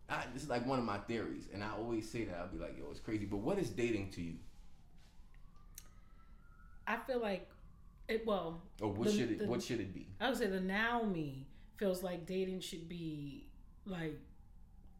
I, 0.09 0.25
this 0.33 0.43
is 0.43 0.49
like 0.49 0.65
one 0.67 0.77
of 0.79 0.85
my 0.85 0.97
theories, 0.97 1.47
and 1.53 1.63
I 1.63 1.69
always 1.71 2.09
say 2.09 2.25
that 2.25 2.35
I'll 2.37 2.47
be 2.49 2.57
like, 2.57 2.77
"Yo, 2.77 2.85
it's 2.91 2.99
crazy." 2.99 3.25
But 3.25 3.37
what 3.37 3.57
is 3.57 3.69
dating 3.69 4.09
to 4.11 4.21
you, 4.21 4.33
I 6.85 6.97
feel 6.97 7.21
like 7.21 7.49
it. 8.09 8.25
Well, 8.25 8.61
or 8.81 8.91
what 8.91 9.07
The- 9.07 9.13
should 9.17 9.31
it? 9.31 9.39
the- 9.39 9.45
what 9.47 9.63
should 9.63 9.79
it 9.79 9.93
be? 9.93 10.07
I 10.19 10.29
would 10.29 10.37
say 10.37 10.47
the 10.47 10.59
now 10.59 11.03
me 11.03 11.47
feels 11.77 12.03
like 12.03 12.25
dating 12.25 12.59
should 12.59 12.89
be 12.89 13.47
like 13.85 14.19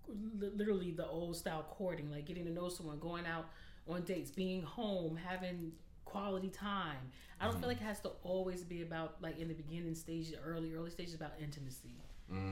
literally 0.08 0.91
the 0.91 1.06
old 1.08 1.36
style 1.36 1.63
courting, 1.70 2.10
like 2.10 2.26
getting 2.26 2.46
to 2.46 2.52
know 2.52 2.70
someone, 2.70 3.00
going 3.00 3.26
out 3.26 3.50
on 3.91 4.04
dates, 4.04 4.32
being 4.32 4.63
home, 4.63 5.15
having 5.17 5.71
quality 6.06 6.49
time. 6.49 6.97
I 7.39 7.45
don't 7.45 7.58
feel 7.60 7.67
like 7.67 7.77
it 7.82 7.84
has 7.84 7.99
to 8.01 8.10
always 8.23 8.63
be 8.63 8.82
about 8.84 9.15
like 9.21 9.39
in 9.39 9.47
the 9.47 9.54
beginning 9.54 9.95
stages, 9.95 10.36
early 10.45 10.73
early 10.73 10.89
stages 10.91 11.13
about 11.15 11.32
intimacy. 11.41 11.95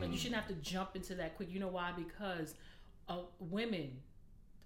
Like 0.01 0.11
you 0.11 0.17
shouldn't 0.17 0.35
have 0.35 0.47
to 0.49 0.55
jump 0.55 0.95
into 0.97 1.15
that 1.15 1.37
quick. 1.37 1.49
You 1.51 1.59
know 1.61 1.69
why? 1.69 1.93
Because 1.95 2.53
uh, 3.07 3.19
women 3.39 3.91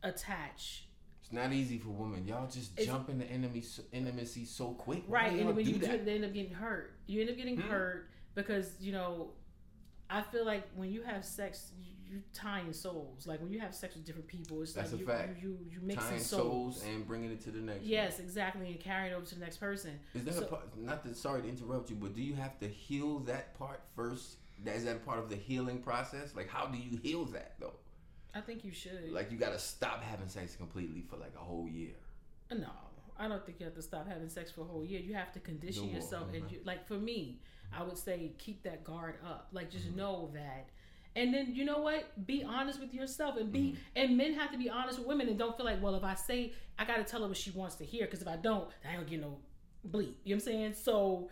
attach 0.01 0.87
It's 1.21 1.31
not 1.31 1.53
easy 1.53 1.77
for 1.77 1.89
women. 1.89 2.25
Y'all 2.27 2.47
just 2.49 2.71
It's- 2.73 2.87
jump 2.87 3.09
into 3.09 3.25
enemy 3.25 3.63
intimacy 3.91 4.45
so 4.45 4.73
quick. 4.73 5.03
Why 5.07 5.27
Right, 5.29 5.39
and 5.39 5.55
when 5.55 5.65
you 5.65 5.73
do 5.77 6.03
they 6.03 6.15
end 6.15 6.25
up 6.25 6.33
getting 6.33 6.53
hurt. 6.53 6.97
You 7.05 7.21
end 7.21 7.29
up 7.29 7.37
getting 7.37 7.57
Hmm. 7.57 7.69
hurt 7.69 8.09
because 8.35 8.73
you 8.81 8.91
know, 8.91 9.33
I 10.09 10.21
feel 10.21 10.45
like 10.45 10.67
when 10.75 10.91
you 10.91 11.03
have 11.03 11.23
sex, 11.23 11.71
you 12.13 12.21
tying 12.33 12.71
souls. 12.73 13.25
Like 13.27 13.41
when 13.41 13.51
you 13.51 13.59
have 13.59 13.73
sex 13.73 13.95
with 13.95 14.05
different 14.05 14.27
people, 14.27 14.61
it's 14.61 14.73
That's 14.73 14.91
like 14.91 15.01
you, 15.01 15.07
fact. 15.07 15.41
you 15.41 15.49
you 15.49 15.57
you 15.71 15.79
mixing 15.81 16.09
Tying 16.09 16.21
souls. 16.21 16.77
souls 16.77 16.83
and 16.87 17.07
bringing 17.07 17.31
it 17.31 17.41
to 17.41 17.51
the 17.51 17.59
next. 17.59 17.83
Yes, 17.83 18.19
exactly, 18.19 18.67
and 18.67 18.79
carrying 18.79 19.11
it 19.11 19.15
over 19.15 19.25
to 19.25 19.35
the 19.35 19.41
next 19.41 19.57
person. 19.57 19.99
Is 20.13 20.23
that 20.25 20.33
So- 20.35 20.43
a 20.43 20.45
part? 20.45 20.77
Not 20.77 21.03
that. 21.03 21.15
Sorry 21.17 21.41
to 21.41 21.47
interrupt 21.49 21.89
you, 21.89 21.95
but 21.95 22.13
do 22.15 22.21
you 22.21 22.35
have 22.35 22.59
to 22.59 22.67
heal 22.67 23.19
that 23.21 23.57
part 23.57 23.81
first? 23.95 24.37
That 24.63 24.75
is 24.75 24.85
that 24.85 25.03
part 25.05 25.19
of 25.19 25.29
the 25.29 25.35
healing 25.35 25.79
process? 25.81 26.35
Like, 26.35 26.47
how 26.47 26.67
do 26.67 26.77
you 26.77 26.97
heal 26.97 27.25
that 27.25 27.55
though? 27.59 27.73
I 28.35 28.41
think 28.41 28.63
you 28.63 28.71
should. 28.71 29.11
Like, 29.11 29.31
you 29.31 29.37
got 29.37 29.51
to 29.53 29.59
stop 29.59 30.01
having 30.03 30.27
sex 30.27 30.55
completely 30.55 31.01
for 31.01 31.17
like 31.17 31.33
a 31.35 31.43
whole 31.43 31.67
year. 31.67 31.93
No, 32.51 32.69
I 33.17 33.27
don't 33.27 33.45
think 33.45 33.59
you 33.59 33.65
have 33.65 33.75
to 33.75 33.81
stop 33.81 34.07
having 34.07 34.29
sex 34.29 34.51
for 34.51 34.61
a 34.61 34.65
whole 34.65 34.83
year. 34.85 34.99
You 34.99 35.13
have 35.15 35.31
to 35.33 35.39
condition 35.39 35.87
No 35.87 35.93
yourself, 35.95 36.27
and 36.33 36.49
you, 36.51 36.59
like 36.63 36.87
for 36.87 36.95
me, 36.95 37.41
I 37.75 37.83
would 37.83 37.97
say 37.97 38.33
keep 38.37 38.63
that 38.63 38.83
guard 38.83 39.15
up. 39.25 39.49
Like 39.51 39.69
just 39.71 39.87
Mm-hmm. 39.87 39.97
know 39.97 40.31
that, 40.33 40.69
and 41.15 41.33
then 41.33 41.53
you 41.55 41.63
know 41.65 41.79
what? 41.79 42.25
Be 42.25 42.43
honest 42.43 42.79
with 42.79 42.93
yourself, 42.93 43.37
and 43.37 43.51
be 43.51 43.59
Mm-hmm. 43.59 43.75
and 43.95 44.17
men 44.17 44.33
have 44.33 44.51
to 44.51 44.57
be 44.57 44.69
honest 44.69 44.99
with 44.99 45.07
women, 45.07 45.27
and 45.29 45.37
don't 45.37 45.55
feel 45.55 45.65
like, 45.65 45.81
well, 45.81 45.95
if 45.95 46.03
I 46.03 46.15
say 46.15 46.53
I 46.79 46.85
got 46.85 46.97
to 46.97 47.03
tell 47.03 47.21
her 47.21 47.27
what 47.27 47.37
she 47.37 47.51
wants 47.51 47.75
to 47.75 47.85
hear, 47.85 48.05
because 48.05 48.21
if 48.21 48.27
I 48.27 48.35
don't, 48.37 48.67
I 48.89 48.95
don't 48.95 49.07
get 49.07 49.21
no 49.21 49.37
bleep. 49.89 49.93
You 49.93 50.01
know 50.01 50.13
what 50.25 50.33
I'm 50.35 50.39
saying? 50.41 50.73
So 50.75 51.29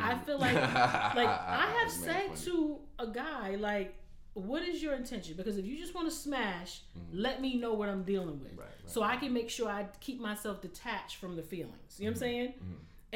I 0.00 0.16
feel 0.18 0.38
like 0.38 0.54
like 1.20 1.28
I 1.28 1.74
have 1.80 1.88
Mm-hmm. 1.92 2.04
Said 2.04 2.26
funny. 2.28 2.40
to 2.46 2.78
a 2.98 3.06
guy 3.08 3.56
like. 3.56 3.94
What 4.34 4.62
is 4.64 4.82
your 4.82 4.92
intention? 4.92 5.34
Because 5.34 5.56
if 5.56 5.64
you 5.64 5.78
just 5.78 5.94
want 5.94 6.10
to 6.10 6.14
smash, 6.14 6.82
Mm-hmm. 6.94 7.18
let 7.22 7.40
me 7.40 7.56
know 7.56 7.72
what 7.72 7.88
I'm 7.88 8.02
dealing 8.02 8.38
with, 8.38 8.50
Right, 8.52 8.66
right. 8.66 8.68
so 8.84 9.02
I 9.02 9.16
can 9.16 9.32
make 9.32 9.48
sure 9.48 9.66
I 9.66 9.86
keep 10.00 10.20
myself 10.20 10.60
detached 10.60 11.16
from 11.16 11.36
the 11.36 11.42
feelings. 11.42 11.96
You 11.98 12.04
know 12.04 12.10
what 12.10 12.16
I'm 12.16 12.20
saying? 12.20 12.52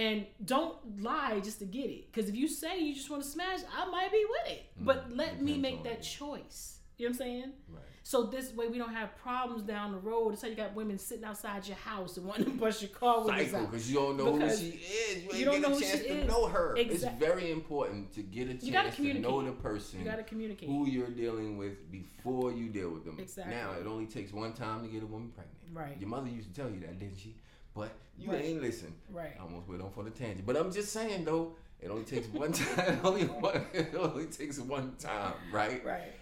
Mm-hmm. 0.00 0.12
And 0.18 0.26
don't 0.44 1.02
lie 1.02 1.40
just 1.40 1.58
to 1.60 1.64
get 1.66 1.90
it. 1.90 2.12
Because 2.12 2.28
if 2.30 2.36
you 2.36 2.48
say 2.48 2.78
you 2.80 2.94
just 2.94 3.10
want 3.10 3.22
to 3.22 3.28
smash, 3.28 3.60
I 3.76 3.88
might 3.90 4.10
be 4.10 4.24
with 4.28 4.52
it. 4.52 4.66
But 4.78 5.10
let 5.14 5.40
me 5.42 5.52
Mm-hmm. 5.52 5.62
Make 5.62 5.84
that 5.84 6.02
choice. 6.02 6.78
You 6.96 7.06
know 7.06 7.10
what 7.10 7.14
I'm 7.14 7.18
saying? 7.18 7.52
Right. 7.68 7.82
So 8.02 8.24
this 8.24 8.52
way 8.54 8.66
we 8.68 8.76
don't 8.78 8.92
have 8.94 9.14
problems 9.16 9.62
down 9.62 9.92
the 9.92 9.98
road. 9.98 10.32
That's 10.32 10.42
how 10.42 10.48
you 10.48 10.54
got 10.56 10.74
women 10.74 10.98
sitting 10.98 11.24
outside 11.24 11.66
your 11.66 11.76
house 11.76 12.16
and 12.16 12.26
wanting 12.26 12.46
to 12.46 12.50
bust 12.52 12.82
your 12.82 12.90
car 12.90 13.20
with 13.20 13.28
Cycle 13.28 13.56
out. 13.60 13.70
because 13.70 13.90
you 13.90 13.96
don't 13.98 14.16
know 14.16 14.32
Because 14.32 14.60
who 14.60 14.66
she 14.70 14.76
is. 14.78 15.24
You 15.32 15.38
you 15.38 15.44
don't 15.44 15.60
get 15.60 15.70
a 15.70 15.80
chance 15.80 16.00
to 16.00 16.18
is. 16.22 16.28
know 16.28 16.46
her. 16.46 16.74
Exact- 16.76 17.14
It's 17.22 17.24
very 17.24 17.52
important 17.52 18.12
to 18.14 18.22
get 18.22 18.48
a 18.48 18.52
chance 18.52 18.64
You 18.64 18.72
gotta 18.72 18.90
to 18.90 19.14
know 19.18 19.42
the 19.44 19.52
person 19.52 20.00
You 20.00 20.04
got 20.06 20.16
to 20.16 20.22
communicate. 20.24 20.68
who 20.68 20.86
you're 20.88 21.08
dealing 21.10 21.56
with 21.56 21.90
before 21.90 22.52
you 22.52 22.68
deal 22.68 22.90
with 22.90 23.04
them. 23.04 23.16
Exactly. 23.18 23.54
Now 23.54 23.72
it 23.80 23.86
only 23.86 24.06
takes 24.06 24.32
one 24.32 24.52
time 24.54 24.82
to 24.82 24.88
get 24.88 25.02
a 25.02 25.06
woman 25.06 25.30
pregnant. 25.30 25.56
Right. 25.72 25.98
Your 26.00 26.08
mother 26.08 26.28
used 26.28 26.52
to 26.52 26.60
tell 26.60 26.70
you 26.70 26.80
that, 26.80 26.98
didn't 26.98 27.18
she? 27.18 27.36
But 27.74 27.92
you 28.18 28.30
Right. 28.30 28.44
ain't 28.44 28.60
listen. 28.62 28.94
Right. 29.10 29.32
I 29.38 29.42
almost 29.42 29.68
went 29.68 29.82
off 29.82 29.94
for 29.94 30.04
the 30.04 30.10
tangent. 30.10 30.46
But 30.46 30.56
I'm 30.56 30.72
just 30.72 30.92
saying 30.92 31.24
though, 31.24 31.56
it 31.80 31.90
only 31.90 32.04
takes 32.04 32.26
one 32.28 32.52
time. 32.52 32.94
It 32.94 33.00
only 33.04 33.24
one. 33.26 33.66
It 33.72 33.94
only 33.94 34.26
takes 34.26 34.58
one 34.58 34.96
time, 34.98 35.34
right? 35.52 35.84
Right. 35.84 36.12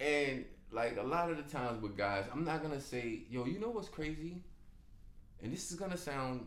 And 0.00 0.44
like 0.70 0.96
a 0.98 1.02
lot 1.02 1.30
of 1.30 1.36
the 1.36 1.42
times 1.44 1.80
with 1.82 1.96
guys, 1.96 2.24
I'm 2.32 2.44
not 2.44 2.62
gonna 2.62 2.80
say, 2.80 3.22
yo, 3.30 3.44
you 3.46 3.58
know 3.58 3.70
what's 3.70 3.88
crazy? 3.88 4.42
And 5.42 5.52
this 5.52 5.70
is 5.70 5.78
gonna 5.78 5.96
sound, 5.96 6.46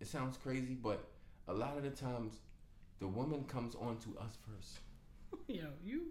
it 0.00 0.06
sounds 0.06 0.36
crazy, 0.36 0.74
but 0.74 1.04
a 1.48 1.52
lot 1.52 1.76
of 1.76 1.82
the 1.82 1.90
times, 1.90 2.34
the 2.98 3.06
woman 3.06 3.44
comes 3.44 3.74
on 3.74 3.98
to 3.98 4.18
us 4.20 4.36
first. 4.46 4.78
Yo, 5.48 5.66
you. 5.84 6.06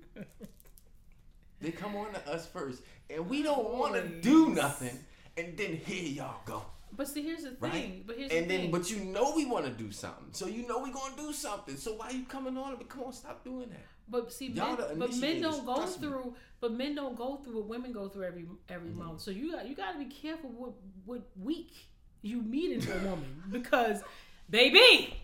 They 1.62 1.72
come 1.72 1.96
on 1.96 2.14
to 2.14 2.30
us 2.30 2.46
first, 2.46 2.84
and 3.10 3.28
we 3.30 3.42
don't 3.42 3.70
want 3.74 3.96
to 3.96 4.08
do 4.22 4.50
nothing. 4.50 5.00
And 5.38 5.58
then 5.58 5.78
here 5.78 6.04
y'all 6.04 6.42
go, 6.46 6.64
But 6.96 7.08
see, 7.08 7.24
here's 7.24 7.44
the 7.44 7.52
thing. 7.52 7.58
right? 7.60 8.04
But 8.08 8.18
here's 8.18 8.32
and 8.32 8.46
the 8.46 8.50
then, 8.50 8.62
thing. 8.64 8.72
but 8.72 8.90
you 8.92 8.98
know 9.00 9.34
we 9.36 9.46
want 9.46 9.66
to 9.66 9.72
do 9.72 9.92
something, 9.92 10.28
so 10.32 10.48
you 10.48 10.68
know 10.68 10.80
we 10.80 10.92
gonna 10.92 11.16
do 11.18 11.34
something. 11.34 11.76
So 11.78 11.94
why 11.96 12.12
you 12.12 12.24
coming 12.26 12.58
on? 12.58 12.76
But 12.78 12.90
come 12.90 13.04
on, 13.04 13.14
stop 13.14 13.44
doing 13.44 13.70
that. 13.70 13.86
But 14.08 14.32
see, 14.32 14.48
Y'all 14.48 14.78
men, 14.78 15.00
but 15.00 15.16
men 15.18 15.42
don't 15.42 15.66
go 15.66 15.78
trust 15.78 16.02
me. 16.02 16.08
through. 16.08 16.36
But 16.62 16.74
men 16.74 16.96
don't 16.96 17.16
go 17.18 17.38
through 17.38 17.56
what 17.58 17.68
women 17.68 17.92
go 17.92 18.08
through 18.08 18.24
every 18.26 18.46
every 18.70 18.90
Mm-hmm. 18.90 19.00
month. 19.00 19.22
So 19.22 19.32
you 19.32 19.52
got 19.52 19.68
you 19.68 19.76
got 19.76 19.94
to 19.94 19.98
be 20.00 20.06
careful 20.06 20.50
what 20.52 20.74
what 21.06 21.22
week 21.42 21.72
you 22.22 22.42
meet 22.42 22.72
into 22.72 22.94
a 22.94 22.98
woman 23.10 23.44
because, 23.52 24.02
baby, 24.50 25.16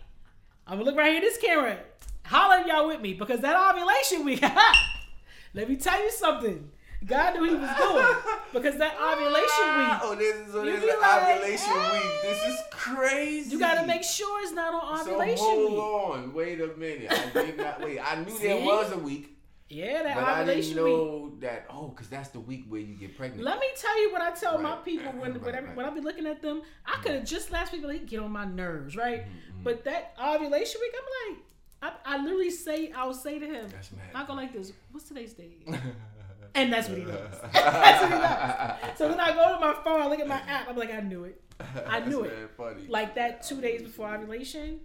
I'm 0.66 0.78
gonna 0.78 0.84
look 0.90 0.96
right 0.96 1.08
here 1.10 1.16
at 1.18 1.22
this 1.22 1.38
camera. 1.38 1.78
Holler 2.24 2.66
y'all 2.66 2.86
with 2.88 3.00
me 3.00 3.14
because 3.14 3.40
that 3.40 3.56
ovulation 3.56 4.24
week. 4.24 4.42
let 5.54 5.68
me 5.68 5.76
tell 5.76 6.02
you 6.02 6.10
something. 6.10 6.70
God 7.06 7.34
knew 7.34 7.44
he 7.44 7.54
was 7.56 7.70
doing 7.76 8.16
because 8.52 8.76
that 8.78 8.94
ovulation 9.00 9.78
week. 9.78 9.98
Oh, 10.02 10.14
this 10.16 10.36
is 10.46 10.52
there's 10.52 10.80
be 10.82 10.88
an 10.90 11.00
like, 11.00 11.36
ovulation 11.36 11.74
week. 11.92 12.22
This 12.22 12.44
is 12.46 12.60
crazy. 12.70 13.50
You 13.50 13.58
got 13.58 13.80
to 13.80 13.86
make 13.86 14.02
sure 14.04 14.42
it's 14.42 14.52
not 14.52 14.72
on 14.72 15.00
ovulation 15.00 15.36
so 15.38 15.68
hold 15.68 15.72
week. 15.72 15.80
on, 15.80 16.32
wait 16.34 16.60
a 16.60 16.68
minute. 16.76 17.10
I 17.12 17.30
did 17.44 17.56
not 17.56 17.80
wait. 17.80 17.98
I 18.00 18.22
knew 18.22 18.38
there 18.38 18.56
was 18.64 18.92
a 18.92 18.98
week, 18.98 19.36
Yeah, 19.68 20.02
that 20.04 20.14
but 20.14 20.24
I 20.24 20.44
didn't 20.44 20.48
ovulation 20.60 20.76
week. 20.84 20.92
know 20.94 21.32
that. 21.40 21.66
Oh, 21.70 21.88
because 21.88 22.08
that's 22.08 22.28
the 22.30 22.40
week 22.40 22.66
where 22.68 22.80
you 22.80 22.94
get 22.94 23.16
pregnant. 23.16 23.42
Let 23.42 23.58
me 23.58 23.66
tell 23.76 24.00
you 24.00 24.12
what 24.12 24.22
I 24.22 24.30
tell 24.30 24.58
my 24.58 24.76
people 24.76 25.10
when 25.12 25.32
Right, 25.32 25.42
when, 25.42 25.54
right. 25.64 25.76
when 25.76 25.86
I 25.86 25.90
be 25.90 26.00
looking 26.00 26.26
at 26.26 26.40
them. 26.40 26.62
I 26.86 26.98
could 27.02 27.12
have 27.12 27.24
just 27.24 27.50
last 27.50 27.72
week, 27.72 27.86
they 27.86 27.98
get 27.98 28.20
on 28.20 28.30
my 28.30 28.44
nerves, 28.44 28.96
right? 28.96 29.22
Mm-hmm, 29.22 29.62
But 29.64 29.84
that 29.84 30.14
ovulation 30.22 30.80
week, 30.80 30.92
I'm 30.96 31.34
like, 31.34 31.42
I, 31.84 32.14
I 32.14 32.22
literally 32.22 32.50
say, 32.50 32.92
I'll 32.92 33.12
say 33.12 33.40
to 33.40 33.46
him, 33.46 33.66
That's 33.72 33.90
mad. 33.90 34.04
I 34.14 34.24
go 34.24 34.34
like 34.34 34.52
this. 34.52 34.72
What's 34.92 35.08
today's 35.08 35.32
date? 35.32 35.66
and 36.54 36.72
that's 36.72 36.88
what 36.88 36.98
he 36.98 37.04
does. 37.04 37.40
that's 37.52 38.02
what 38.02 38.12
he 38.12 38.18
does. 38.18 38.98
So 38.98 39.08
when 39.08 39.20
I 39.20 39.32
go 39.32 39.54
to 39.54 39.60
my 39.60 39.74
phone, 39.82 40.02
I 40.02 40.08
look 40.08 40.20
at 40.20 40.28
my 40.28 40.40
app. 40.46 40.68
I'm 40.68 40.76
like, 40.76 40.92
I 40.92 41.00
knew 41.00 41.24
it. 41.24 41.40
I 41.86 42.00
knew 42.06 42.22
it. 42.22 42.50
Funny. 42.56 42.86
Like 42.88 43.14
that 43.14 43.42
two 43.42 43.60
days 43.60 43.82
before 43.82 44.14
ovulation. 44.14 44.80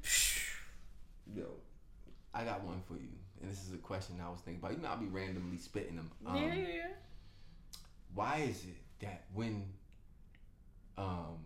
Yo, 1.36 1.46
I 2.34 2.44
got 2.44 2.64
one 2.64 2.82
for 2.88 2.94
you, 2.94 3.10
and 3.42 3.52
this 3.52 3.66
is 3.66 3.74
a 3.74 3.78
question 3.78 4.16
I 4.26 4.30
was 4.30 4.40
thinking 4.40 4.62
about. 4.64 4.76
You 4.78 4.82
know, 4.82 4.90
I'll 4.90 4.98
be 4.98 5.08
randomly 5.08 5.58
spitting 5.58 5.98
them. 5.98 6.12
Um, 6.26 6.36
yeah, 6.36 6.54
yeah, 6.54 6.68
yeah. 6.68 6.88
why 8.14 8.38
is 8.48 8.64
it 8.64 8.78
that 9.00 9.26
when 9.34 9.66
um 10.98 11.38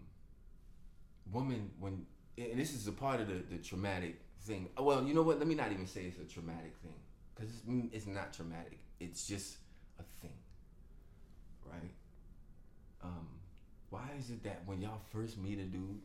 woman 1.31 1.69
when 1.79 2.05
and 2.37 2.59
this 2.59 2.73
is 2.73 2.87
a 2.87 2.91
part 2.91 3.19
of 3.19 3.27
the, 3.27 3.43
the 3.49 3.57
traumatic 3.57 4.21
thing 4.41 4.69
well 4.77 5.03
you 5.03 5.13
know 5.13 5.21
what 5.21 5.37
let 5.39 5.47
me 5.47 5.55
not 5.55 5.71
even 5.71 5.85
say 5.85 6.03
it's 6.03 6.17
a 6.17 6.33
traumatic 6.33 6.73
thing 6.81 6.95
because 7.35 7.49
it's, 7.51 7.61
mm, 7.61 7.89
it's 7.91 8.07
not 8.07 8.33
traumatic 8.33 8.79
it's 8.99 9.27
just 9.27 9.57
a 10.01 10.21
thing 10.21 10.37
right 11.65 11.93
um 13.03 13.27
why 13.89 14.07
is 14.17 14.29
it 14.29 14.43
that 14.43 14.61
when 14.65 14.81
y'all 14.81 15.01
first 15.11 15.37
meet 15.37 15.59
a 15.59 15.63
dude 15.63 15.99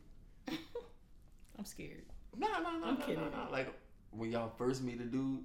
I'm 1.58 1.64
scared. 1.64 2.04
no 2.36 2.46
no 2.48 2.78
no 2.78 2.86
I'm 2.86 2.98
no, 2.98 3.06
kidding. 3.06 3.16
no, 3.22 3.28
no. 3.44 3.50
like 3.50 3.72
when 4.10 4.30
y'all 4.30 4.52
first 4.58 4.82
meet 4.82 5.00
a 5.00 5.04
dude 5.04 5.40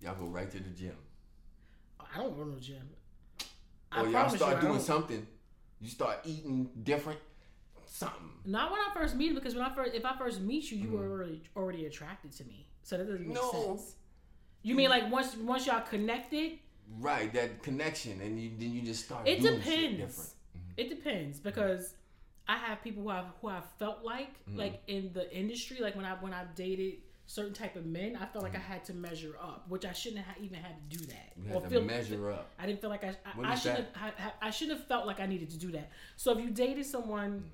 y'all 0.00 0.14
go 0.14 0.26
right 0.26 0.50
to 0.50 0.58
the 0.58 0.70
gym 0.70 0.96
I 2.00 2.18
don't 2.18 2.36
go 2.36 2.44
to 2.44 2.50
no 2.50 2.58
gym. 2.58 2.88
I 3.92 4.00
or 4.00 4.04
y'all 4.04 4.12
promise 4.12 4.32
you, 4.32 4.38
start 4.38 4.60
doing 4.60 4.80
something 4.80 5.26
you 5.80 5.88
start 5.88 6.18
eating 6.24 6.70
different 6.82 7.18
something 7.86 8.30
Not 8.44 8.70
when 8.70 8.80
I 8.80 8.90
first 8.94 9.16
meet 9.16 9.28
him, 9.30 9.34
because 9.34 9.54
when 9.54 9.64
I 9.64 9.74
first, 9.74 9.94
if 9.94 10.04
I 10.04 10.16
first 10.16 10.40
meet 10.40 10.70
you, 10.70 10.78
you 10.78 10.90
were 10.90 11.06
already 11.08 11.42
already 11.56 11.86
attracted 11.86 12.32
to 12.32 12.44
me. 12.44 12.66
So 12.82 12.96
that 12.98 13.04
doesn't 13.06 13.26
make 13.26 13.36
Mm. 13.36 13.40
No. 13.54 13.76
sense. 13.76 13.94
You 14.62 14.74
mean 14.74 14.90
like 14.90 15.10
once 15.10 15.36
once 15.36 15.66
y'all 15.66 15.80
connected? 15.82 16.58
Right, 17.00 17.32
that 17.34 17.62
connection, 17.62 18.20
and 18.20 18.40
you 18.40 18.50
then 18.58 18.72
you 18.72 18.82
just 18.82 19.04
start. 19.06 19.26
It 19.26 19.40
depends. 19.42 19.64
different. 19.98 20.30
It 20.76 20.88
depends 20.88 21.40
because 21.40 21.94
I 22.46 22.56
have 22.58 22.82
people 22.82 23.02
who 23.02 23.08
I've 23.10 23.24
who 23.40 23.48
I 23.48 23.60
felt 23.78 24.04
like 24.04 24.28
Mm-hmm. 24.48 24.58
like 24.58 24.82
in 24.86 25.10
the 25.12 25.30
industry, 25.36 25.78
like 25.80 25.96
when 25.96 26.04
I 26.04 26.14
when 26.14 26.32
I 26.32 26.44
dated 26.54 26.94
certain 27.28 27.52
type 27.52 27.74
of 27.74 27.84
men, 27.86 28.14
I 28.16 28.26
felt 28.26 28.44
like 28.44 28.54
I 28.54 28.58
Mm-hmm. 28.58 28.72
had 28.72 28.84
to 28.84 28.94
measure 28.94 29.34
up, 29.42 29.64
which 29.68 29.84
I 29.84 29.92
shouldn't 29.92 30.24
have 30.24 30.36
even 30.42 30.58
had 30.60 30.74
to 30.90 30.96
do 30.98 31.04
that. 31.06 31.32
You 31.44 31.60
to 31.60 31.68
feel- 31.68 31.82
measure 31.82 32.30
up. 32.30 32.50
I 32.58 32.66
didn't 32.66 32.80
feel 32.80 32.90
like 32.90 33.02
I 33.04 33.16
I, 33.26 33.52
I 33.52 33.54
should 33.56 33.72
have 33.74 33.86
I, 33.96 34.46
I 34.46 34.50
shouldn't 34.50 34.78
have 34.78 34.86
felt 34.86 35.06
like 35.06 35.18
I 35.18 35.26
needed 35.26 35.50
to 35.50 35.58
do 35.58 35.72
that. 35.72 35.90
So 36.16 36.32
if 36.32 36.38
you 36.38 36.50
dated 36.50 36.86
someone, 36.86 37.50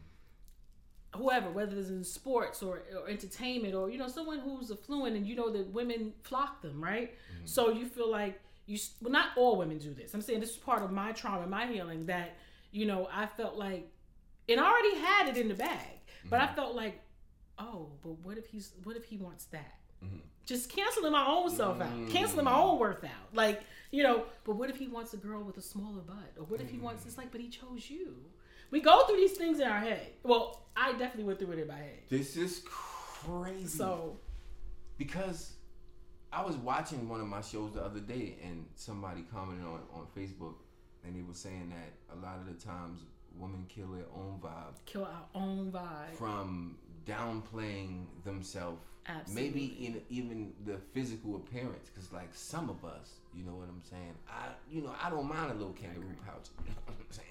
whoever, 1.17 1.51
whether 1.51 1.77
it's 1.79 1.89
in 1.91 2.05
sports 2.05 2.63
or, 2.63 2.83
or 3.01 3.09
entertainment 3.09 3.75
or 3.75 3.91
you 3.91 3.99
know 3.99 4.09
someone 4.09 4.41
who's 4.41 4.71
affluent 4.71 5.17
and 5.17 5.27
you 5.27 5.35
know 5.37 5.51
that 5.51 5.69
women 5.73 6.13
flock 6.23 6.61
them, 6.63 6.83
right? 6.83 7.15
So 7.45 7.71
you 7.71 7.87
feel 7.87 8.11
like 8.11 8.41
you 8.67 8.79
well 9.01 9.13
not 9.13 9.31
all 9.37 9.57
women 9.57 9.79
do 9.79 9.95
this. 9.95 10.15
I'm 10.15 10.23
saying 10.23 10.41
this 10.41 10.51
is 10.51 10.57
part 10.57 10.83
of 10.83 10.91
my 10.91 11.13
trauma, 11.13 11.47
my 11.47 11.67
healing 11.67 12.07
that 12.07 12.37
you 12.71 12.87
know 12.87 13.09
I 13.13 13.27
felt 13.27 13.57
like 13.57 13.89
and 14.49 14.61
I 14.61 14.65
already 14.65 14.97
had 14.97 15.29
it 15.29 15.37
in 15.37 15.49
the 15.49 15.55
bag, 15.55 15.99
but 16.29 16.41
I 16.41 16.47
mm-hmm. 16.47 16.55
felt 16.57 16.75
like 16.75 17.01
oh, 17.59 17.89
but 18.03 18.19
what 18.21 18.39
if 18.39 18.47
he's 18.47 18.73
what 18.85 18.97
if 18.97 19.05
he 19.05 19.17
wants 19.17 19.45
that? 19.47 19.79
Mm-hmm. 20.05 20.19
Just 20.45 20.71
canceling 20.71 21.13
my 21.13 21.25
own 21.27 21.51
self 21.51 21.81
out, 21.81 21.91
mm-hmm. 21.91 22.09
canceling 22.09 22.45
my 22.45 22.59
own 22.59 22.79
worth 22.79 23.05
out. 23.05 23.33
Like, 23.33 23.63
you 23.93 24.03
know, 24.03 24.25
but 24.45 24.57
what 24.57 24.71
if 24.71 24.77
he 24.77 24.89
wants 24.89 25.15
a 25.15 25.17
girl 25.17 25.43
with 25.43 25.57
a 25.57 25.63
smaller 25.63 26.01
butt? 26.01 26.33
Or 26.37 26.45
what 26.45 26.61
if 26.61 26.69
he 26.69 26.79
wants 26.79 27.07
it's 27.07 27.17
like, 27.17 27.31
but 27.31 27.41
he 27.41 27.49
chose 27.49 27.89
you. 27.89 28.17
We 28.71 28.81
go 28.81 29.07
through 29.07 29.19
these 29.19 29.33
things 29.33 29.61
in 29.61 29.69
our 29.69 29.79
head. 29.79 30.13
Well, 30.25 30.65
I 30.77 30.93
definitely 30.93 31.25
went 31.25 31.39
through 31.39 31.53
it 31.53 31.59
in 31.61 31.69
my 31.69 31.77
head. 31.77 32.01
This 32.09 32.37
is 32.37 32.63
crazy. 32.65 33.67
So 33.67 34.19
because 34.99 35.53
I 36.33 36.43
was 36.45 36.57
watching 36.57 37.09
one 37.09 37.21
of 37.21 37.27
my 37.27 37.43
shows 37.43 37.73
the 37.75 37.83
other 37.83 38.01
day, 38.01 38.37
and 38.43 38.65
somebody 38.75 39.23
commented 39.33 39.65
on 39.67 39.81
on 39.95 40.07
Facebook, 40.17 40.55
and 41.05 41.15
they 41.15 41.23
were 41.23 41.35
saying 41.35 41.71
that 41.71 42.17
a 42.17 42.19
lot 42.25 42.37
of 42.39 42.47
the 42.47 42.65
times 42.65 43.01
women 43.39 43.67
kill 43.69 43.89
their 43.89 44.05
own 44.15 44.39
vibe. 44.43 44.75
Kill 44.87 45.05
our 45.05 45.27
own 45.35 45.71
vibe. 45.73 46.17
from 46.17 46.77
downplaying 47.07 48.05
themselves. 48.25 48.81
Maybe 49.33 49.65
in 49.85 50.01
even 50.11 50.53
the 50.65 50.77
physical 50.95 51.35
appearance 51.37 51.89
because 51.93 52.13
like 52.13 52.29
some 52.33 52.71
of 52.71 52.85
us 52.85 53.15
you 53.35 53.45
know 53.45 53.51
what 53.51 53.69
i'm 53.69 53.83
saying? 53.91 54.15
I 54.29 54.47
you 54.71 54.81
know 54.83 54.95
i 55.03 55.11
don't 55.11 55.29
mind 55.29 55.51
a 55.51 55.55
little 55.55 55.73
kangaroo 55.73 56.15
pouch 56.25 56.51
you 56.65 56.71
know 56.71 56.81
what 56.87 56.95
i'm 57.01 57.07
saying? 57.11 57.27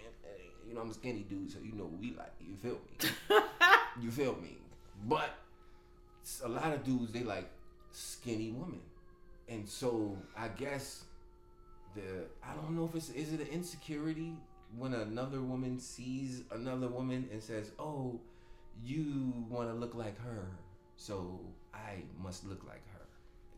You 0.68 0.74
know 0.76 0.82
i'm 0.82 0.90
a 0.90 0.94
skinny 0.94 1.26
dude 1.30 1.50
so 1.50 1.60
you 1.64 1.72
know 1.72 1.86
what 1.86 1.98
we 2.02 2.14
like 2.18 2.34
you 2.42 2.56
feel 2.58 2.74
me? 2.74 3.38
You 4.02 4.12
feel 4.12 4.36
me? 4.42 4.58
But 5.08 5.30
a 6.44 6.50
lot 6.50 6.74
of 6.74 6.84
dudes 6.84 7.14
they 7.14 7.24
like 7.24 7.50
skinny 7.94 8.52
women 8.52 8.82
and 9.52 9.68
so 9.68 10.18
i 10.38 10.48
guess 10.64 10.86
the 11.96 12.02
i 12.50 12.54
don't 12.56 12.76
know 12.78 12.86
if 12.86 12.96
it's 12.96 13.10
is 13.12 13.34
it 13.34 13.40
an 13.42 13.48
insecurity 13.48 14.34
when 14.78 14.94
another 14.94 15.42
woman 15.42 15.78
sees 15.80 16.44
another 16.52 16.88
woman 16.88 17.28
and 17.32 17.42
says 17.44 17.72
oh 17.80 18.20
you 18.84 19.34
want 19.50 19.68
to 19.70 19.76
look 19.76 19.94
like 19.96 20.18
her 20.22 20.46
so 20.96 21.40
i 21.74 21.96
must 22.24 22.48
look 22.48 22.64
like 22.68 22.86
her 22.94 23.06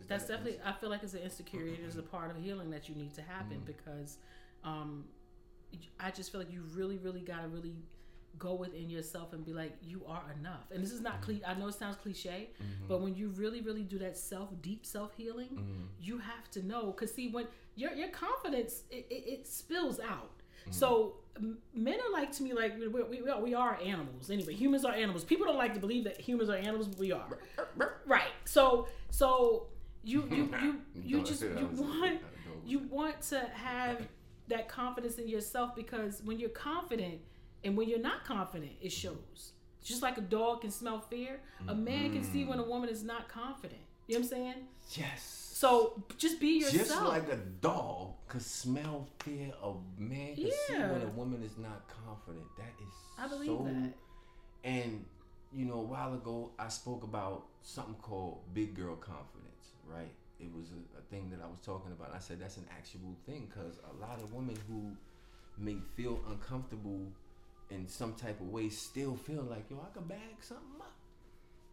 Is 0.01 0.07
That's 0.07 0.25
that 0.25 0.37
definitely. 0.37 0.59
I 0.65 0.73
feel 0.79 0.89
like 0.89 1.03
it's 1.03 1.13
an 1.13 1.21
insecurity. 1.29 1.73
It 1.81 1.85
is 1.87 1.97
a 1.97 2.01
part 2.15 2.29
of 2.31 2.37
healing 2.43 2.69
that 2.71 2.89
you 2.89 2.95
need 2.95 3.13
to 3.19 3.21
happen 3.21 3.57
Mm. 3.61 3.65
because, 3.73 4.17
um, 4.71 5.05
I 5.99 6.09
just 6.11 6.31
feel 6.31 6.41
like 6.43 6.51
you 6.51 6.63
really, 6.79 6.97
really 6.97 7.21
gotta 7.21 7.47
really 7.47 7.75
go 8.39 8.53
within 8.55 8.89
yourself 8.89 9.31
and 9.33 9.45
be 9.45 9.53
like, 9.53 9.73
you 9.81 10.03
are 10.07 10.23
enough. 10.39 10.71
And 10.71 10.83
this 10.83 10.91
is 10.91 11.01
not 11.01 11.21
cliche. 11.21 11.43
I 11.45 11.53
know 11.53 11.67
it 11.67 11.75
sounds 11.75 11.95
cliche, 11.97 12.49
Mhm. 12.61 12.87
but 12.87 13.01
when 13.01 13.15
you 13.15 13.29
really, 13.29 13.61
really 13.61 13.83
do 13.83 13.97
that 13.99 14.17
self, 14.17 14.49
deep 14.61 14.85
self 14.85 15.13
healing, 15.15 15.49
Mhm. 15.49 15.87
you 16.05 16.17
have 16.17 16.49
to 16.51 16.63
know. 16.65 16.91
Cause 16.93 17.13
see, 17.13 17.29
when 17.29 17.47
your 17.75 17.93
your 17.93 18.09
confidence 18.09 18.83
it, 18.91 19.05
it, 19.09 19.23
it 19.33 19.47
spills 19.47 19.99
out. 19.99 20.31
Mm-hmm. 20.61 20.71
So 20.71 21.15
m- 21.37 21.57
men 21.73 21.99
are 21.99 22.11
like 22.11 22.31
to 22.33 22.43
me 22.43 22.53
like 22.53 22.77
we, 22.79 22.87
we, 22.87 23.21
we 23.21 23.53
are- 23.53 23.79
animals 23.81 24.29
anyway. 24.29 24.53
Humans 24.53 24.85
are 24.85 24.93
animals. 24.93 25.23
People 25.23 25.45
don't 25.45 25.57
like 25.57 25.73
to 25.73 25.79
believe 25.79 26.03
that 26.05 26.19
humans 26.19 26.49
are 26.49 26.55
animals, 26.57 26.87
but 26.87 26.99
we 26.99 27.11
are. 27.11 27.27
Right. 28.05 28.31
So 28.45 28.87
so 29.09 29.67
you 30.03 30.27
you 30.29 30.49
you 30.61 30.81
you 30.95 31.23
just 31.29 31.41
you 31.43 31.49
I 31.57 31.63
was 31.63 31.79
like, 31.79 31.89
want 31.89 32.21
you 32.65 32.79
want 32.79 33.21
to 33.21 33.39
have 33.39 34.07
that 34.47 34.67
confidence 34.67 35.17
in 35.17 35.27
yourself 35.27 35.75
because 35.75 36.21
when 36.23 36.39
you're 36.39 36.49
confident 36.49 37.21
and 37.63 37.77
when 37.77 37.89
you're 37.89 37.99
not 37.99 38.25
confident, 38.25 38.71
it 38.81 38.91
shows. 38.91 39.51
Just 39.83 40.01
like 40.01 40.17
a 40.17 40.21
dog 40.21 40.61
can 40.61 40.71
smell 40.71 41.01
fear, 41.01 41.41
a 41.67 41.75
man 41.75 42.11
can 42.11 42.21
mm-hmm. 42.21 42.31
see 42.33 42.45
when 42.45 42.59
a 42.59 42.63
woman 42.63 42.89
is 42.89 43.03
not 43.03 43.27
confident. 43.27 43.81
You 44.07 44.15
know 44.15 44.19
what 44.19 44.25
I'm 44.25 44.29
saying? 44.29 44.67
yes 44.91 45.51
So 45.53 46.03
just 46.17 46.39
be 46.39 46.59
yourself. 46.59 46.87
just 46.87 47.01
like 47.03 47.31
a 47.31 47.37
dog 47.61 48.13
could 48.27 48.41
smell 48.41 49.07
fear 49.19 49.51
a 49.63 49.73
man 49.97 50.35
can 50.35 50.51
see 50.67 50.73
when 50.73 51.01
a 51.01 51.11
woman 51.15 51.41
is 51.43 51.57
not 51.57 51.87
confident 52.05 52.45
that 52.57 52.73
is 52.81 52.93
I 53.17 53.27
believe 53.27 53.47
so 53.47 53.67
that. 53.69 53.93
And 54.63 55.05
you 55.55 55.65
know, 55.65 55.75
a 55.75 55.83
while 55.83 56.15
ago, 56.15 56.49
I 56.57 56.67
spoke 56.67 57.03
about 57.03 57.45
something 57.61 57.95
called 58.01 58.39
big 58.55 58.75
girl 58.75 58.95
confidence, 58.95 59.75
right? 59.85 60.11
It 60.39 60.49
was 60.51 60.71
a, 60.71 60.97
a 60.97 61.01
thing 61.11 61.29
that 61.29 61.39
I 61.43 61.45
was 61.45 61.59
talking 61.63 61.91
about. 61.91 62.11
I 62.13 62.19
said 62.19 62.41
that's 62.41 62.57
an 62.57 62.65
actual 62.75 63.15
thing 63.27 63.49
because 63.53 63.77
a 63.89 64.01
lot 64.01 64.19
of 64.21 64.33
women 64.33 64.57
who 64.67 64.91
may 65.63 65.77
feel 65.95 66.19
uncomfortable 66.29 67.05
in 67.69 67.87
some 67.87 68.13
type 68.13 68.39
of 68.41 68.49
way 68.49 68.69
still 68.69 69.15
feel 69.15 69.43
like, 69.43 69.65
yo, 69.69 69.77
I 69.85 69.93
could 69.93 70.07
bag 70.07 70.19
something 70.41 70.65
up. 70.79 70.91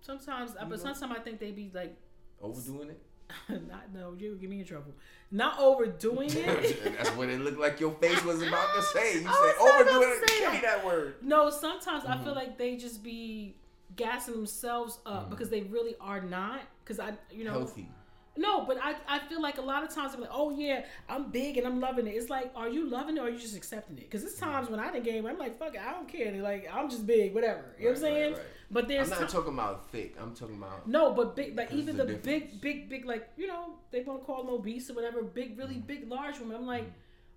Sometimes, 0.00 0.52
You 0.52 0.56
but 0.60 0.70
know? 0.70 0.76
sometimes 0.76 1.18
I 1.18 1.20
think 1.22 1.40
they 1.40 1.50
be 1.50 1.70
like, 1.74 1.96
Overdoing 2.42 2.90
it? 2.90 3.00
not 3.68 3.92
no, 3.94 4.14
you 4.18 4.34
get 4.40 4.50
me 4.50 4.58
in 4.60 4.64
trouble. 4.64 4.92
Not 5.30 5.60
overdoing 5.60 6.30
it. 6.34 6.96
that's 6.98 7.10
what 7.10 7.28
it 7.28 7.40
looked 7.40 7.60
like 7.60 7.78
your 7.78 7.92
face 7.92 8.24
was 8.24 8.42
about 8.42 8.74
to 8.74 8.82
say. 8.94 9.20
You 9.20 9.28
I 9.28 9.32
said 9.32 9.62
was 9.62 9.70
not 9.70 9.80
about 9.82 9.94
overdoing 9.94 10.18
it. 10.22 10.28
say 10.30 10.40
Give 10.40 10.52
me 10.54 10.60
that. 10.62 10.84
word. 10.84 11.14
No, 11.22 11.48
sometimes 11.50 12.04
I 12.04 12.14
Mm-hmm. 12.14 12.24
feel 12.24 12.34
like 12.34 12.58
they 12.58 12.76
just 12.76 13.02
be 13.04 13.54
gassing 13.94 14.34
themselves 14.34 14.98
up 15.06 15.30
because 15.30 15.48
they 15.50 15.60
really 15.62 15.94
are 16.00 16.20
not. 16.22 16.62
Because 16.82 16.98
I, 16.98 17.12
you 17.30 17.44
know, 17.44 17.52
Healthy. 17.52 17.88
No, 18.36 18.64
but 18.64 18.78
I, 18.82 18.94
I 19.08 19.18
feel 19.28 19.42
like 19.42 19.58
a 19.58 19.62
lot 19.62 19.82
of 19.82 19.90
times 19.94 20.14
I'm 20.14 20.20
like, 20.20 20.30
oh 20.32 20.50
yeah, 20.50 20.84
I'm 21.08 21.30
big 21.30 21.58
and 21.58 21.66
I'm 21.66 21.80
loving 21.80 22.06
it. 22.06 22.10
It's 22.10 22.30
like, 22.30 22.52
are 22.54 22.68
you 22.68 22.88
loving 22.88 23.16
it 23.16 23.20
or 23.20 23.24
are 23.26 23.30
you 23.30 23.38
just 23.38 23.56
accepting 23.56 23.98
it? 23.98 24.04
Because 24.04 24.22
there's 24.22 24.36
times 24.36 24.70
when 24.70 24.78
I 24.80 24.90
didn't 24.90 25.04
game, 25.04 25.26
I'm 25.26 25.36
like, 25.38 25.58
fuck 25.58 25.74
it, 25.74 25.80
I 25.80 25.92
don't 25.92 26.08
care. 26.08 26.30
They're 26.30 26.40
like, 26.42 26.68
I'm 26.72 26.88
just 26.88 27.06
big, 27.06 27.34
whatever. 27.34 27.74
You 27.78 27.86
know 27.86 27.90
what 27.90 27.98
I'm 27.98 28.02
Right, 28.04 28.10
right, 28.12 28.20
saying? 28.22 28.32
right. 28.34 28.42
But 28.70 28.88
there's 28.88 29.10
I'm 29.12 29.20
not 29.20 29.28
ti- 29.28 29.36
talking 29.36 29.54
about 29.54 29.90
thick. 29.90 30.14
I'm 30.20 30.34
talking 30.34 30.56
about 30.56 30.86
no, 30.88 31.12
but 31.12 31.34
big, 31.34 31.56
like 31.56 31.72
even 31.72 31.96
the 31.96 32.04
the 32.04 32.14
big, 32.14 32.60
big, 32.60 32.88
big, 32.88 33.04
like 33.04 33.28
you 33.36 33.48
know, 33.48 33.74
they 33.90 34.02
want 34.02 34.20
to 34.20 34.24
call 34.24 34.44
them 34.44 34.52
obese 34.54 34.88
or 34.90 34.94
whatever. 34.94 35.22
Big, 35.22 35.58
really 35.58 35.74
Mm-hmm. 35.74 35.86
big, 35.86 36.08
large 36.08 36.38
women. 36.38 36.56
I'm 36.56 36.66
like, 36.66 36.90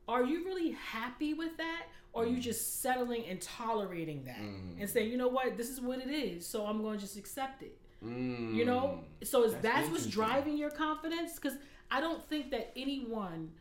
are 0.08 0.24
you 0.24 0.46
really 0.46 0.72
happy 0.74 1.34
with 1.34 1.58
that, 1.58 1.86
or 2.14 2.22
are 2.22 2.26
Mm-hmm. 2.28 2.36
you 2.36 2.42
just 2.42 2.82
settling 2.82 3.26
and 3.26 3.42
tolerating 3.42 4.26
that 4.26 4.38
and 4.38 4.88
saying, 4.88 5.10
you 5.10 5.18
know 5.18 5.28
what, 5.28 5.58
this 5.58 5.70
is 5.70 5.82
what 5.82 5.98
it 6.00 6.10
is, 6.12 6.46
so 6.46 6.68
I'm 6.68 6.82
going 6.84 6.98
to 6.98 7.02
just 7.02 7.18
accept 7.18 7.64
it. 7.64 7.76
Mm, 8.04 8.56
You 8.56 8.66
know, 8.66 9.00
so 9.24 9.44
is 9.44 9.54
That's 9.54 9.64
that's 9.64 9.90
what's 9.90 10.06
driving 10.08 10.58
your 10.58 10.70
confidence? 10.70 11.36
Because 11.36 11.58
I 11.92 12.02
don't 12.02 12.28
think 12.30 12.52
that 12.52 12.72
anyone, 12.76 13.52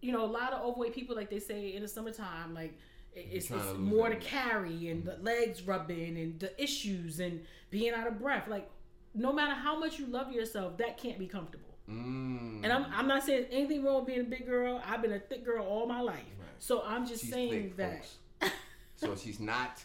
you 0.00 0.12
know, 0.12 0.24
a 0.24 0.26
lot 0.26 0.52
of 0.52 0.62
overweight 0.64 0.94
people, 0.94 1.16
like 1.16 1.30
they 1.30 1.40
say 1.40 1.74
in 1.74 1.82
the 1.82 1.88
summertime, 1.88 2.54
like 2.54 2.78
it's, 3.14 3.50
it's 3.50 3.66
to 3.66 3.74
more 3.74 4.08
to 4.08 4.14
that 4.14 4.20
weight. 4.20 4.28
carry 4.28 4.88
and 4.88 5.04
the 5.04 5.16
legs 5.20 5.62
rubbing 5.62 6.16
and 6.18 6.38
the 6.38 6.60
issues 6.62 7.18
and 7.20 7.44
being 7.70 7.92
out 7.92 8.06
of 8.06 8.18
breath. 8.20 8.46
Like, 8.48 8.70
no 9.14 9.32
matter 9.32 9.54
how 9.54 9.78
much 9.78 9.98
you 9.98 10.06
love 10.06 10.32
yourself, 10.32 10.76
that 10.78 10.98
can't 10.98 11.18
be 11.18 11.26
comfortable. 11.26 11.64
Mm. 11.90 12.60
And 12.62 12.72
I'm, 12.72 12.86
I'm 12.92 13.08
not 13.08 13.24
saying 13.24 13.46
anything 13.50 13.82
wrong 13.82 13.96
with 13.96 14.06
being 14.06 14.20
a 14.20 14.24
big 14.24 14.46
girl. 14.46 14.80
I've 14.86 15.02
been 15.02 15.12
a 15.12 15.18
thick 15.18 15.44
girl 15.44 15.64
all 15.64 15.86
my 15.86 16.00
life. 16.00 16.16
Right. 16.38 16.48
So 16.58 16.82
I'm 16.84 17.06
just 17.06 17.22
She's 17.22 17.32
saying 17.32 17.72
thick, 17.76 17.76
that. 17.76 18.06
So 18.98 19.14
she's 19.14 19.38
not. 19.38 19.84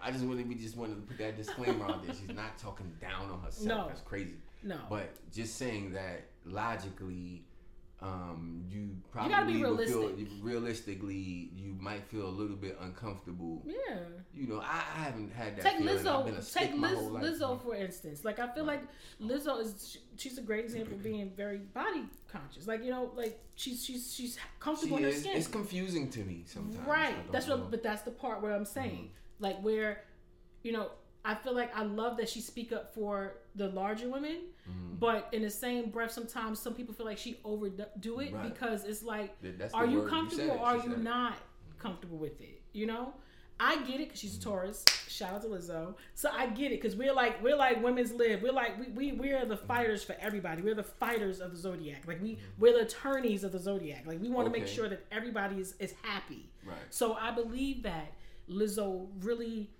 I 0.00 0.12
just 0.12 0.24
wanted 0.24 0.48
we 0.48 0.54
just 0.54 0.76
wanted 0.76 0.94
to 0.94 1.02
put 1.02 1.18
that 1.18 1.36
disclaimer 1.36 1.84
out 1.86 2.06
there. 2.06 2.14
She's 2.14 2.34
not 2.34 2.56
talking 2.56 2.90
down 3.00 3.30
on 3.32 3.40
herself. 3.40 3.66
No. 3.66 3.88
That's 3.88 4.00
crazy. 4.02 4.34
no. 4.62 4.78
But 4.88 5.10
just 5.32 5.56
saying 5.56 5.92
that 5.94 6.22
logically, 6.44 7.42
um, 8.00 8.62
you 8.70 8.90
probably 9.10 9.30
gotta 9.30 9.46
be 9.46 9.62
will 9.62 9.76
feel 9.78 10.12
realistically 10.40 11.50
you 11.56 11.74
might 11.80 12.04
feel 12.08 12.26
a 12.28 12.30
little 12.30 12.56
bit 12.56 12.78
uncomfortable. 12.80 13.62
yeah. 13.66 13.96
You 14.32 14.46
know, 14.46 14.60
I, 14.60 14.82
I 14.96 15.02
haven't 15.02 15.32
had 15.32 15.56
that. 15.56 15.62
Take 15.62 15.78
feeling. 15.78 16.06
I've 16.06 16.24
been 16.26 16.34
a 16.34 16.38
Lizzo. 16.38 16.54
Take 16.54 16.74
Liz. 16.76 17.40
Lizzo 17.40 17.62
for 17.62 17.74
instance. 17.74 18.24
Like 18.24 18.38
I 18.38 18.48
feel 18.54 18.64
Right. 18.66 18.80
like 19.20 19.30
Lizzo 19.30 19.60
is 19.60 19.98
she's 20.16 20.38
a 20.38 20.42
great 20.42 20.64
example 20.64 20.94
of 20.94 21.02
being 21.02 21.30
very 21.36 21.58
body 21.58 22.04
conscious. 22.30 22.68
Like 22.68 22.84
you 22.84 22.90
know, 22.90 23.10
like 23.16 23.40
she's 23.56 23.84
she's 23.84 24.14
she's 24.14 24.34
She 24.34 24.40
comfortable 24.60 24.98
in 24.98 25.02
her 25.04 25.08
is, 25.08 25.20
skin. 25.20 25.36
it's 25.36 25.48
confusing 25.48 26.08
to 26.10 26.20
me 26.20 26.44
sometimes. 26.46 26.86
Right. 26.86 27.32
That's 27.32 27.48
know. 27.48 27.56
what. 27.56 27.70
But 27.72 27.82
that's 27.82 28.02
the 28.02 28.12
part 28.12 28.42
where 28.42 28.52
I'm 28.52 28.64
saying, 28.64 29.10
Mm-hmm. 29.10 29.44
like 29.44 29.60
where, 29.60 30.04
you 30.62 30.70
know, 30.72 30.90
I 31.24 31.34
feel 31.34 31.54
like 31.54 31.74
I 31.76 31.82
love 31.82 32.16
that 32.18 32.28
she 32.28 32.40
speak 32.40 32.72
up 32.72 32.94
for 32.94 33.34
the 33.54 33.68
larger 33.68 34.08
women, 34.08 34.38
Mm-hmm. 34.68 34.96
but 34.98 35.28
in 35.32 35.42
the 35.42 35.50
same 35.50 35.90
breath, 35.90 36.10
sometimes 36.12 36.60
some 36.60 36.74
people 36.74 36.94
feel 36.94 37.06
like 37.06 37.16
she 37.18 37.38
overdo 37.44 38.20
it 38.20 38.32
Right. 38.34 38.52
because 38.52 38.84
it's 38.84 39.02
like, 39.02 39.34
that's 39.40 39.72
are 39.72 39.86
you 39.86 39.98
word. 40.00 40.04
You 40.04 40.08
comfortable 40.10 40.50
or 40.52 40.58
are 40.58 40.76
you 40.76 40.92
it. 40.92 41.02
not 41.02 41.36
comfortable 41.78 42.18
with 42.18 42.40
it? 42.40 42.60
You 42.72 42.86
know. 42.86 43.14
I 43.60 43.76
get 43.82 43.96
it 44.00 44.06
because 44.06 44.20
she's 44.20 44.36
a 44.36 44.40
Taurus. 44.40 44.84
Shout 45.08 45.32
out 45.34 45.42
to 45.42 45.48
Lizzo. 45.48 45.94
So 46.14 46.30
I 46.32 46.46
get 46.46 46.70
it 46.70 46.80
because 46.80 46.94
we're 46.94 47.12
like 47.12 47.42
we're 47.42 47.56
like 47.56 47.82
women's 47.82 48.12
live. 48.12 48.40
We're 48.40 48.52
like 48.52 48.78
we, 48.78 48.92
we 48.92 49.12
we're 49.12 49.44
the 49.46 49.56
mm-hmm. 49.56 49.66
fighters 49.66 50.04
for 50.04 50.14
everybody. 50.20 50.62
We're 50.62 50.76
the 50.76 50.84
fighters 50.84 51.40
of 51.40 51.50
the 51.50 51.56
zodiac. 51.56 52.06
Like 52.06 52.22
we 52.22 52.34
mm-hmm. 52.34 52.42
we're 52.60 52.72
the 52.74 52.82
attorneys 52.82 53.42
of 53.42 53.50
the 53.50 53.58
zodiac. 53.58 54.06
Like 54.06 54.20
we 54.20 54.28
want 54.28 54.46
to 54.46 54.56
make 54.56 54.68
sure 54.68 54.88
that 54.88 55.04
everybody 55.10 55.56
is, 55.60 55.74
is 55.80 55.92
happy. 56.02 56.48
Right. 56.64 56.76
So 56.90 57.14
I 57.14 57.32
believe 57.32 57.82
that 57.82 58.12
Lizzo 58.48 59.08
really, 59.22 59.70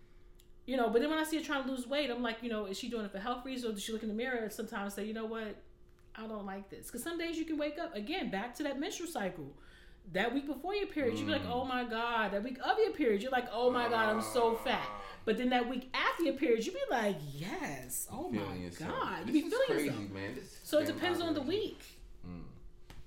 you 0.69 0.77
know, 0.77 0.91
but 0.91 1.01
then 1.01 1.09
when 1.11 1.19
I 1.19 1.25
see 1.25 1.39
her 1.39 1.43
trying 1.43 1.65
to 1.65 1.71
lose 1.71 1.87
weight, 1.87 2.11
I'm 2.11 2.23
like, 2.23 2.43
you 2.43 2.51
know, 2.51 2.67
is 2.67 2.79
she 2.79 2.89
doing 2.91 3.05
it 3.07 3.11
for 3.11 3.19
health 3.19 3.45
reasons 3.47 3.71
or 3.71 3.75
does 3.75 3.83
she 3.83 3.91
look 3.93 4.03
in 4.03 4.09
the 4.09 4.15
mirror 4.15 4.37
and 4.43 4.53
sometimes 4.53 4.93
say, 4.93 5.05
you 5.05 5.15
know 5.15 5.25
what, 5.25 5.57
I 6.15 6.27
don't 6.27 6.45
like 6.45 6.69
this? 6.69 6.87
Because 6.87 7.03
some 7.03 7.17
days 7.19 7.39
you 7.39 7.47
can 7.47 7.57
wake 7.57 7.79
up, 7.79 7.95
again, 7.97 8.31
back 8.31 8.55
to 8.57 8.63
that 8.65 8.79
menstrual 8.79 9.09
cycle. 9.09 9.51
That 10.13 10.33
week 10.35 10.47
before 10.47 10.75
your 10.75 10.87
period, 10.87 11.19
you 11.19 11.25
be 11.27 11.33
like, 11.33 11.45
Mm. 11.45 11.53
oh 11.53 11.65
my 11.65 11.85
God. 11.85 12.33
That 12.33 12.43
week 12.45 12.59
of 12.63 12.79
your 12.79 12.93
period, 12.93 13.23
you're 13.23 13.31
like, 13.31 13.49
oh 13.53 13.71
my 13.71 13.89
God, 13.89 14.09
I'm 14.15 14.21
so 14.23 14.57
fat. 14.57 14.87
But 15.25 15.39
then 15.39 15.49
that 15.51 15.69
week 15.69 15.89
after 15.95 16.25
your 16.25 16.35
period, 16.35 16.65
you 16.67 16.73
be 16.73 16.79
like, 16.91 17.17
yes, 17.35 18.07
oh 18.13 18.31
my 18.31 18.55
yourself. 18.57 18.91
God. 18.91 19.27
You 19.27 19.33
This 19.33 19.43
be 19.45 19.51
feeling 19.51 19.67
crazy, 19.69 19.85
yourself. 19.87 20.11
man. 20.11 20.35
This 20.35 20.59
So 20.65 20.79
it 20.81 20.87
depends 20.87 21.21
on 21.23 21.33
the 21.35 21.43
week. 21.43 21.81
Mm. 22.27 22.43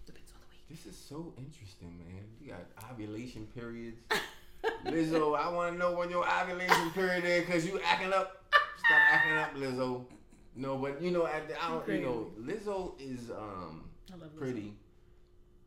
Depends 0.08 0.32
on 0.36 0.42
the 0.42 0.50
week. 0.52 0.66
This 0.70 0.86
is 0.92 0.98
so 0.98 1.34
interesting, 1.38 1.94
man. 2.00 2.24
You 2.42 2.54
got 2.54 2.92
ovulation 2.92 3.48
periods. 3.54 4.00
Lizzo, 4.86 5.38
I 5.38 5.50
want 5.50 5.74
to 5.74 5.78
know 5.80 5.94
when 5.94 6.10
your 6.10 6.26
ovulation 6.28 6.92
period 6.92 7.24
is 7.26 7.46
because 7.46 7.66
you 7.66 7.80
acting 7.86 8.14
up. 8.14 8.44
Stop 8.86 9.00
acting 9.12 9.38
up, 9.38 9.56
Lizzo. 9.56 10.06
No, 10.56 10.78
but 10.78 11.02
you 11.02 11.12
know, 11.12 11.26
at 11.26 11.48
the, 11.48 11.64
I 11.64 11.70
don't, 11.70 11.88
you 11.88 12.02
know, 12.02 12.32
Lizzo 12.40 12.94
is 13.00 13.30
um 13.32 13.90
I 14.12 14.16
Lizzo. 14.18 14.38
pretty 14.38 14.74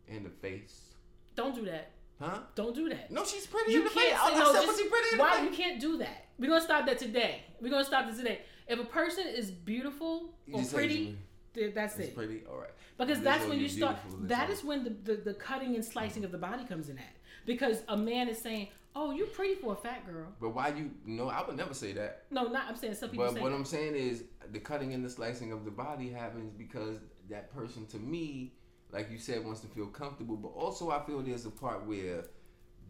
in 0.09 0.23
the 0.25 0.29
face, 0.31 0.91
Don't 1.35 1.55
do 1.55 1.65
that. 1.65 1.93
huh? 2.21 2.41
Don't 2.55 2.75
do 2.75 2.89
that. 2.91 3.11
No, 3.11 3.25
she's 3.25 3.47
pretty 3.47 3.73
You 3.73 3.79
in 3.79 3.85
the 3.85 3.91
face. 3.91 4.11
can't 4.11 4.21
I, 4.23 4.29
say 4.29 4.35
I 4.35 4.39
no. 4.39 4.53
just- 4.53 4.67
was 4.67 4.77
she 4.79 4.89
pretty 4.89 5.09
in 5.13 5.17
the 5.17 5.23
why 5.23 5.43
you 5.43 5.51
can't 5.51 5.81
do 5.81 5.97
that? 5.99 6.27
We're 6.39 6.49
gonna 6.51 6.61
stop 6.61 6.85
that 6.87 6.99
today. 6.99 7.43
We're 7.61 7.71
gonna 7.71 7.85
stop 7.85 8.07
this 8.07 8.19
today. 8.19 8.41
If 8.69 8.79
a 8.79 8.85
person 8.85 9.27
is 9.27 9.51
beautiful 9.51 10.35
or 10.53 10.63
pretty, 10.65 11.17
th- 11.55 11.75
that's 11.75 11.99
it. 11.99 12.15
pretty. 12.15 12.43
All 12.51 12.59
right. 12.59 12.71
Because 12.99 13.21
that's 13.21 13.47
when 13.47 13.59
you 13.59 13.69
start. 13.69 13.97
That 14.23 14.51
is 14.51 14.63
when 14.65 14.85
the, 14.85 14.91
the, 14.91 15.15
the 15.17 15.35
cutting 15.35 15.75
and 15.75 15.85
slicing 15.85 16.25
of 16.25 16.33
the 16.33 16.39
body 16.39 16.65
comes 16.65 16.89
in 16.89 16.99
at. 16.99 17.17
because 17.47 17.83
a 17.89 17.97
man 17.97 18.29
is 18.29 18.39
saying, 18.41 18.69
"Oh, 18.95 19.11
you're 19.13 19.27
pretty 19.27 19.55
for 19.57 19.73
a 19.73 19.77
fat 19.77 20.07
girl." 20.07 20.29
But 20.41 20.51
why 20.51 20.69
you? 20.69 20.91
No, 21.05 21.29
I 21.29 21.45
would 21.47 21.57
never 21.57 21.75
say 21.75 21.93
that. 21.93 22.25
No, 22.31 22.45
not. 22.49 22.67
I'm 22.69 22.77
saying 22.77 22.95
some 22.95 23.11
people 23.11 23.25
But 23.27 23.35
say. 23.35 23.41
what 23.41 23.53
I'm 23.53 23.65
saying 23.65 23.95
is 23.97 24.25
the 24.53 24.61
cutting 24.61 24.93
and 24.95 25.05
the 25.05 25.11
slicing 25.11 25.51
of 25.53 25.65
the 25.65 25.71
body 25.71 26.09
happens 26.11 26.53
because 26.57 26.99
that 27.31 27.53
person, 27.55 27.87
to 27.87 27.99
me, 27.99 28.53
like 28.93 29.11
you 29.11 29.19
said, 29.19 29.45
wants 29.45 29.61
to 29.61 29.67
feel 29.69 29.87
comfortable. 29.87 30.37
But 30.37 30.49
also, 30.49 30.91
I 30.91 31.01
feel 31.05 31.21
there's 31.23 31.47
a 31.47 31.51
part 31.51 31.87
where 31.87 32.25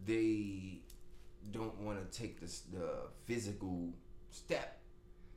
they 0.05 0.81
don't 1.51 1.77
want 1.81 2.11
to 2.11 2.17
take 2.17 2.39
this 2.41 2.61
the 2.71 3.07
physical 3.25 3.89
step 4.31 4.79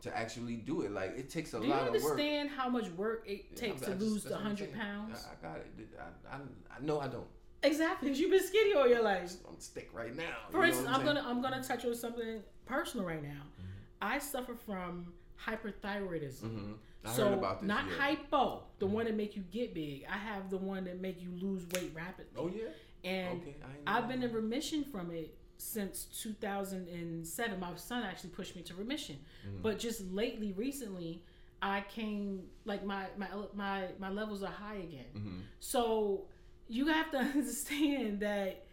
to 0.03 0.17
actually 0.17 0.57
do 0.57 0.83
it. 0.83 0.93
Like 0.93 1.17
it 1.17 1.29
takes 1.31 1.55
a 1.55 1.61
Do 1.61 1.67
lot 1.67 1.89
of 1.89 1.93
work. 1.93 1.93
Do 1.95 1.99
you 2.01 2.11
understand 2.11 2.51
how 2.51 2.69
much 2.69 2.89
work 2.91 3.25
it 3.27 3.57
takes 3.57 3.81
to 3.83 3.95
lose 3.95 4.25
the 4.25 4.37
I'm 4.37 4.43
hundred 4.43 4.75
pounds? 4.75 5.27
I, 5.29 5.47
I 5.47 5.51
got 5.53 5.59
it. 5.61 5.67
I, 5.99 6.37
I, 6.37 6.39
I 6.77 6.81
know 6.85 7.01
I 7.01 7.09
don't. 7.09 7.27
Exactly. 7.63 8.09
'cause 8.11 8.21
You've 8.21 8.31
been 8.31 8.47
skinny 8.47 8.75
all 8.75 8.87
your 8.87 9.03
life. 9.03 9.33
I'm 9.49 9.59
stick 9.59 9.91
right 9.93 10.15
now. 10.15 10.25
For 10.51 10.59
you 10.59 10.63
know 10.63 10.69
instance, 10.69 10.89
what 10.89 11.01
I'm 11.01 11.05
gonna 11.05 11.25
I'm 11.27 11.43
gonna 11.43 11.63
touch 11.63 11.85
on 11.85 11.95
something 11.95 12.41
personal 12.67 13.05
right 13.07 13.23
now. 13.23 13.29
Mm-hmm. 13.31 13.65
I 14.03 14.19
suffer 14.21 14.55
from 14.55 15.13
hyperthyroidism. 15.45 16.43
Mhm. 16.43 16.75
I 17.05 17.13
so 17.13 17.29
heard 17.29 17.39
about 17.39 17.61
this. 17.61 17.69
not 17.69 17.85
hypo, 17.99 18.65
the 18.79 18.87
one 18.87 19.07
that 19.07 19.17
make 19.17 19.37
you 19.37 19.43
get 19.51 19.75
big. 19.75 20.05
I 20.11 20.17
have 20.17 20.51
the 20.51 20.57
one 20.59 20.85
that 20.85 21.01
make 21.01 21.21
you 21.23 21.31
lose 21.41 21.65
weight 21.75 21.93
rapidly. 21.95 22.33
Oh 22.37 22.49
yeah. 22.49 22.69
And 23.09 23.41
Okay. 23.43 23.55
I 23.63 23.77
ain't 23.77 23.85
know 23.85 23.93
I've 23.93 24.09
been 24.09 24.23
in 24.23 24.33
remission 24.33 24.85
from 24.85 25.11
it 25.13 25.37
since 25.59 26.05
2007. 26.23 27.61
My 27.61 27.75
son 27.77 28.03
actually 28.05 28.31
pushed 28.31 28.57
me 28.57 28.63
to 28.63 28.75
remission. 28.75 29.17
Mm-hmm. 29.47 29.63
But 29.63 29.79
just 29.79 30.01
lately, 30.13 30.53
recently, 30.53 31.23
I 31.61 31.85
came 31.93 32.43
like 32.65 32.85
my 32.85 33.07
my 33.17 33.29
my 33.55 33.87
my 33.99 34.11
levels 34.11 34.43
are 34.43 34.53
high 34.53 34.77
again. 34.77 35.07
Mhm. 35.17 35.41
So 35.61 36.27
you 36.69 36.87
have 36.87 37.11
to 37.11 37.19
understand 37.35 38.21
that 38.21 38.65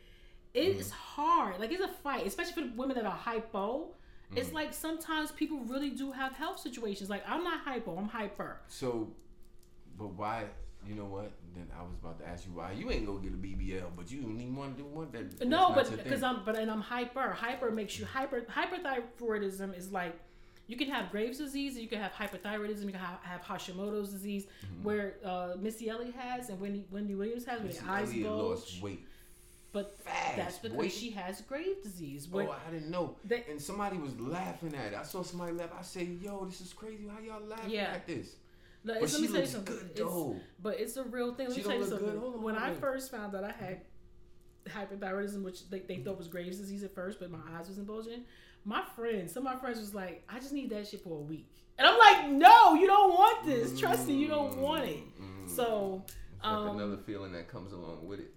it's 0.54 0.90
Mm-hmm. 0.90 1.22
hard. 1.22 1.60
Like 1.60 1.72
it's 1.72 1.82
a 1.84 1.88
fight, 1.88 2.26
especially 2.28 2.54
for 2.54 2.62
the 2.62 2.74
women 2.76 2.96
that 2.96 3.06
are 3.06 3.12
hypo. 3.12 3.94
It's 4.36 4.48
Mm-hmm. 4.48 4.56
like 4.56 4.74
sometimes 4.74 5.32
people 5.32 5.60
really 5.66 5.92
do 5.92 6.12
have 6.12 6.34
health 6.34 6.60
situations. 6.60 7.10
Like 7.10 7.24
I'm 7.28 7.44
not 7.44 7.60
hypo, 7.62 7.96
I'm 7.98 8.08
hyper. 8.08 8.60
So, 8.68 9.12
but 9.98 10.14
why? 10.14 10.46
You 10.88 10.96
know 10.96 11.06
what? 11.06 11.32
Then 11.56 11.68
I 11.78 11.82
was 11.82 11.94
about 12.02 12.20
to 12.20 12.28
ask 12.28 12.46
you 12.46 12.52
why 12.54 12.72
you 12.74 12.92
ain't 12.92 13.06
gonna 13.06 13.20
get 13.20 13.32
a 13.34 13.36
BBL, 13.38 13.88
but 13.96 14.12
you 14.12 14.22
don't 14.22 14.40
even 14.40 14.56
want 14.56 14.78
to 14.78 14.84
do 14.84 14.90
one 14.90 15.08
that. 15.12 15.48
No, 15.48 15.72
but 15.74 15.90
because. 15.92 16.22
I'm 16.24 16.44
but 16.46 16.58
and 16.58 16.70
I'm 16.70 16.82
hyper. 16.82 17.30
Hyper 17.32 17.72
makes 17.72 17.98
you 17.98 18.06
hyper. 18.06 18.42
Hyperthyroidism 18.42 19.78
is 19.78 19.92
like 19.92 20.18
you 20.68 20.78
can 20.78 20.90
have 20.90 21.12
Graves' 21.12 21.38
disease, 21.38 21.78
you 21.78 21.88
can 21.88 22.00
have 22.02 22.12
hyperthyroidism, 22.14 22.86
you 22.86 22.92
can 22.92 23.00
have, 23.00 23.20
have 23.22 23.42
Hashimoto's 23.44 24.10
disease, 24.10 24.46
Mm-hmm. 24.66 24.84
where 24.84 25.14
uh, 25.24 25.54
Missy 25.60 25.90
Elliott 25.90 26.16
has 26.16 26.50
and 26.50 26.60
Wendy 26.60 26.86
Wendy 26.92 27.16
Williams 27.16 27.46
has, 27.46 27.60
where 27.60 27.68
Missy 27.68 27.80
the 27.86 27.92
eyes 27.92 28.10
Elliott 28.10 28.28
bulge. 28.28 28.50
lost 28.60 28.82
weight. 28.82 29.06
But 29.72 30.00
Fast, 30.00 30.38
that's 30.38 30.58
because 30.60 30.78
boy. 30.78 30.88
she 30.90 31.10
has 31.12 31.42
Graves' 31.42 31.84
disease. 31.84 32.28
When, 32.30 32.48
oh, 32.48 32.56
I 32.68 32.72
didn't 32.72 32.90
know. 32.90 33.16
They- 33.26 33.44
and 33.50 33.62
somebody 33.62 33.98
was 33.98 34.18
laughing 34.20 34.74
at 34.74 34.94
it. 34.94 34.98
I 34.98 35.04
saw 35.04 35.22
somebody 35.22 35.52
laugh. 35.52 35.72
I 35.78 35.82
said, 35.82 36.08
"Yo, 36.22 36.46
this 36.46 36.62
is 36.62 36.72
crazy. 36.74 37.08
How 37.08 37.20
y'all 37.20 37.46
laughing 37.46 37.72
Yeah. 37.72 37.92
at 37.94 38.08
this?" 38.08 38.36
Like, 38.86 39.00
But 39.02 39.12
let 39.12 39.22
me 39.22 39.28
tell 39.28 39.40
you 39.42 39.46
something. 39.48 39.76
good 39.76 39.92
It's-. 39.96 40.42
But 40.62 40.80
it's 40.80 40.96
a 40.98 41.04
real 41.04 41.34
thing. 41.34 41.48
Let 41.48 41.56
She 41.56 41.64
me 41.64 41.68
tell 41.70 41.78
you 41.80 41.86
something. 41.86 42.10
On, 42.18 42.42
when 42.44 42.56
I 42.56 42.72
first 42.74 43.10
found 43.12 43.36
out 43.36 43.44
I 43.44 43.52
had 43.52 43.82
hyperthyroidism, 44.68 45.44
which 45.44 45.70
they, 45.70 45.80
they 45.80 45.98
thought 45.98 46.18
was 46.18 46.28
Graves' 46.28 46.58
disease 46.58 46.84
at 46.84 46.94
first, 46.94 47.20
but 47.20 47.32
my 47.32 47.40
eyes 47.58 47.68
wasn't 47.68 47.88
bulging. 47.88 48.24
My 48.64 48.84
friends, 48.96 49.32
some 49.32 49.46
of 49.46 49.54
my 49.54 49.60
friends 49.60 49.80
was 49.80 49.94
like, 49.94 50.24
I 50.30 50.40
just 50.40 50.54
need 50.54 50.70
that 50.72 50.88
shit 50.88 51.02
for 51.04 51.18
a 51.18 51.22
week. 51.22 51.48
And 51.78 51.88
I'm 51.88 51.98
like, 51.98 52.32
no, 52.32 52.74
you 52.76 52.88
don't 52.88 53.10
want 53.12 53.46
this. 53.46 53.80
Trust 53.80 54.08
me, 54.08 54.16
you 54.16 54.28
don't 54.28 54.58
want 54.58 54.86
it. 54.86 55.04
Mm. 55.22 55.50
So 55.50 56.04
It's 56.08 56.44
like 56.44 56.52
um, 56.54 56.78
another 56.78 56.98
feeling 56.98 57.32
that 57.34 57.48
comes 57.48 57.74
along 57.74 58.08
with 58.08 58.20
it. 58.22 58.34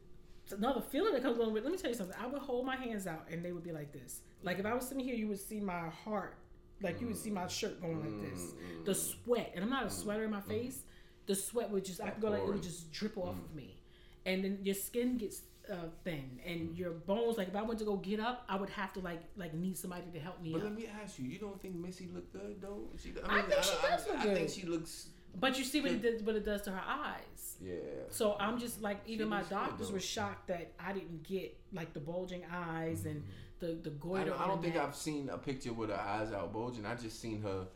another 0.50 0.80
feeling 0.82 1.12
that 1.14 1.22
comes 1.22 1.38
along 1.38 1.52
with. 1.52 1.62
It. 1.62 1.66
Let 1.66 1.72
me 1.72 1.78
tell 1.78 1.90
you 1.90 1.96
something. 1.96 2.16
I 2.20 2.26
would 2.26 2.42
hold 2.42 2.66
my 2.66 2.76
hands 2.76 3.06
out 3.06 3.26
and 3.30 3.44
they 3.44 3.52
would 3.52 3.64
be 3.64 3.72
like 3.72 3.92
this. 3.92 4.20
Like 4.42 4.58
if 4.58 4.66
I 4.66 4.74
was 4.74 4.86
sitting 4.88 5.04
here, 5.04 5.14
you 5.14 5.28
would 5.28 5.40
see 5.40 5.60
my 5.60 5.88
heart. 6.04 6.36
Like 6.80 7.00
you 7.00 7.06
would 7.08 7.16
see 7.16 7.30
my 7.30 7.46
shirt 7.48 7.80
going 7.80 8.00
like 8.00 8.30
this. 8.30 8.40
Mm, 8.52 8.84
The 8.84 8.94
sweat, 8.94 9.52
and 9.54 9.64
I'm 9.64 9.70
not 9.70 9.86
a 9.86 9.90
sweater 9.90 10.24
in 10.24 10.30
my 10.30 10.40
face. 10.40 10.82
The 11.26 11.34
sweat 11.34 11.70
would 11.70 11.84
just 11.84 12.00
I 12.00 12.10
could 12.10 12.22
go 12.22 12.30
like 12.30 12.40
it 12.42 12.46
would 12.46 12.62
just 12.62 12.90
drip 12.92 13.16
off 13.18 13.34
Mm. 13.34 13.44
of 13.44 13.54
me, 13.54 13.82
and 14.26 14.44
then 14.44 14.58
your 14.62 14.74
skin 14.74 15.18
gets 15.18 15.42
uh, 15.70 15.74
thin, 16.04 16.38
and 16.46 16.74
your 16.78 16.92
bones. 16.92 17.36
Like 17.36 17.48
if 17.48 17.56
I 17.56 17.62
went 17.62 17.78
to 17.80 17.84
go 17.84 17.96
get 17.96 18.20
up, 18.20 18.44
I 18.48 18.56
would 18.56 18.70
have 18.70 18.92
to 18.94 19.00
like 19.00 19.22
like 19.36 19.52
need 19.54 19.76
somebody 19.76 20.04
to 20.12 20.18
help 20.20 20.40
me 20.40 20.52
But 20.52 20.58
up. 20.58 20.64
let 20.64 20.74
me 20.76 20.86
ask 21.02 21.18
you: 21.18 21.26
You 21.28 21.38
don't 21.38 21.60
think 21.60 21.74
Missy 21.74 22.08
looked 22.14 22.32
good 22.32 22.60
though? 22.62 22.88
She, 22.96 23.12
I 23.28 23.42
think 23.42 23.62
she 23.62 23.74
does 23.86 24.06
look 24.06 24.22
good. 24.22 24.30
I, 24.30 24.34
think 24.34 24.50
she 24.50 24.66
looks. 24.66 25.08
But 25.38 25.58
you 25.58 25.64
see 25.64 25.80
what 25.82 25.90
it 25.90 26.00
does, 26.02 26.22
what 26.22 26.36
it 26.36 26.44
does 26.44 26.62
to 26.62 26.70
her 26.70 26.82
eyes. 26.86 27.56
Yeah. 27.62 27.74
So 28.08 28.36
I'm 28.40 28.58
just 28.58 28.80
like 28.80 29.00
even 29.06 29.28
my 29.28 29.42
doctors 29.42 29.92
were 29.92 30.00
shocked 30.00 30.48
that 30.48 30.72
I 30.80 30.92
didn't 30.94 31.22
get 31.24 31.54
like 31.72 31.92
the 31.92 32.00
bulging 32.00 32.44
eyes 32.50 33.04
and 33.04 33.22
the 33.60 33.78
the 33.82 33.90
I 34.14 34.24
don't, 34.24 34.40
I 34.40 34.46
don't 34.46 34.62
think. 34.62 34.76
I've 34.76 34.94
seen 34.94 35.28
a 35.30 35.38
picture 35.38 35.72
with 35.72 35.90
her 35.90 35.96
eyes 35.96 36.32
out 36.32 36.52
bulging. 36.52 36.86
I 36.86 36.94
just 36.94 37.20
seen 37.20 37.42
her, 37.42 37.66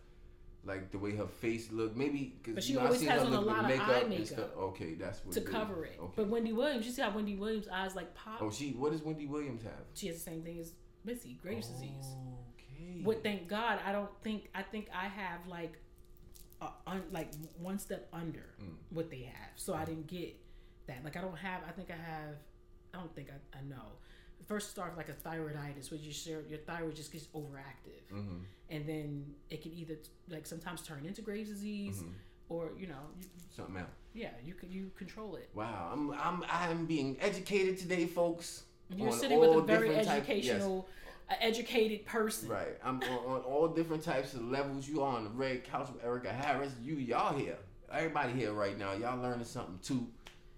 like 0.64 0.90
the 0.90 0.98
way 0.98 1.16
her 1.16 1.26
face 1.26 1.70
looked. 1.72 1.96
Maybe 1.96 2.34
because 2.42 2.64
she 2.64 2.72
you 2.74 2.78
know, 2.78 2.86
always 2.86 3.02
has 3.02 3.22
her 3.22 3.26
on 3.26 3.32
a 3.34 3.40
lot 3.40 3.60
of 3.60 3.66
makeup 3.66 3.88
eye 3.88 4.04
makeup 4.08 4.26
stuff. 4.26 4.56
Okay, 4.56 4.94
that's 4.94 5.24
what 5.24 5.34
to 5.34 5.40
it 5.40 5.44
is. 5.44 5.48
cover 5.50 5.84
it. 5.84 5.98
Okay. 6.00 6.12
But 6.16 6.28
Wendy 6.28 6.52
Williams, 6.52 6.86
you 6.86 6.92
see 6.92 7.02
how 7.02 7.10
Wendy 7.10 7.34
Williams' 7.36 7.68
eyes 7.68 7.94
like 7.96 8.14
pop? 8.14 8.40
oh, 8.40 8.50
she. 8.50 8.70
What 8.70 8.92
does 8.92 9.02
Wendy 9.02 9.26
Williams 9.26 9.62
have? 9.64 9.72
She 9.94 10.06
has 10.08 10.16
the 10.16 10.22
same 10.30 10.42
thing 10.42 10.58
as 10.60 10.72
Missy, 11.04 11.38
Graves' 11.42 11.68
disease. 11.68 12.06
Okay. 12.54 13.02
But 13.04 13.22
thank 13.22 13.48
God, 13.48 13.80
I 13.84 13.92
don't 13.92 14.10
think 14.22 14.48
I 14.54 14.62
think 14.62 14.88
I 14.94 15.08
have 15.08 15.46
like, 15.48 15.78
a, 16.60 16.68
un, 16.86 17.02
like 17.10 17.30
one 17.58 17.78
step 17.78 18.08
under 18.12 18.54
Mm. 18.62 18.74
what 18.90 19.10
they 19.10 19.22
have. 19.22 19.50
So 19.56 19.74
I 19.74 19.84
didn't 19.84 20.06
get 20.06 20.36
that. 20.86 21.02
Like 21.04 21.16
I 21.16 21.20
don't 21.20 21.36
have. 21.38 21.62
I 21.68 21.72
think 21.72 21.90
I 21.90 21.94
have. 21.96 22.36
I 22.94 22.98
don't 22.98 23.12
think 23.14 23.28
I, 23.30 23.58
I 23.58 23.62
know. 23.62 23.96
First 24.46 24.70
start 24.70 24.96
with 24.96 25.06
like 25.06 25.08
a 25.08 25.28
thyroiditis, 25.28 25.90
where 25.90 26.00
you 26.00 26.12
share 26.12 26.40
your 26.48 26.58
thyroid 26.58 26.94
just 26.96 27.12
gets 27.12 27.26
overactive, 27.34 28.02
Mm-hmm. 28.12 28.36
and 28.70 28.86
then 28.86 29.24
it 29.50 29.62
can 29.62 29.72
either 29.72 29.94
like 30.28 30.46
sometimes 30.46 30.82
turn 30.82 31.04
into 31.06 31.22
Graves' 31.22 31.48
disease, 31.50 31.98
Mm-hmm. 31.98 32.08
or 32.48 32.70
you 32.78 32.86
know, 32.88 32.94
you, 33.20 33.26
Something 33.56 33.76
else. 33.78 33.86
yeah, 34.14 34.30
you 34.44 34.54
can 34.54 34.70
you 34.70 34.90
control 34.96 35.36
it. 35.36 35.48
Wow, 35.54 35.90
I'm 35.92 36.10
I'm 36.12 36.44
I'm 36.50 36.86
being 36.86 37.16
educated 37.20 37.78
today, 37.78 38.06
folks. 38.06 38.64
You're 38.94 39.12
sitting 39.12 39.38
with 39.38 39.50
a 39.56 39.60
very 39.62 39.88
different 39.88 40.08
type- 40.08 40.24
yes. 40.28 40.36
educational, 40.38 40.88
educated 41.40 42.04
person. 42.04 42.48
Right. 42.48 42.76
I'm 42.84 43.02
on, 43.02 43.08
on 43.32 43.40
all 43.42 43.68
different 43.68 44.02
types 44.04 44.34
of 44.34 44.42
levels. 44.44 44.86
You 44.88 45.02
are 45.02 45.16
on 45.16 45.24
the 45.24 45.30
red 45.30 45.64
couch 45.64 45.88
with 45.92 46.04
Erica 46.04 46.32
Harris. 46.32 46.72
You 46.82 46.96
y'all 46.96 47.34
here. 47.36 47.56
Everybody 47.90 48.32
here 48.32 48.52
right 48.52 48.78
now. 48.78 48.92
Y'all 48.92 49.20
learning 49.20 49.44
something 49.44 49.78
too. 49.82 50.06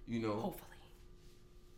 You 0.08 0.20
know. 0.20 0.34
Hopefully. 0.34 0.70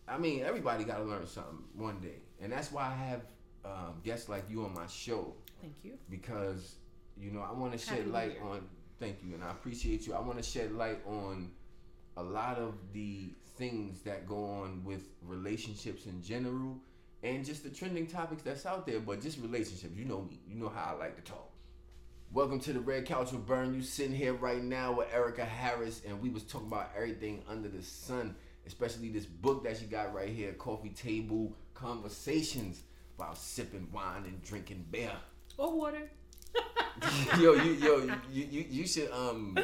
I 0.09 0.19
mean, 0.19 0.43
everybody 0.45 0.85
got 0.85 0.99
to 0.99 1.05
learn 1.05 1.27
something 1.27 1.59
one 1.75 1.99
day, 2.01 2.21
and 2.41 2.53
that's 2.53 2.71
why 2.71 2.85
I 2.85 2.95
have 3.09 3.23
um, 3.65 4.01
guests 4.05 4.29
like 4.29 4.45
you 4.49 4.65
on 4.65 4.73
my 4.73 4.87
show 4.87 5.35
Thank 5.61 5.75
you. 5.83 5.95
because 6.09 6.77
you 7.19 7.33
know 7.33 7.41
I 7.41 7.53
want 7.53 7.73
to 7.73 7.79
shed 7.79 8.07
light 8.09 8.37
on. 8.43 8.63
Thank 9.01 9.17
you, 9.25 9.35
and 9.35 9.43
I 9.43 9.51
appreciate 9.51 10.07
you. 10.07 10.15
I 10.15 10.21
want 10.21 10.39
to 10.39 10.45
shed 10.45 10.73
light 10.73 11.01
on 11.07 11.51
a 12.17 12.23
lot 12.23 12.59
of 12.59 12.75
the 12.93 13.31
things 13.57 14.01
that 14.03 14.27
go 14.27 14.45
on 14.45 14.85
with 14.85 15.03
relationships 15.23 16.07
in 16.07 16.23
general, 16.23 16.79
and 17.23 17.45
just 17.45 17.65
the 17.65 17.71
trending 17.71 18.07
topics 18.07 18.43
that's 18.43 18.65
out 18.65 18.87
there. 18.87 19.01
But 19.01 19.21
just 19.21 19.39
relationships, 19.41 19.95
you 19.97 20.05
know 20.05 20.23
me. 20.23 20.39
You 20.47 20.55
know 20.55 20.69
how 20.69 20.95
I 20.95 20.99
like 20.99 21.17
to 21.17 21.23
talk. 21.23 21.51
Welcome 22.33 22.61
to 22.61 22.73
the 22.73 22.81
Red 22.81 23.07
Couch 23.07 23.33
with 23.33 23.47
Burn. 23.47 23.75
You 23.75 23.83
sitting 23.83 24.15
here 24.15 24.35
right 24.35 24.63
now 24.63 24.93
with 24.93 25.09
Erica 25.13 25.45
Harris, 25.45 26.03
and 26.07 26.21
we 26.21 26.29
was 26.29 26.45
talking 26.45 26.69
about 26.69 26.91
everything 26.97 27.43
under 27.49 27.69
the 27.69 27.83
sun, 27.83 28.37
especially 28.67 29.09
this 29.09 29.27
book 29.27 29.65
that 29.65 29.77
she 29.79 29.87
got 29.87 30.15
right 30.15 30.29
here, 30.29 30.53
Coffee 30.53 30.91
Table 30.91 31.55
Conversations, 31.75 32.83
while 33.17 33.35
sipping 33.35 33.89
wine 33.93 34.25
and 34.25 34.43
drinking 34.43 34.87
beer. 34.91 35.13
Or 35.59 35.77
water. 35.77 36.11
yo, 37.39 37.53
you, 37.55 37.73
yo, 37.73 37.99
you, 38.33 38.49
you, 38.51 38.65
you 38.71 38.87
should 38.87 39.11
um, 39.11 39.57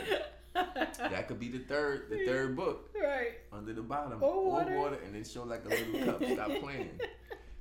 that 0.55 1.27
could 1.29 1.41
be 1.41 1.49
the 1.49 1.61
third, 1.61 2.09
the 2.11 2.25
third 2.27 2.57
book 2.57 2.91
right. 3.01 3.33
under 3.53 3.73
the 3.73 3.83
bottom, 3.83 4.23
Or 4.23 4.51
water. 4.51 4.99
and 5.05 5.15
then 5.15 5.25
show 5.25 5.45
like 5.45 5.65
a 5.65 5.69
little 5.69 6.13
cup. 6.13 6.25
Stop 6.25 6.49
playing. 6.61 6.91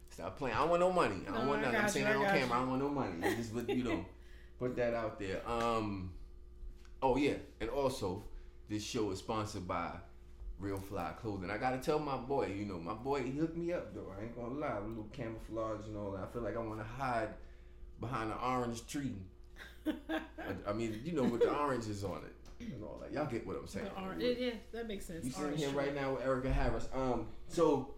Stop 0.10 0.38
playing. 0.38 0.56
I 0.56 0.60
don't 0.60 0.70
want 0.70 0.82
no 0.82 0.92
money. 0.92 1.22
I 1.28 1.32
don't 1.32 1.46
No, 1.46 1.50
want 1.50 1.62
nothing. 1.62 1.80
I'm 1.80 1.90
saying 1.90 2.08
you, 2.08 2.14
that 2.14 2.20
I 2.20 2.26
on 2.34 2.40
camera. 2.40 2.58
I 2.58 2.60
don't 2.60 2.70
want 2.70 2.82
no 2.82 2.90
money. 2.90 3.14
I 3.24 3.36
just 3.36 3.54
put, 3.54 3.70
you 3.70 3.84
know, 3.84 4.06
put 4.60 4.76
that 4.76 4.94
out 4.94 5.20
there. 5.20 5.42
Um, 5.50 6.12
oh 7.02 7.16
yeah, 7.16 7.36
and 7.62 7.70
also 7.70 8.24
this 8.70 8.84
show 8.84 9.12
is 9.12 9.20
sponsored 9.20 9.68
by 9.68 9.92
Real 10.62 10.78
Fly 10.78 11.12
Clothing. 11.20 11.50
I 11.50 11.58
gotta 11.58 11.80
tell 11.80 12.00
my 12.00 12.16
boy, 12.16 12.54
you 12.56 12.66
know, 12.66 12.80
my 12.80 12.94
boy, 12.94 13.24
he 13.24 13.32
hooked 13.32 13.58
me 13.58 13.74
up 13.74 13.94
though. 13.94 14.14
I 14.18 14.24
ain't 14.24 14.36
gonna 14.36 14.60
lie, 14.60 14.78
a 14.78 14.88
little 14.88 15.10
camouflage 15.12 15.88
and 15.88 15.98
all 15.98 16.12
that. 16.12 16.24
I 16.24 16.28
feel 16.28 16.44
like 16.44 16.56
I 16.56 16.60
want 16.60 16.80
to 16.80 16.86
hide 16.86 17.30
behind 18.00 18.32
an 18.32 18.38
orange 18.44 18.86
tree. 18.88 19.16
I, 20.68 20.74
mean, 20.74 21.02
you 21.04 21.14
know, 21.14 21.24
with 21.24 21.42
the 21.42 21.52
oranges 21.52 22.04
on 22.04 22.22
it 22.24 22.36
and 22.74 22.84
all 22.84 23.02
that. 23.02 23.12
Y'all 23.12 23.26
get 23.26 23.46
what 23.46 23.58
I'm 23.58 23.68
saying. 23.68 23.88
The 23.96 24.02
orange, 24.02 24.24
yeah, 24.24 24.30
yeah, 24.38 24.54
that 24.72 24.88
makes 24.88 25.06
sense. 25.06 25.24
We 25.24 25.32
sitting 25.32 25.58
here 25.58 25.70
strip. 25.70 25.86
right 25.86 25.96
now 25.96 26.14
with 26.14 26.24
Erica 26.24 26.52
Harris. 26.52 26.88
Um, 26.94 27.28
so 27.48 27.96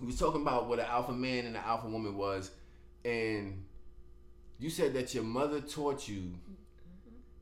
we 0.00 0.06
was 0.06 0.18
talking 0.18 0.40
about 0.40 0.68
what 0.68 0.78
an 0.78 0.86
alpha 0.86 1.12
man 1.12 1.44
and 1.44 1.54
an 1.54 1.62
alpha 1.64 1.88
woman 1.88 2.16
was, 2.16 2.50
and 3.04 3.62
you 4.58 4.70
said 4.70 4.94
that 4.94 5.14
your 5.14 5.24
mother 5.24 5.60
taught 5.60 6.08
you 6.08 6.32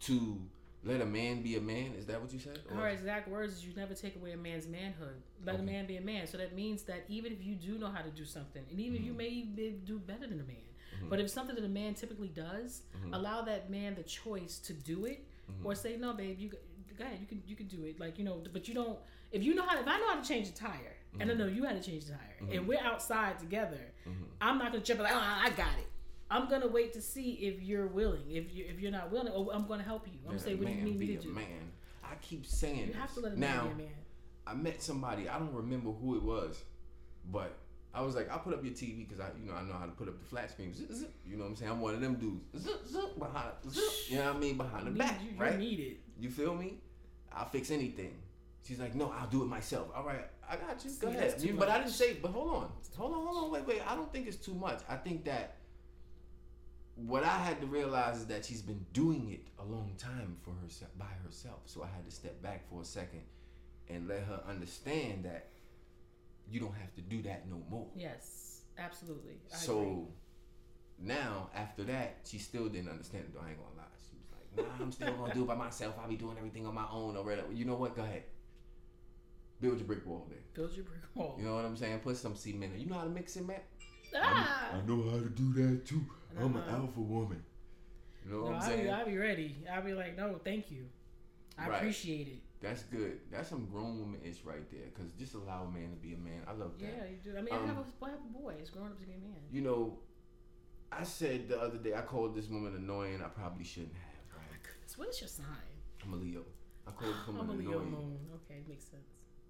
to 0.01 0.41
let 0.87 1.01
a 1.01 1.07
man 1.07 1.43
be 1.43 1.57
a 1.57 1.61
man. 1.61 1.95
Is 1.99 2.07
that 2.07 2.21
what 2.23 2.33
you 2.33 2.39
said? 2.39 2.61
Or- 2.71 2.77
Her 2.77 2.89
exact 2.89 3.29
words 3.29 3.55
is 3.55 3.67
you 3.67 3.73
never 3.77 3.93
take 3.95 4.15
away 4.17 4.33
a 4.33 4.37
man's 4.37 4.67
manhood. 4.69 5.21
Let 5.45 5.57
a 5.59 5.63
man 5.63 5.87
be 5.87 5.97
a 5.97 6.01
man. 6.01 6.27
So 6.27 6.39
that 6.39 6.55
means 6.55 6.83
that 6.85 7.05
even 7.09 7.33
if 7.33 7.45
you 7.45 7.55
do 7.55 7.79
know 7.79 7.89
how 7.89 8.03
to 8.03 8.11
do 8.11 8.25
something, 8.25 8.63
and 8.71 8.81
even 8.81 8.97
if 8.97 9.03
you 9.03 9.13
Mm-hmm. 9.13 9.57
may 9.57 9.71
do 9.85 9.99
better 9.99 10.27
than 10.27 10.41
a 10.41 10.45
man, 10.45 10.57
mm-hmm. 10.97 11.09
but 11.09 11.21
if 11.21 11.29
something 11.31 11.57
that 11.57 11.65
a 11.65 11.69
man 11.69 11.95
typically 11.95 12.29
does, 12.29 12.83
Mm-hmm. 12.97 13.15
allow 13.15 13.43
that 13.43 13.69
man 13.71 13.95
the 13.95 14.03
choice 14.05 14.59
to 14.59 14.73
do 14.73 15.05
it, 15.07 15.25
mm-hmm. 15.51 15.67
or 15.67 15.75
say, 15.75 15.97
no, 15.97 16.13
babe, 16.13 16.39
you 16.39 16.49
go 16.51 16.59
go 16.99 17.05
ahead, 17.05 17.19
you 17.21 17.27
can 17.27 17.43
you 17.47 17.57
can 17.57 17.67
do 17.67 17.85
it. 17.85 18.01
Like 18.01 18.19
you 18.19 18.25
know, 18.25 18.43
but 18.53 18.69
you 18.69 18.75
don't. 18.75 18.99
If 19.33 19.43
you 19.43 19.55
know 19.55 19.67
how, 19.67 19.79
if 19.79 19.87
I 19.87 19.99
know 19.99 20.09
how 20.09 20.21
to 20.21 20.27
change 20.27 20.49
a 20.49 20.55
tire, 20.55 20.97
and 21.21 21.23
I 21.31 21.35
mm-hmm. 21.35 21.41
know 21.43 21.47
you 21.49 21.65
how 21.67 21.73
to 21.73 21.83
change 21.83 22.05
the 22.07 22.13
tire, 22.13 22.51
and 22.53 22.67
we're 22.67 22.81
outside 22.81 23.39
together, 23.39 23.81
I'm 24.41 24.57
not 24.59 24.73
gonna 24.73 24.85
jump 24.85 25.01
like, 25.01 25.13
oh, 25.13 25.19
I 25.19 25.51
got 25.51 25.77
it. 25.79 25.89
I'm 26.31 26.49
gonna 26.49 26.67
wait 26.69 26.93
to 26.95 27.01
see 27.01 27.33
if 27.35 27.63
you're 27.63 27.87
willing. 27.87 28.23
If 28.29 28.55
you 28.55 28.65
if 28.69 28.81
you're 28.81 28.91
not 28.93 29.13
willing, 29.13 29.33
oh, 29.35 29.51
I'm 29.53 29.67
gonna 29.67 29.83
help 29.83 30.07
you. 30.07 30.15
I'm 30.25 30.31
gonna 30.33 30.39
say, 30.41 30.55
what 30.55 30.67
do 30.67 30.73
you 30.73 30.79
man 30.79 30.85
need 30.85 30.99
me 30.99 31.07
to 31.09 31.15
a 31.15 31.23
do? 31.23 31.29
Man, 31.31 31.45
I 32.05 32.15
keep 32.21 32.45
saying 32.47 32.89
You 32.89 32.93
have 32.95 33.13
to 33.15 33.21
let 33.21 33.33
a 33.35 33.37
man 33.37 33.57
now. 33.57 33.65
be 33.65 33.71
a 33.71 33.77
man. 33.77 33.87
I 34.47 34.55
met 34.55 34.83
somebody. 34.83 35.29
I 35.29 35.39
don't 35.39 35.53
remember 35.55 35.91
who 35.91 36.17
it 36.17 36.23
was, 36.23 36.63
but 37.31 37.57
I 37.95 38.03
was 38.03 38.15
like, 38.15 38.31
I'll 38.31 38.39
put 38.41 38.55
up 38.55 38.63
your 38.65 38.75
TV 38.75 39.09
because 39.09 39.21
I, 39.21 39.29
you 39.41 39.49
know, 39.51 39.57
I 39.57 39.63
know 39.63 39.73
how 39.73 39.87
to 39.87 39.93
put 39.93 40.07
up 40.09 40.19
the 40.19 40.25
flat 40.27 40.51
screen. 40.51 40.75
Zip, 40.75 40.93
zip. 40.93 41.13
You 41.27 41.37
know 41.37 41.45
what 41.45 41.51
I'm 41.51 41.57
saying? 41.57 41.71
I'm 41.73 41.81
one 41.81 41.95
of 41.95 42.01
them 42.01 42.15
dudes. 42.17 42.65
Zip, 42.65 42.87
zip, 42.87 43.19
behind, 43.19 43.51
zip. 43.71 43.83
You 44.09 44.19
know 44.19 44.25
what 44.27 44.37
I 44.37 44.39
mean? 44.39 44.57
Behind 44.57 44.87
the 44.87 44.91
Need 44.91 44.99
back, 44.99 45.21
you, 45.25 45.31
you 45.35 45.41
right? 45.41 45.59
need 45.59 45.81
it. 45.81 46.01
You 46.21 46.29
feel 46.31 46.55
me? 46.55 46.75
I'll 47.33 47.47
fix 47.49 47.71
anything. 47.71 48.15
She's 48.67 48.79
like, 48.81 48.95
no, 48.95 49.13
I'll 49.19 49.29
do 49.29 49.43
it 49.43 49.47
myself. 49.47 49.89
All 49.95 50.05
right, 50.05 50.27
I 50.49 50.57
got 50.57 50.85
you. 50.85 50.91
Go 51.01 51.11
See, 51.11 51.17
ahead. 51.17 51.41
You- 51.41 51.55
but 51.55 51.69
I 51.69 51.79
didn't 51.79 51.93
say. 51.93 52.15
But 52.21 52.33
hold 52.33 52.49
on, 52.55 52.71
hold 52.97 53.13
on, 53.15 53.27
hold 53.27 53.45
on. 53.45 53.51
Wait, 53.53 53.67
wait. 53.67 53.83
I 53.89 53.95
don't 53.95 54.13
think 54.13 54.27
it's 54.27 54.37
too 54.37 54.55
much. 54.55 54.81
I 54.89 54.97
think 54.97 55.25
that 55.25 55.56
what 56.97 57.25
I 57.25 57.37
had 57.37 57.61
to 57.61 57.67
realize 57.67 58.17
is 58.19 58.27
that 58.27 58.45
she's 58.45 58.63
been 58.63 58.85
doing 58.93 59.31
it 59.31 59.47
a 59.59 59.65
long 59.65 59.93
time 59.99 60.37
for 60.43 60.53
herself 60.63 60.91
by 60.99 61.13
herself. 61.25 61.61
So 61.67 61.83
I 61.83 61.89
had 61.95 62.05
to 62.07 62.11
step 62.11 62.43
back 62.43 62.69
for 62.71 62.81
a 62.81 62.85
second 62.85 63.23
and 63.89 64.09
let 64.09 64.23
her 64.25 64.43
understand 64.49 65.25
that 65.25 65.49
you 66.51 66.59
don't 66.59 66.75
have 66.75 66.95
to 66.95 67.03
do 67.03 67.23
that 67.23 67.49
no 67.49 67.63
more. 67.69 67.87
Yes, 67.95 68.63
absolutely. 68.79 69.35
I 69.53 69.57
so 69.57 69.81
agree. 69.81 70.05
now 71.01 71.51
after 71.55 71.85
that, 71.85 72.19
she 72.25 72.39
still 72.39 72.69
didn't 72.69 72.89
understand 72.89 73.25
it. 73.25 73.35
Though 73.35 73.41
I 73.45 73.51
ain't 73.51 73.59
gonna 73.59 73.77
lie. 73.77 73.85
She 74.09 74.17
was 74.17 74.31
like, 74.33 74.67
"Nah, 74.79 74.85
I'm 74.85 74.93
still 74.93 75.13
gonna 75.13 75.35
do 75.35 75.43
it 75.43 75.49
by 75.49 75.55
myself. 75.55 75.97
I'll 76.01 76.09
be 76.09 76.17
doing 76.17 76.39
everything 76.39 76.67
on 76.67 76.75
my 76.75 76.87
own 76.91 77.17
or 77.17 77.25
whatever." 77.25 77.53
You 77.53 77.67
know 77.67 77.75
what? 77.75 77.95
Go 77.95 78.03
ahead. 78.03 78.23
Build 79.61 79.79
your 79.79 79.87
brick 79.87 80.07
wall 80.07 80.27
there. 80.29 80.39
build 80.55 80.75
your 80.75 80.85
brick 80.85 81.01
wall. 81.15 81.37
You 81.39 81.45
know 81.47 81.55
what 81.57 81.65
I'm 81.65 81.77
saying? 81.77 82.01
Put 82.01 82.17
some 82.17 82.37
cement. 82.37 82.75
in. 82.75 82.81
You 82.81 82.87
know 82.87 82.97
how 82.97 83.05
to 83.05 83.11
mix 83.11 83.37
it, 83.37 83.47
man? 83.47 83.61
ah! 84.15 84.71
I 84.75 84.87
know 84.87 85.03
how 85.11 85.19
to 85.19 85.29
do 85.31 85.53
that 85.55 85.87
too. 85.87 86.05
I'm 86.37 86.57
an 86.57 86.63
alpha 86.69 87.01
woman. 87.01 87.43
You 88.25 88.31
know 88.33 88.39
No, 88.39 88.43
what 88.45 88.51
I'm 88.57 88.61
I'll, 88.63 88.69
saying? 88.69 88.85
be, 88.85 88.91
I'll 88.91 89.07
be 89.07 89.17
ready. 89.19 89.57
I'll 89.73 89.83
be 89.83 89.95
like, 89.95 90.17
no, 90.17 90.41
thank 90.45 90.71
you. 90.71 90.87
I 91.59 91.69
Right. 91.69 91.77
appreciate 91.77 92.29
it. 92.29 92.43
That's 92.61 92.83
good. 92.85 93.21
That's 93.31 93.49
some 93.49 93.67
grown 93.67 93.99
woman 94.01 94.21
ish 94.25 94.43
right 94.45 94.69
there. 94.71 94.89
Cause 94.95 95.07
just 95.19 95.35
allow 95.35 95.65
a 95.65 95.71
man 95.71 95.91
to 95.91 95.97
be 95.97 96.15
a 96.15 96.17
man. 96.19 96.43
I 96.47 96.53
love 96.53 96.79
that. 96.79 96.85
Yeah, 96.87 97.05
you 97.05 97.17
do. 97.23 97.39
I 97.39 97.43
mean, 97.43 97.55
I 97.55 97.59
Um, 97.59 97.67
have 97.69 97.79
a, 97.79 98.05
I 98.05 98.11
have 98.11 98.19
a 98.19 98.39
boy. 98.39 98.55
It's 98.59 98.71
grown 98.71 98.87
up 98.87 98.99
to 98.99 99.07
be 99.07 99.13
a 99.13 99.19
man. 99.19 99.37
You 99.51 99.61
know, 99.63 99.99
I 100.91 101.05
said 101.05 101.49
the 101.49 101.61
other 101.61 101.79
day 101.79 101.95
I 101.95 102.03
called 102.03 102.35
this 102.35 102.49
woman 102.49 102.75
annoying. 102.75 103.23
I 103.23 103.29
probably 103.29 103.65
shouldn't 103.65 103.95
have. 103.95 104.03
Oh 104.35 104.39
my 104.39 104.53
Right? 104.55 104.63
goodness, 104.63 104.99
what 104.99 105.09
is 105.09 105.21
your 105.21 105.29
sign? 105.29 105.47
I'm 106.05 106.13
a 106.13 106.17
Leo. 106.17 106.43
I 106.87 106.91
called 106.93 107.15
this 107.15 107.27
woman 107.27 107.43
I'm 107.43 107.51
a 107.51 107.53
Leo 107.55 107.71
annoying. 107.79 107.91
moon. 107.91 108.19
Okay, 108.35 108.61
makes 108.69 108.85
sense. 108.85 109.09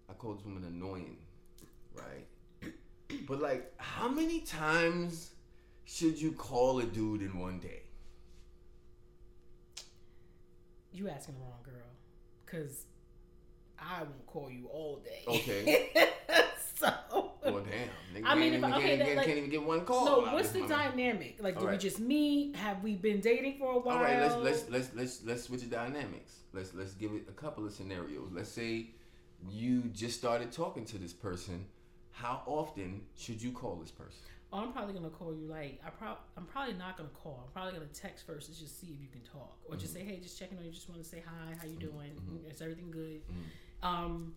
I 0.09 0.13
called 0.15 0.39
this 0.39 0.45
woman 0.47 0.65
annoying, 0.65 1.19
right? 1.95 2.27
but 3.27 3.41
like, 3.41 3.73
how 3.79 4.09
many 4.09 4.41
times 4.41 5.31
should 5.87 6.21
you 6.21 6.33
call 6.33 6.81
a 6.81 6.85
dude 6.85 7.23
in 7.23 7.39
one 7.39 7.59
day? 7.61 7.83
You 10.93 11.09
asking 11.09 11.35
the 11.35 11.41
wrong 11.41 11.63
girl, 11.63 11.75
cause 12.47 12.85
I 13.79 14.01
won't 14.01 14.27
call 14.27 14.51
you 14.51 14.67
all 14.73 14.97
day. 15.05 15.23
Okay. 15.29 15.89
so. 16.79 16.89
Well, 17.45 17.63
damn. 17.65 18.23
Nigga 18.23 18.27
I 18.27 18.35
mean, 18.35 18.55
if 18.55 18.65
I- 18.65 18.77
okay, 18.77 18.97
that, 18.97 19.17
like- 19.17 19.27
can't 19.27 19.39
even 19.39 19.51
get 19.51 19.63
one 19.63 19.85
call. 19.85 20.05
No, 20.05 20.33
what's 20.33 20.51
the 20.51 20.67
dynamic? 20.67 21.37
Like, 21.41 21.61
do 21.61 21.67
we 21.67 21.77
just 21.77 22.01
meet? 22.01 22.57
Have 22.57 22.83
we 22.83 22.95
been 22.97 23.21
dating 23.21 23.59
for 23.59 23.73
a 23.73 23.79
while? 23.79 23.99
All 23.99 24.03
right, 24.03 24.21
let's 24.21 24.37
let's 24.37 24.71
let's 24.71 24.91
let's 24.95 25.25
let's 25.25 25.43
switch 25.45 25.61
the 25.61 25.67
dynamics. 25.69 26.41
Let's 26.53 26.75
let's 26.75 26.95
give 26.95 27.13
it 27.13 27.25
a 27.29 27.33
couple 27.33 27.65
of 27.65 27.73
scenarios. 27.73 28.31
Let's 28.33 28.51
say 28.51 28.89
you 29.49 29.83
just 29.93 30.19
started 30.19 30.51
talking 30.51 30.85
to 30.87 30.99
this 30.99 31.13
person. 31.13 31.67
How 32.11 32.43
often 32.47 33.03
should 33.17 33.43
you 33.43 33.53
call 33.53 33.77
this 33.77 33.91
person? 33.91 34.23
Oh, 34.57 34.61
I'm 34.61 34.73
probably 34.73 34.95
gonna 34.95 35.11
call 35.11 35.35
you. 35.35 35.47
Like, 35.47 35.81
I 35.87 35.91
prob 35.91 36.17
I'm 36.35 36.47
probably 36.47 36.73
not 36.75 36.97
gonna 36.97 37.11
call. 37.11 37.43
I'm 37.45 37.53
probably 37.53 37.73
gonna 37.79 37.93
text 37.93 38.27
first 38.27 38.51
to 38.51 38.59
just 38.59 38.81
see 38.81 38.87
if 38.87 39.01
you 39.03 39.09
can 39.13 39.21
talk, 39.21 39.59
or 39.69 39.77
just 39.77 39.93
say, 39.93 40.01
Mm-hmm. 40.01 40.09
hey, 40.09 40.21
just 40.21 40.39
checking 40.39 40.57
on 40.57 40.65
you. 40.65 40.71
Just 40.71 40.89
want 40.89 41.03
to 41.03 41.07
say 41.07 41.23
hi. 41.27 41.55
How 41.61 41.67
you 41.67 41.77
doing? 41.77 42.13
Is 42.51 42.63
everything 42.63 42.91
good? 42.91 43.21
Mm-hmm. 43.29 43.87
Um, 43.87 44.35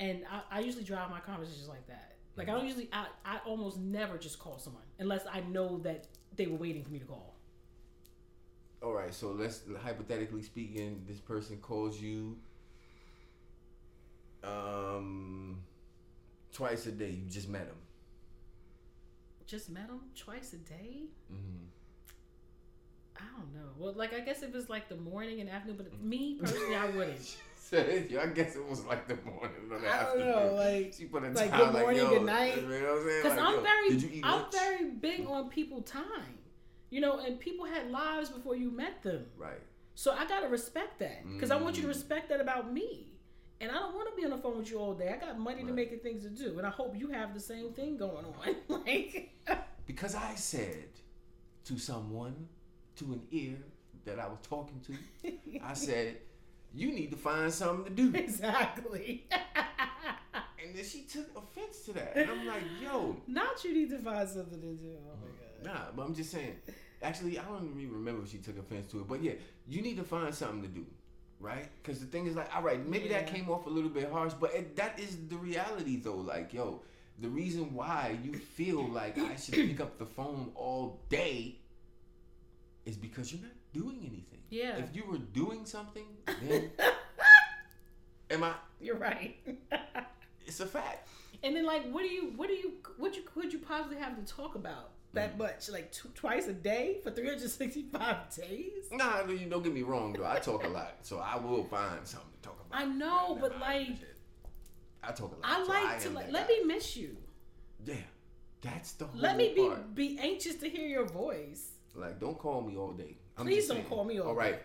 and 0.00 0.24
I, 0.28 0.56
I 0.58 0.60
usually 0.60 0.82
drive 0.82 1.08
my 1.10 1.20
conversations 1.20 1.68
like 1.68 1.86
that. 1.86 2.16
Like, 2.36 2.48
I 2.48 2.52
don't 2.52 2.64
usually. 2.66 2.88
I, 2.92 3.06
I 3.24 3.38
almost 3.46 3.78
never 3.78 4.18
just 4.18 4.40
call 4.40 4.58
someone 4.58 4.82
unless 4.98 5.24
I 5.32 5.40
know 5.42 5.78
that 5.84 6.08
they 6.34 6.46
were 6.48 6.56
waiting 6.56 6.82
for 6.82 6.90
me 6.90 6.98
to 6.98 7.04
call. 7.04 7.36
All 8.82 8.92
right, 8.94 9.14
so 9.14 9.28
let's 9.30 9.62
hypothetically 9.84 10.42
speaking, 10.42 11.04
this 11.06 11.20
person 11.20 11.58
calls 11.58 12.00
you 12.00 12.38
um 14.42 15.58
twice 16.52 16.86
a 16.86 16.92
day. 16.92 17.10
You 17.10 17.28
just 17.30 17.48
met 17.48 17.66
him. 17.66 17.76
Just 19.50 19.68
met 19.68 19.88
them 19.88 20.00
twice 20.14 20.52
a 20.52 20.58
day. 20.58 21.06
Mm-hmm. 21.32 21.64
I 23.16 23.22
don't 23.36 23.52
know. 23.52 23.70
Well, 23.76 23.92
like 23.94 24.14
I 24.14 24.20
guess 24.20 24.42
if 24.42 24.54
it's 24.54 24.68
like 24.68 24.88
the 24.88 24.96
morning 24.96 25.40
and 25.40 25.50
afternoon, 25.50 25.76
but 25.78 26.00
me 26.02 26.34
personally, 26.40 26.76
I 26.76 26.86
wouldn't. 26.90 27.36
I 27.72 28.26
guess 28.34 28.56
it 28.56 28.68
was 28.68 28.84
like 28.84 29.06
the 29.08 29.16
morning 29.24 29.50
or 29.70 29.78
the 29.80 29.88
I 29.88 30.02
don't 30.02 30.20
afternoon. 30.22 30.28
know, 30.28 30.54
like- 30.54 30.94
she 30.96 31.04
put 31.06 31.24
a 31.24 31.28
like, 31.30 31.50
time 31.50 31.72
good 31.72 31.80
morning, 31.80 32.00
yo, 32.02 32.08
good 32.10 32.22
night. 32.22 32.56
You 32.56 32.62
know 32.62 32.68
what 32.68 32.98
I'm 33.00 33.04
saying? 33.06 33.22
Because 33.22 33.38
Like, 33.38 33.46
I'm 33.48 33.62
very, 33.62 33.88
Did 33.90 34.02
you 34.02 34.10
eat 34.14 34.24
I'm 34.24 34.40
lunch? 34.42 34.52
very 34.52 34.90
big 34.90 35.26
on 35.26 35.48
people 35.50 35.82
time. 35.82 36.38
You 36.90 37.00
know, 37.00 37.18
and 37.20 37.38
people 37.38 37.64
had 37.66 37.90
lives 37.90 38.28
before 38.30 38.56
you 38.56 38.70
met 38.72 39.02
them. 39.02 39.24
Right. 39.36 39.60
So 39.96 40.12
I 40.12 40.26
gotta 40.26 40.48
respect 40.48 40.98
that 41.00 41.24
because 41.32 41.50
I 41.50 41.56
want 41.56 41.76
you 41.76 41.82
to 41.82 41.88
Mm. 41.88 41.92
respect 41.92 42.28
that 42.30 42.40
about 42.40 42.72
me. 42.72 43.09
And 43.60 43.70
I 43.70 43.74
don't 43.74 43.94
want 43.94 44.08
to 44.08 44.16
be 44.16 44.24
on 44.24 44.30
the 44.30 44.38
phone 44.38 44.58
with 44.58 44.70
you 44.70 44.78
all 44.78 44.94
day. 44.94 45.12
I 45.14 45.22
got 45.24 45.38
money 45.38 45.62
to 45.64 45.72
make 45.72 45.92
and 45.92 46.00
things 46.02 46.22
to 46.22 46.30
do, 46.30 46.56
and 46.56 46.66
I 46.66 46.70
hope 46.70 46.98
you 46.98 47.08
have 47.10 47.34
the 47.34 47.40
same 47.40 47.72
thing 47.72 47.96
going 47.98 48.24
on. 48.24 48.56
like, 48.84 49.30
Because 49.86 50.14
I 50.14 50.34
said 50.36 50.88
to 51.64 51.78
someone, 51.78 52.48
to 52.96 53.12
an 53.12 53.22
ear 53.30 53.56
that 54.04 54.18
I 54.18 54.26
was 54.28 54.38
talking 54.48 54.80
to, 54.86 55.30
I 55.64 55.74
said, 55.74 56.16
you 56.72 56.90
need 56.92 57.10
to 57.10 57.16
find 57.16 57.52
something 57.52 57.84
to 57.94 58.02
do. 58.10 58.16
exactly. 58.18 59.26
And 60.64 60.74
then 60.76 60.84
she 60.84 61.02
took 61.02 61.26
offense 61.36 61.80
to 61.86 61.92
that. 61.94 62.16
And 62.16 62.30
I'm 62.30 62.46
like, 62.46 62.62
yo, 62.82 63.16
Not 63.26 63.64
you 63.64 63.74
need 63.74 63.90
to 63.90 63.98
find 63.98 64.28
something 64.28 64.60
to 64.60 64.66
do. 64.74 64.96
Oh 65.06 65.16
my 65.20 65.72
god. 65.72 65.74
nah, 65.74 65.90
but 65.96 66.02
I'm 66.02 66.14
just 66.14 66.30
saying. 66.30 66.56
Actually, 67.02 67.38
I 67.38 67.44
don't 67.44 67.74
even 67.80 67.92
remember 67.92 68.22
if 68.22 68.30
she 68.30 68.38
took 68.38 68.58
offense 68.58 68.90
to 68.92 69.00
it. 69.00 69.08
But 69.08 69.22
yeah, 69.22 69.32
you 69.66 69.80
need 69.82 69.96
to 69.96 70.04
find 70.04 70.34
something 70.34 70.62
to 70.62 70.68
do. 70.68 70.86
Right? 71.40 71.66
Because 71.82 72.00
the 72.00 72.06
thing 72.06 72.26
is 72.26 72.36
like, 72.36 72.54
all 72.54 72.62
right, 72.62 72.86
maybe 72.86 73.08
that 73.08 73.26
came 73.26 73.48
off 73.48 73.66
a 73.66 73.70
little 73.70 73.88
bit 73.88 74.10
harsh, 74.12 74.34
but 74.38 74.54
it, 74.54 74.76
that 74.76 74.98
is 75.00 75.16
the 75.28 75.36
reality 75.36 75.96
though. 75.96 76.16
Like, 76.16 76.52
yo, 76.52 76.82
the 77.18 77.28
reason 77.28 77.72
why 77.74 78.18
you 78.22 78.34
feel 78.34 78.86
like 78.86 79.18
I 79.18 79.36
should 79.36 79.54
pick 79.54 79.80
up 79.80 79.98
the 79.98 80.04
phone 80.06 80.52
all 80.54 81.00
day 81.08 81.56
is 82.84 82.96
because 82.96 83.32
you're 83.32 83.42
not 83.42 83.52
doing 83.72 83.98
anything. 84.00 84.40
Yeah. 84.50 84.76
If 84.76 84.94
you 84.94 85.04
were 85.10 85.18
doing 85.18 85.64
something, 85.64 86.04
then 86.42 86.70
am 88.30 88.44
I? 88.44 88.52
You're 88.80 88.96
right. 88.96 89.36
It's 90.46 90.58
a 90.58 90.66
fact. 90.66 91.06
and 91.44 91.54
then 91.54 91.64
like, 91.64 91.88
what 91.92 92.00
do 92.02 92.08
you, 92.08 92.32
what 92.34 92.48
do 92.48 92.54
you, 92.54 92.72
what 92.96 93.14
you, 93.14 93.22
could 93.22 93.52
you 93.52 93.60
possibly 93.60 93.98
have 93.98 94.16
to 94.16 94.34
talk 94.34 94.56
about 94.56 94.90
that 95.14 95.34
mm. 95.34 95.38
much? 95.38 95.68
Like 95.68 95.92
tw- 95.92 96.14
twice 96.14 96.46
a 96.48 96.52
day 96.52 96.98
for 97.02 97.10
365 97.10 98.34
days? 98.36 98.70
Nah, 98.92 99.26
you 99.26 99.46
don't 99.46 99.62
get 99.62 99.72
me 99.74 99.82
wrong 99.82 100.12
though. 100.12 100.26
I 100.26 100.38
talk 100.38 100.64
a 100.64 100.68
lot, 100.68 100.98
so 101.02 101.18
I 101.18 101.36
will 101.36 101.64
find 101.64 102.06
something 102.06 102.30
to 102.42 102.48
talk 102.48 102.64
about. 102.68 102.80
I 102.80 102.84
know, 102.86 103.34
Nah, 103.34 103.40
but 103.40 103.58
like. 103.60 103.88
I 105.02 105.12
talk 105.12 105.32
a 105.32 105.40
lot. 105.40 105.44
I 105.44 105.62
so 105.64 105.68
like 105.70 106.00
to 106.02 106.10
like, 106.10 106.30
let 106.32 106.48
guy. 106.48 106.54
me 106.54 106.64
miss 106.74 106.96
you. 106.96 107.16
Yeah, 107.86 107.94
that's 108.60 108.92
the 108.92 109.06
whole 109.06 109.20
Let 109.20 109.36
me 109.36 109.52
be 109.54 109.66
part. 109.66 109.94
be 109.94 110.18
anxious 110.20 110.56
to 110.56 110.68
hear 110.68 110.86
your 110.86 111.06
voice. 111.06 111.70
Like, 111.94 112.20
don't 112.20 112.38
call 112.38 112.60
me 112.60 112.76
all 112.76 112.92
day. 112.92 113.16
I'm 113.38 113.46
Please 113.46 113.66
don't 113.66 113.78
saying. 113.78 113.88
call 113.88 114.04
me 114.04 114.20
all 114.20 114.28
All 114.28 114.34
right. 114.34 114.54
day. 114.56 114.62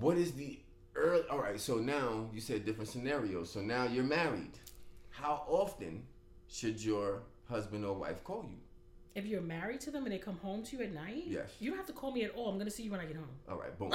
What 0.00 0.16
is 0.18 0.32
the 0.32 0.58
early? 0.96 1.22
All 1.30 1.38
right. 1.38 1.60
So 1.60 1.76
now 1.76 2.28
you 2.34 2.40
said 2.40 2.64
different 2.64 2.90
scenarios. 2.90 3.50
So 3.52 3.60
now 3.60 3.84
you're 3.84 4.04
married. 4.04 4.58
How 5.10 5.44
often 5.48 6.02
should 6.48 6.82
your 6.84 7.22
husband 7.48 7.84
or 7.84 7.94
wife 7.94 8.22
call 8.24 8.44
you? 8.44 8.58
If 9.18 9.26
you're 9.26 9.40
married 9.40 9.80
to 9.82 9.90
them 9.90 10.04
and 10.04 10.12
they 10.12 10.18
come 10.18 10.36
home 10.38 10.62
to 10.62 10.76
you 10.76 10.82
at 10.84 10.92
night, 10.94 11.24
Yes. 11.26 11.50
you 11.58 11.70
don't 11.70 11.76
have 11.76 11.86
to 11.88 11.92
call 11.92 12.12
me 12.12 12.22
at 12.22 12.30
all. 12.36 12.48
I'm 12.50 12.56
gonna 12.58 12.70
see 12.70 12.84
you 12.84 12.92
when 12.92 13.00
I 13.00 13.04
get 13.06 13.16
home. 13.16 13.28
All 13.50 13.58
right, 13.58 13.76
boom. 13.76 13.90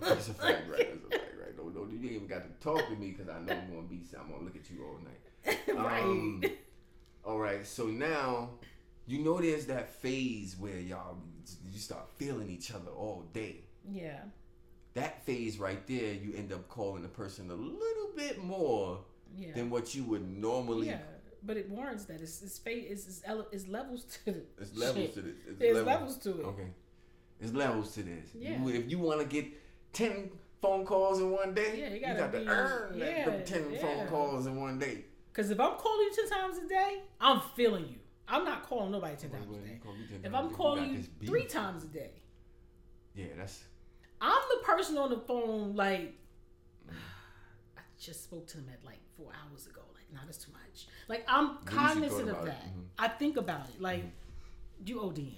That's 0.00 0.28
a 0.28 0.34
fact, 0.34 0.62
right? 0.70 0.88
That's 0.88 1.06
a 1.06 1.18
fact, 1.18 1.34
right? 1.40 1.56
No, 1.58 1.64
no, 1.68 1.86
you 1.90 1.96
ain't 1.96 2.12
even 2.12 2.26
got 2.26 2.42
to 2.44 2.64
talk 2.66 2.88
to 2.88 2.96
me 2.96 3.10
because 3.10 3.28
I 3.28 3.38
know 3.40 3.52
I'm 3.52 3.68
gonna 3.74 3.82
be. 3.88 4.00
I'm 4.18 4.30
gonna 4.30 4.44
look 4.44 4.56
at 4.56 4.70
you 4.70 4.82
all 4.84 4.98
night. 5.04 5.58
right. 5.76 6.02
Um, 6.02 6.42
all 7.24 7.38
right, 7.38 7.66
so 7.66 7.84
now 7.86 8.50
you 9.06 9.18
know 9.18 9.40
there's 9.40 9.66
that 9.66 9.90
phase 10.00 10.56
where 10.58 10.78
y'all 10.78 11.18
you 11.70 11.78
start 11.78 12.08
feeling 12.16 12.48
each 12.48 12.70
other 12.72 12.90
all 12.90 13.24
day. 13.34 13.56
yeah. 13.90 14.20
that 14.94 15.24
phase 15.26 15.58
right 15.58 15.86
there, 15.86 16.14
you 16.14 16.32
end 16.36 16.50
up 16.52 16.66
calling 16.68 17.02
the 17.02 17.08
person 17.08 17.50
a 17.50 17.54
little 17.54 18.10
bit 18.16 18.42
more 18.42 19.00
Yeah. 19.36 19.52
than 19.54 19.68
what 19.70 19.94
you 19.94 20.04
would 20.04 20.26
normally. 20.38 20.86
yeah. 20.88 20.98
But 21.44 21.56
it 21.56 21.68
warrants 21.68 22.04
that 22.04 22.20
it's 22.20 22.40
it's, 22.42 22.58
fa- 22.58 22.70
it's, 22.92 23.06
it's, 23.08 23.22
ele- 23.24 23.48
it's 23.50 23.66
levels 23.66 24.04
to 24.04 24.24
the 24.32 24.42
It's 24.60 24.76
levels 24.76 24.96
shit. 25.06 25.14
to 25.14 25.22
this. 25.22 25.34
It's 25.60 25.80
levels 25.86 26.16
to 26.18 26.30
it. 26.40 26.44
Okay. 26.46 26.68
There's 27.40 27.52
levels 27.54 27.92
to 27.94 28.02
this. 28.04 28.30
Yeah. 28.34 28.62
You- 28.62 28.68
if 28.68 28.90
you 28.90 28.98
want 28.98 29.20
to 29.20 29.26
get 29.26 29.46
10 29.92 30.30
phone 30.60 30.84
calls 30.84 31.18
in 31.18 31.30
one 31.32 31.52
day, 31.54 31.80
Yeah, 31.80 31.88
you 31.88 31.94
you, 31.96 32.00
gotta 32.00 32.18
got 32.20 32.32
to 32.32 32.38
be- 32.38 32.46
earn 32.48 32.98
that, 32.98 33.16
yeah, 33.18 33.24
them 33.28 33.44
10 33.44 33.72
yeah. 33.72 33.80
phone 33.80 34.06
calls 34.06 34.46
in 34.46 34.60
one 34.60 34.78
day. 34.78 35.04
Because 35.32 35.50
if 35.50 35.58
I'm 35.58 35.76
calling 35.78 36.00
you 36.06 36.12
ten 36.14 36.28
times 36.28 36.58
a 36.58 36.68
day, 36.68 37.00
I'm 37.20 37.40
feeling 37.56 37.86
you. 37.88 37.96
I'm 38.28 38.44
not 38.44 38.62
calling 38.62 38.92
nobody 38.92 39.16
ten 39.16 39.30
times 39.30 39.46
a 39.50 39.54
day. 39.66 39.80
call 39.82 39.94
me 39.94 40.06
10 40.08 40.20
If 40.24 40.34
I'm 40.34 40.34
a 40.34 40.42
day, 40.42 40.48
we 40.48 40.54
calling 40.54 40.94
you 40.94 41.26
three 41.26 41.46
times 41.46 41.84
a 41.84 41.86
day, 41.88 42.12
Yeah, 43.16 43.26
that's. 43.36 43.64
I'm 44.20 44.40
the 44.50 44.64
person 44.64 44.96
on 44.98 45.10
the 45.10 45.18
phone. 45.18 45.74
Like, 45.74 46.14
I 46.88 47.80
just 47.98 48.24
spoke 48.24 48.46
to 48.48 48.58
them 48.58 48.66
at 48.72 48.84
like 48.84 49.00
four 49.16 49.32
hours 49.32 49.66
ago. 49.66 49.80
Nah, 50.12 50.20
that's 50.26 50.38
too 50.38 50.52
much. 50.52 50.86
Like, 51.08 51.24
I'm 51.26 51.58
cognizant 51.64 52.28
of 52.28 52.44
that. 52.44 52.64
Mhm. 52.66 52.84
I 52.98 53.08
think 53.08 53.36
about 53.36 53.68
it. 53.68 53.80
Like, 53.80 54.04
you 54.84 54.96
ODing. 54.96 55.34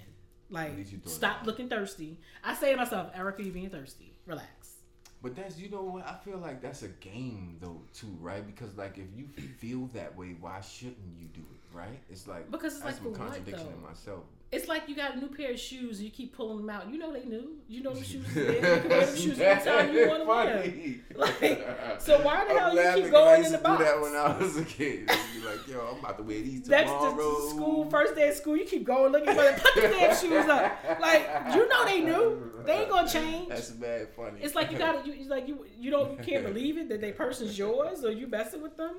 Like, 0.51 0.73
stop 1.07 1.47
looking 1.47 1.69
thirsty. 1.69 2.19
I 2.43 2.55
say 2.55 2.73
to 2.73 2.77
myself, 2.77 3.11
Erica, 3.15 3.43
you 3.43 3.51
being 3.53 3.71
thirsty. 3.71 4.13
Relax. 4.27 4.77
But 5.23 5.35
that's 5.37 5.59
you 5.59 5.71
know 5.71 5.83
what 5.83 6.07
I 6.07 6.17
feel 6.23 6.37
like 6.37 6.61
that's 6.61 6.83
a 6.83 6.89
game 6.89 7.57
though 7.59 7.81
too, 7.95 8.15
right? 8.21 8.47
Because 8.47 8.77
like 8.77 8.99
if 8.99 9.07
you 9.17 9.27
feel 9.59 9.87
that 9.95 10.15
way, 10.19 10.37
why 10.39 10.61
shouldn't 10.61 10.99
you 11.19 11.29
do 11.29 11.41
it, 11.41 11.75
right? 11.77 11.99
It's 12.11 12.27
like 12.29 12.51
Because 12.51 12.75
it's 12.75 12.83
that's 12.85 12.97
like, 12.97 13.03
some 13.03 13.15
for 13.15 13.21
what, 13.21 13.31
contradiction 13.31 13.69
in 13.69 13.83
myself. 13.83 14.25
It's 14.55 14.69
like 14.69 14.89
you 14.89 14.95
got 14.95 15.17
a 15.17 15.19
new 15.21 15.27
pair 15.29 15.51
of 15.53 15.59
shoes 15.59 15.99
and 15.99 16.05
you 16.07 16.11
keep 16.11 16.35
pulling 16.37 16.59
them 16.59 16.71
out. 16.71 16.89
You 16.91 16.99
know 16.99 17.13
they 17.13 17.25
new. 17.25 17.57
You 17.69 17.83
know 17.83 17.93
the 17.93 18.05
shoes 18.05 18.25
there. 18.35 18.53
You 18.55 18.61
can 18.61 18.89
wear 18.89 19.07
them 19.07 19.17
shoes 19.17 19.41
anytime 19.41 19.93
you 19.93 20.09
want 20.09 20.23
to 20.23 20.29
wear. 20.29 20.65
Like, 21.17 22.01
so 22.01 22.21
why 22.23 22.45
the 22.45 22.51
I'm 22.51 22.57
hell 22.59 22.75
you 22.75 23.03
keep 23.05 23.05
'cause 23.05 23.07
I 23.07 23.11
going 23.11 23.39
used 23.43 23.47
in 23.47 23.53
the 23.53 23.59
to 23.59 23.63
box? 23.65 23.79
Do 23.79 23.85
that 23.85 24.01
when 24.01 24.17
I 24.17 24.37
was 24.39 24.57
a 24.57 24.65
kid. 24.65 25.09
I'd 25.09 25.21
be 25.33 25.47
like, 25.47 25.69
yo, 25.69 25.81
I'm 25.93 25.99
about 26.01 26.17
to 26.19 26.25
wear 26.25 26.41
these 26.43 26.67
Next 26.69 26.91
tomorrow. 26.91 27.11
to, 27.13 27.17
to 27.45 27.51
school, 27.51 27.91
first 27.91 28.15
day 28.17 28.29
of 28.31 28.35
school, 28.35 28.57
you 28.57 28.65
keep 28.65 28.85
going 28.85 29.13
looking 29.13 29.29
for 29.35 29.43
them. 29.43 29.55
Put 29.61 29.75
the 29.77 29.81
damn 29.89 30.17
shoes 30.17 30.47
up. 30.47 30.73
Like 31.01 31.29
you 31.55 31.69
know 31.69 31.85
they 31.85 32.01
new. 32.01 32.53
They 32.67 32.73
ain't 32.81 32.91
gonna 32.91 33.09
change. 33.09 33.49
That's 33.49 33.71
bad 33.71 34.09
funny. 34.17 34.41
It's 34.43 34.55
like 34.57 34.73
you 34.73 34.79
got 34.79 35.05
to 35.05 35.09
you 35.09 35.17
it's 35.21 35.29
like 35.31 35.47
you 35.47 35.65
you 35.79 35.91
don't 35.93 36.19
you 36.19 36.25
can't 36.25 36.45
believe 36.45 36.79
it 36.79 36.89
that 36.89 37.01
they 37.01 37.13
person's 37.13 37.57
yours 37.59 38.05
or 38.05 38.11
you 38.11 38.27
messing 38.27 38.61
with 38.63 38.77
them. 38.77 38.97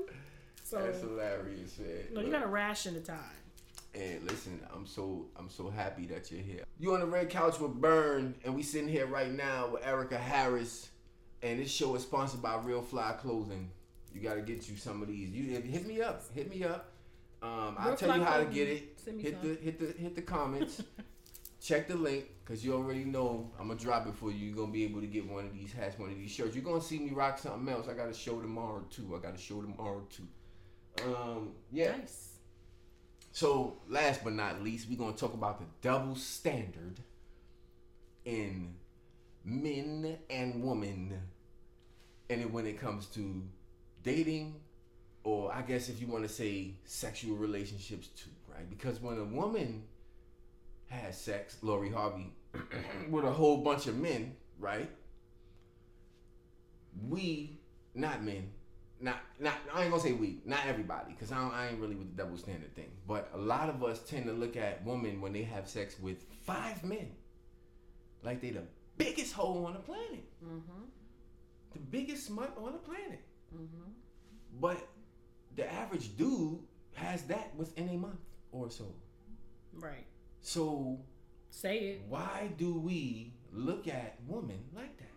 So 0.63 0.81
That's 0.81 1.01
hilarious, 1.01 1.77
man. 1.79 1.89
no, 2.13 2.21
you 2.21 2.31
got 2.31 2.41
to 2.41 2.47
ration 2.47 2.93
the 2.95 3.01
time. 3.01 3.19
And 3.95 4.23
listen, 4.23 4.59
I'm 4.73 4.85
so 4.85 5.27
I'm 5.37 5.49
so 5.49 5.69
happy 5.69 6.05
that 6.07 6.29
you're 6.29 6.41
here. 6.41 6.63
You 6.77 6.93
on 6.93 6.99
the 6.99 7.05
red 7.05 7.29
couch 7.29 7.59
with 7.59 7.73
Burn, 7.73 8.35
and 8.43 8.53
we 8.53 8.61
sitting 8.61 8.89
here 8.89 9.05
right 9.05 9.31
now 9.31 9.69
with 9.73 9.85
Erica 9.85 10.17
Harris, 10.17 10.89
and 11.41 11.59
this 11.59 11.71
show 11.71 11.95
is 11.95 12.01
sponsored 12.01 12.41
by 12.41 12.57
Real 12.57 12.81
Fly 12.81 13.13
Clothing. 13.13 13.69
You 14.13 14.21
got 14.21 14.35
to 14.35 14.41
get 14.41 14.67
you 14.69 14.75
some 14.75 15.01
of 15.01 15.07
these. 15.07 15.29
You 15.29 15.59
hit 15.61 15.85
me 15.87 16.01
up, 16.01 16.23
hit 16.33 16.49
me 16.49 16.63
up. 16.63 16.91
Um, 17.41 17.75
I'll 17.77 17.95
tell 17.95 18.17
you 18.17 18.23
how 18.23 18.39
to 18.39 18.45
get 18.45 18.67
it. 18.67 18.99
Hit 19.05 19.41
the 19.41 19.55
hit 19.55 19.79
the 19.79 20.01
hit 20.01 20.15
the 20.15 20.21
comments. 20.21 20.81
Check 21.61 21.87
the 21.87 21.95
link 21.95 22.25
because 22.43 22.63
you 22.63 22.73
already 22.73 23.05
know 23.05 23.49
I'm 23.59 23.69
gonna 23.69 23.79
drop 23.79 24.07
it 24.07 24.15
for 24.15 24.29
you. 24.29 24.47
You're 24.47 24.55
gonna 24.55 24.71
be 24.71 24.83
able 24.83 25.01
to 25.01 25.07
get 25.07 25.27
one 25.27 25.45
of 25.45 25.53
these 25.53 25.71
hats, 25.71 25.97
one 25.97 26.11
of 26.11 26.17
these 26.17 26.31
shirts. 26.31 26.55
You're 26.55 26.65
gonna 26.65 26.81
see 26.81 26.99
me 26.99 27.11
rock 27.11 27.39
something 27.39 27.73
else. 27.73 27.87
I 27.87 27.93
got 27.93 28.09
a 28.09 28.13
show 28.13 28.41
tomorrow 28.41 28.83
too. 28.89 29.15
I 29.17 29.25
got 29.25 29.35
a 29.35 29.37
show 29.37 29.61
tomorrow 29.61 30.05
too. 30.09 30.27
Um, 31.05 31.53
yeah. 31.71 31.97
Nice. 31.97 32.34
So, 33.35 33.73
last 33.89 34.23
but 34.23 34.31
not 34.31 34.63
least, 34.63 34.87
we're 34.89 34.97
going 34.97 35.13
to 35.13 35.19
talk 35.19 35.33
about 35.33 35.59
the 35.59 35.65
double 35.81 36.15
standard 36.15 37.01
in 38.23 38.75
men 39.43 40.17
and 40.29 40.63
women. 40.63 41.19
And 42.29 42.53
when 42.53 42.65
it 42.65 42.79
comes 42.79 43.07
to 43.07 43.43
dating, 44.03 44.55
or 45.25 45.53
I 45.53 45.63
guess 45.63 45.89
if 45.89 45.99
you 45.99 46.07
want 46.07 46.23
to 46.23 46.29
say 46.29 46.75
sexual 46.85 47.35
relationships 47.35 48.07
too, 48.07 48.29
right? 48.47 48.69
Because 48.69 49.01
when 49.01 49.17
a 49.17 49.25
woman 49.25 49.83
has 50.87 51.19
sex, 51.19 51.57
Lori 51.61 51.91
Harvey, 51.91 52.31
with 53.09 53.25
a 53.25 53.31
whole 53.31 53.57
bunch 53.57 53.87
of 53.87 53.97
men, 53.97 54.33
right? 54.61 54.89
We, 57.09 57.59
not 57.93 58.23
men, 58.23 58.49
not 59.05 59.17
not 59.39 59.53
I 59.73 59.83
ain't 59.83 59.91
gonna 59.91 60.01
say 60.03 60.13
we, 60.13 60.39
not 60.45 60.59
everybody, 60.67 61.13
because 61.13 61.31
I, 61.31 61.37
I 61.49 61.67
ain't 61.67 61.79
really 61.79 61.95
with 61.95 62.09
the 62.15 62.23
double 62.23 62.37
standard 62.37 62.73
thing. 62.75 62.91
But 63.07 63.29
a 63.33 63.37
lot 63.37 63.69
of 63.69 63.83
us 63.83 63.99
tend 64.03 64.25
to 64.25 64.33
look 64.33 64.57
at 64.57 64.83
women 64.85 65.21
when 65.21 65.31
they 65.33 65.43
have 65.43 65.69
sex 65.69 65.99
with 65.99 66.17
five 66.45 66.83
men, 66.83 67.07
like 68.23 68.41
they 68.41 68.49
the 68.49 68.63
biggest 68.97 69.33
hole 69.33 69.65
on 69.65 69.73
the 69.73 69.79
planet, 69.79 70.25
Mm-hmm. 70.43 70.83
the 71.73 71.79
biggest 71.79 72.25
smut 72.25 72.51
on 72.57 72.73
the 72.73 72.79
planet. 72.79 73.21
Mm-hmm. 73.55 73.91
But 74.59 74.87
the 75.55 75.71
average 75.71 76.17
dude 76.17 76.59
has 76.95 77.23
that 77.23 77.55
within 77.55 77.89
a 77.89 77.97
month 77.97 78.19
or 78.51 78.69
so. 78.69 78.85
Right. 79.73 80.05
So 80.41 80.99
Say 81.51 81.77
it. 81.77 82.01
why 82.09 82.49
do 82.57 82.73
we 82.79 83.33
look 83.51 83.87
at 83.87 84.15
women 84.27 84.59
like 84.75 84.97
that? 84.97 85.11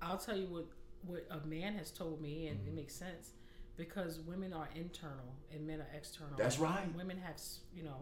I'll 0.00 0.16
tell 0.18 0.36
you 0.36 0.46
what 0.46 0.66
what 1.06 1.26
a 1.30 1.46
man 1.46 1.74
has 1.74 1.90
told 1.90 2.20
me, 2.20 2.48
and 2.48 2.58
Mm-hmm. 2.58 2.68
it 2.68 2.74
makes 2.74 2.94
sense 2.94 3.30
because 3.76 4.20
women 4.20 4.52
are 4.52 4.68
internal 4.74 5.34
and 5.52 5.66
men 5.66 5.80
are 5.80 5.88
external. 5.96 6.36
That's 6.36 6.58
right. 6.58 6.92
Women 6.96 7.16
have, 7.18 7.36
you 7.74 7.84
know, 7.84 7.96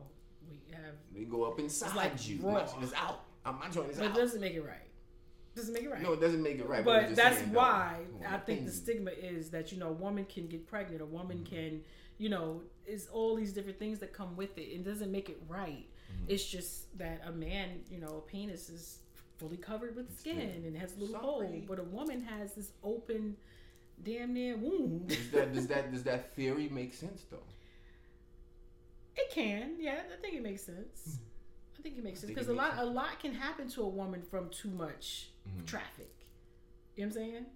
we 0.49 0.61
have, 0.73 0.95
They 1.15 1.25
go 1.25 1.45
up 1.45 1.59
inside 1.59 1.87
it's 1.89 1.97
like 1.97 2.29
you. 2.29 2.39
raw. 2.43 2.53
My 2.55 2.65
joint 2.67 2.83
is 2.85 2.93
out. 2.95 3.21
Uh, 3.45 3.53
My 3.53 3.69
joint 3.69 3.91
is 3.91 3.99
but 3.99 4.07
it 4.07 4.11
out. 4.13 4.17
doesn't 4.17 4.41
make 4.41 4.55
it 4.55 4.63
right. 4.63 4.89
Doesn't 5.55 5.73
make 5.75 5.85
it 5.85 5.91
right. 5.91 6.03
No, 6.03 6.13
it 6.13 6.21
doesn't 6.21 6.43
make 6.43 6.59
it 6.59 6.69
right. 6.69 6.85
but 6.85 7.05
I'm 7.05 7.15
that's 7.15 7.39
saying, 7.39 7.53
why 7.53 8.01
when 8.19 8.29
I 8.31 8.39
think 8.39 8.67
the 8.67 8.73
stigma 8.73 9.11
is 9.11 9.51
that 9.51 9.73
you 9.73 9.79
know, 9.79 9.89
a 9.89 9.93
woman 9.93 10.25
can 10.27 10.47
get 10.49 10.67
pregnant, 10.67 11.01
a 11.03 11.07
woman 11.07 11.39
Mm-hmm. 11.39 11.55
can, 11.55 11.81
you 12.19 12.29
know, 12.29 12.63
is 12.87 13.09
all 13.13 13.35
these 13.37 13.53
different 13.53 13.79
things 13.79 13.99
that 14.01 14.13
come 14.13 14.37
with 14.37 14.57
it. 14.59 14.63
It 14.63 14.85
doesn't 14.85 15.11
make 15.11 15.29
it 15.29 15.41
right. 15.49 15.87
Mm-hmm. 16.13 16.25
It's 16.29 16.45
just 16.47 16.97
that 16.99 17.21
a 17.27 17.33
man, 17.33 17.81
you 17.91 17.99
know, 17.99 18.19
a 18.27 18.31
penis 18.31 18.69
is 18.69 18.99
fully 19.39 19.57
covered 19.57 19.97
with 19.97 20.17
skin 20.19 20.37
Skin. 20.39 20.63
and 20.67 20.77
has 20.77 20.97
a 20.97 21.01
little 21.01 21.15
Sorry. 21.15 21.25
hole, 21.47 21.63
but 21.69 21.79
a 21.79 21.85
woman 21.85 22.23
has 22.23 22.55
this 22.55 22.71
open, 22.83 23.37
damn 24.03 24.33
near 24.35 24.57
wound. 24.57 25.09
Does 25.09 25.31
that 25.33 25.53
does 25.55 25.67
that 25.69 25.93
does 25.93 26.03
that 26.05 26.35
theory 26.35 26.69
make 26.69 26.95
sense 26.95 27.25
though? 27.31 27.39
It 29.17 29.31
can, 29.31 29.77
yeah. 29.79 30.01
I 30.13 30.21
think 30.21 30.35
it 30.35 30.43
makes 30.43 30.63
sense. 30.63 31.19
I 31.79 31.83
think 31.83 31.97
it 31.99 32.05
makes 32.05 32.21
sense 32.21 32.31
because 32.31 32.49
a 32.49 32.53
lot, 32.53 32.75
a 32.79 32.85
lot 32.85 33.19
can 33.21 33.33
happen 33.33 33.69
to 33.71 33.83
a 33.83 33.89
woman 33.89 34.23
from 34.23 34.49
too 34.51 34.71
much 34.71 35.31
Mm-hmm. 35.49 35.65
traffic. 35.65 36.11
You 36.97 37.05
know 37.05 37.09
what 37.11 37.17
I'm 37.21 37.23
saying? 37.31 37.47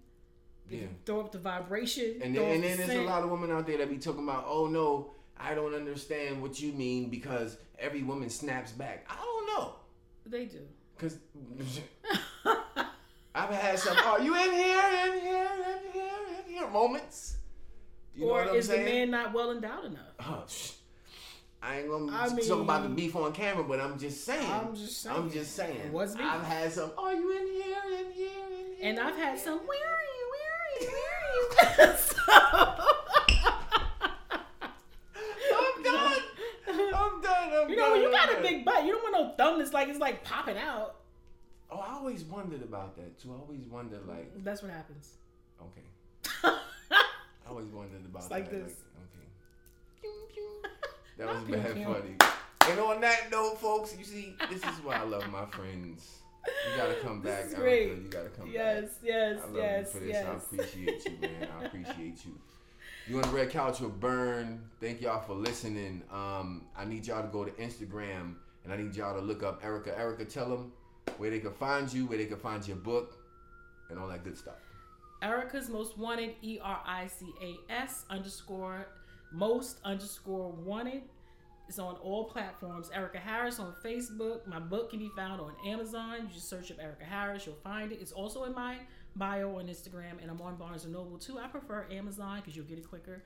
Yeah. 0.70 0.86
throw 1.04 1.18
up 1.18 1.32
the 1.32 1.38
vibration, 1.40 2.20
And 2.22 2.36
then, 2.36 2.44
and 2.52 2.62
then 2.62 2.78
the 2.78 2.86
there's 2.86 2.98
a 3.00 3.02
lot 3.02 3.24
of 3.24 3.30
women 3.30 3.50
out 3.50 3.66
there 3.66 3.78
that 3.78 3.90
be 3.90 3.98
talking 3.98 4.22
about, 4.22 4.44
oh 4.46 4.68
no, 4.68 5.10
I 5.36 5.54
don't 5.56 5.74
understand 5.74 6.40
what 6.40 6.60
you 6.60 6.72
mean 6.72 7.10
because 7.10 7.56
every 7.80 8.04
woman 8.04 8.30
snaps 8.30 8.70
back. 8.70 9.06
I 9.10 9.16
don't 9.16 9.46
know, 9.48 9.74
They 10.24 10.44
do. 10.44 10.60
Cause 11.00 11.16
I've 13.34 13.50
had 13.50 13.78
some. 13.78 13.96
Are 13.96 14.20
you 14.20 14.34
in 14.34 14.52
here? 14.52 14.82
In 15.06 15.20
here? 15.20 15.48
In 15.48 15.92
here? 15.92 16.10
In 16.46 16.52
here? 16.52 16.68
Moments. 16.68 17.36
You 18.14 18.26
know 18.26 18.32
or 18.32 18.40
what 18.40 18.48
I'm 18.50 18.56
is 18.56 18.66
saying? 18.66 18.84
the 18.84 18.90
man 18.90 19.10
not 19.10 19.32
well 19.32 19.52
endowed 19.52 19.84
enough? 19.86 20.14
Oh, 20.20 20.44
sh- 20.48 20.72
I 21.62 21.80
ain't 21.80 21.88
gonna 21.88 22.12
I 22.12 22.28
talk 22.28 22.60
about 22.60 22.82
the 22.82 22.88
beef 22.88 23.14
on 23.16 23.32
camera, 23.32 23.64
but 23.64 23.80
I'm 23.80 23.98
just 23.98 24.24
saying. 24.24 24.50
I'm 24.50 24.74
just 24.74 25.02
saying. 25.02 25.16
I'm 25.16 25.30
just 25.30 25.54
saying. 25.54 25.92
What's 25.92 26.14
beef? 26.14 26.26
I've 26.26 26.42
had 26.44 26.72
some. 26.72 26.90
Are 26.98 27.14
you 27.14 27.30
in 27.32 27.46
here? 27.46 27.76
In 28.00 28.12
here? 28.12 28.28
In 28.50 28.76
here? 28.76 28.76
And 28.82 28.98
I've 29.00 29.16
had 29.16 29.38
some. 29.38 29.58
Where 29.58 29.78
are 29.78 30.04
you? 30.16 30.30
Where 30.32 30.52
are 30.56 30.70
you? 30.80 30.88
Where 30.90 31.12
are 31.16 31.92
you? 31.92 31.96
so, 35.50 35.56
I'm 35.58 35.82
done. 35.82 36.22
I'm 36.94 37.20
done. 37.22 37.52
I'm 37.62 37.68
you 37.70 37.76
know, 37.76 37.82
done. 37.82 37.92
when 37.92 38.02
you 38.02 38.10
got 38.10 38.38
a 38.38 38.40
big 38.42 38.64
butt, 38.64 38.84
you 38.84 38.92
don't 38.92 39.02
want 39.02 39.09
no 39.20 39.34
thumb 39.36 39.58
that's 39.58 39.72
like 39.72 39.88
it's 39.88 39.98
like 39.98 40.24
popping 40.24 40.56
out. 40.58 40.96
Oh, 41.70 41.78
I 41.78 41.94
always 41.94 42.24
wondered 42.24 42.62
about 42.62 42.96
that 42.96 43.18
too. 43.20 43.32
I 43.32 43.38
always 43.40 43.64
wondered, 43.68 44.04
like, 44.08 44.42
That's 44.42 44.60
what 44.62 44.72
happens. 44.72 45.14
okay. 45.62 45.82
I 46.92 47.48
always 47.48 47.68
wondered 47.68 48.04
about 48.04 48.22
It's 48.22 48.30
like 48.30 48.50
that. 48.50 48.66
this. 48.66 48.74
okay. 50.02 50.10
That 51.18 51.28
was 51.28 51.44
Pew, 51.44 51.54
bad 51.56 51.74
pew. 51.76 51.84
funny. 51.84 52.16
And 52.70 52.80
on 52.80 53.00
that 53.02 53.30
note, 53.30 53.58
folks, 53.60 53.94
you 53.96 54.04
see, 54.04 54.34
this 54.50 54.58
is 54.64 54.82
why 54.84 54.96
I 54.96 55.02
love 55.04 55.28
my 55.30 55.46
friends. 55.46 56.16
You 56.46 56.76
gotta 56.76 56.94
come 56.96 57.20
back, 57.20 57.44
This 57.44 57.52
is 57.52 57.58
Erica. 57.58 57.62
great. 57.62 57.88
You 58.02 58.08
gotta 58.10 58.28
come 58.30 58.46
back. 58.46 58.54
Yes, 58.54 58.84
yes, 59.02 59.38
I 59.42 59.46
love 59.46 59.56
yes, 59.56 59.86
you 59.94 60.00
for 60.00 60.06
this. 60.06 60.12
yes. 60.12 60.26
I 60.26 60.34
appreciate 60.34 61.04
you, 61.04 61.18
man. 61.20 61.48
I 61.60 61.64
appreciate 61.66 62.24
you. 62.24 62.38
You 63.06 63.16
on 63.16 63.22
the 63.22 63.28
red 63.28 63.50
couch 63.50 63.80
with 63.80 63.98
Burn. 64.00 64.62
Thank 64.80 65.00
y'all 65.02 65.20
for 65.20 65.34
listening. 65.34 66.02
Um, 66.10 66.64
I 66.76 66.84
need 66.84 67.06
y'all 67.06 67.22
to 67.22 67.28
go 67.28 67.44
to 67.44 67.50
Instagram 67.52 68.34
and 68.64 68.72
I 68.72 68.76
need 68.76 68.94
y'all 68.94 69.14
to 69.14 69.20
look 69.20 69.42
up 69.42 69.64
Erica. 69.64 69.96
Erica, 69.98 70.24
tell 70.24 70.48
them 70.48 70.72
where 71.18 71.30
they 71.30 71.40
can 71.40 71.52
find 71.52 71.92
you, 71.92 72.06
where 72.06 72.18
they 72.18 72.26
can 72.26 72.38
find 72.38 72.66
your 72.66 72.76
book, 72.76 73.18
and 73.90 73.98
all 73.98 74.08
that 74.08 74.24
good 74.24 74.36
stuff. 74.36 74.54
Erica's 75.22 75.68
Most 75.68 75.98
Wanted, 75.98 76.34
E 76.42 76.58
R 76.62 76.80
I 76.86 77.06
C 77.06 77.26
A 77.42 77.72
S 77.72 78.04
underscore 78.08 78.86
most 79.32 79.78
underscore 79.84 80.50
wanted. 80.52 81.02
It's 81.68 81.78
on 81.78 81.94
all 81.96 82.24
platforms. 82.24 82.90
Erica 82.92 83.18
Harris 83.18 83.60
on 83.60 83.72
Facebook. 83.84 84.44
My 84.46 84.58
book 84.58 84.90
can 84.90 84.98
be 84.98 85.10
found 85.14 85.40
on 85.40 85.52
Amazon. 85.64 86.16
You 86.22 86.34
just 86.34 86.48
search 86.48 86.72
up 86.72 86.78
Erica 86.80 87.04
Harris, 87.04 87.46
you'll 87.46 87.54
find 87.62 87.92
it. 87.92 87.98
It's 88.00 88.10
also 88.10 88.44
in 88.44 88.54
my 88.54 88.78
bio 89.14 89.56
on 89.56 89.66
Instagram, 89.66 90.20
and 90.20 90.30
I'm 90.30 90.40
on 90.40 90.56
Barnes 90.56 90.84
and 90.84 90.92
Noble 90.92 91.18
too. 91.18 91.38
I 91.38 91.46
prefer 91.46 91.86
Amazon 91.90 92.40
because 92.40 92.56
you'll 92.56 92.66
get 92.66 92.78
it 92.78 92.88
quicker. 92.88 93.22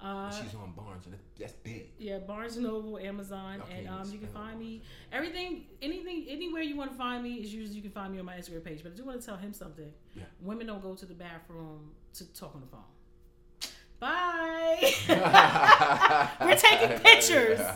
Uh, 0.00 0.30
She's 0.30 0.54
on 0.54 0.72
Barnes, 0.76 1.06
and 1.06 1.14
that's 1.38 1.52
big. 1.54 1.86
yeah, 1.98 2.18
Barnes 2.18 2.56
and 2.56 2.66
Noble, 2.66 2.98
Amazon, 2.98 3.62
and 3.74 3.88
um, 3.88 4.10
you 4.12 4.18
can 4.18 4.28
find 4.28 4.58
me. 4.58 4.82
Everything, 5.12 5.64
anything, 5.80 6.26
anywhere 6.28 6.60
you 6.62 6.76
want 6.76 6.90
to 6.90 6.96
find 6.98 7.22
me 7.22 7.34
is 7.36 7.54
usually 7.54 7.76
you 7.76 7.82
can 7.82 7.90
find 7.90 8.12
me 8.12 8.18
on 8.18 8.26
my 8.26 8.34
Instagram 8.34 8.64
page. 8.64 8.82
But 8.82 8.92
I 8.92 8.96
do 8.96 9.04
want 9.04 9.20
to 9.20 9.26
tell 9.26 9.36
him 9.36 9.52
something. 9.54 9.90
Yeah. 10.14 10.24
Women 10.42 10.66
don't 10.66 10.82
go 10.82 10.94
to 10.94 11.06
the 11.06 11.14
bathroom 11.14 11.92
to 12.14 12.32
talk 12.34 12.54
on 12.54 12.60
the 12.60 12.66
phone. 12.66 12.80
Bye. 14.00 14.92
We're 16.44 16.56
taking 16.56 16.98
pictures. 16.98 17.60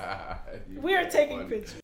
You 0.71 0.81
We're 0.83 1.09
taking 1.09 1.39
funny. 1.39 1.49
pictures. 1.49 1.81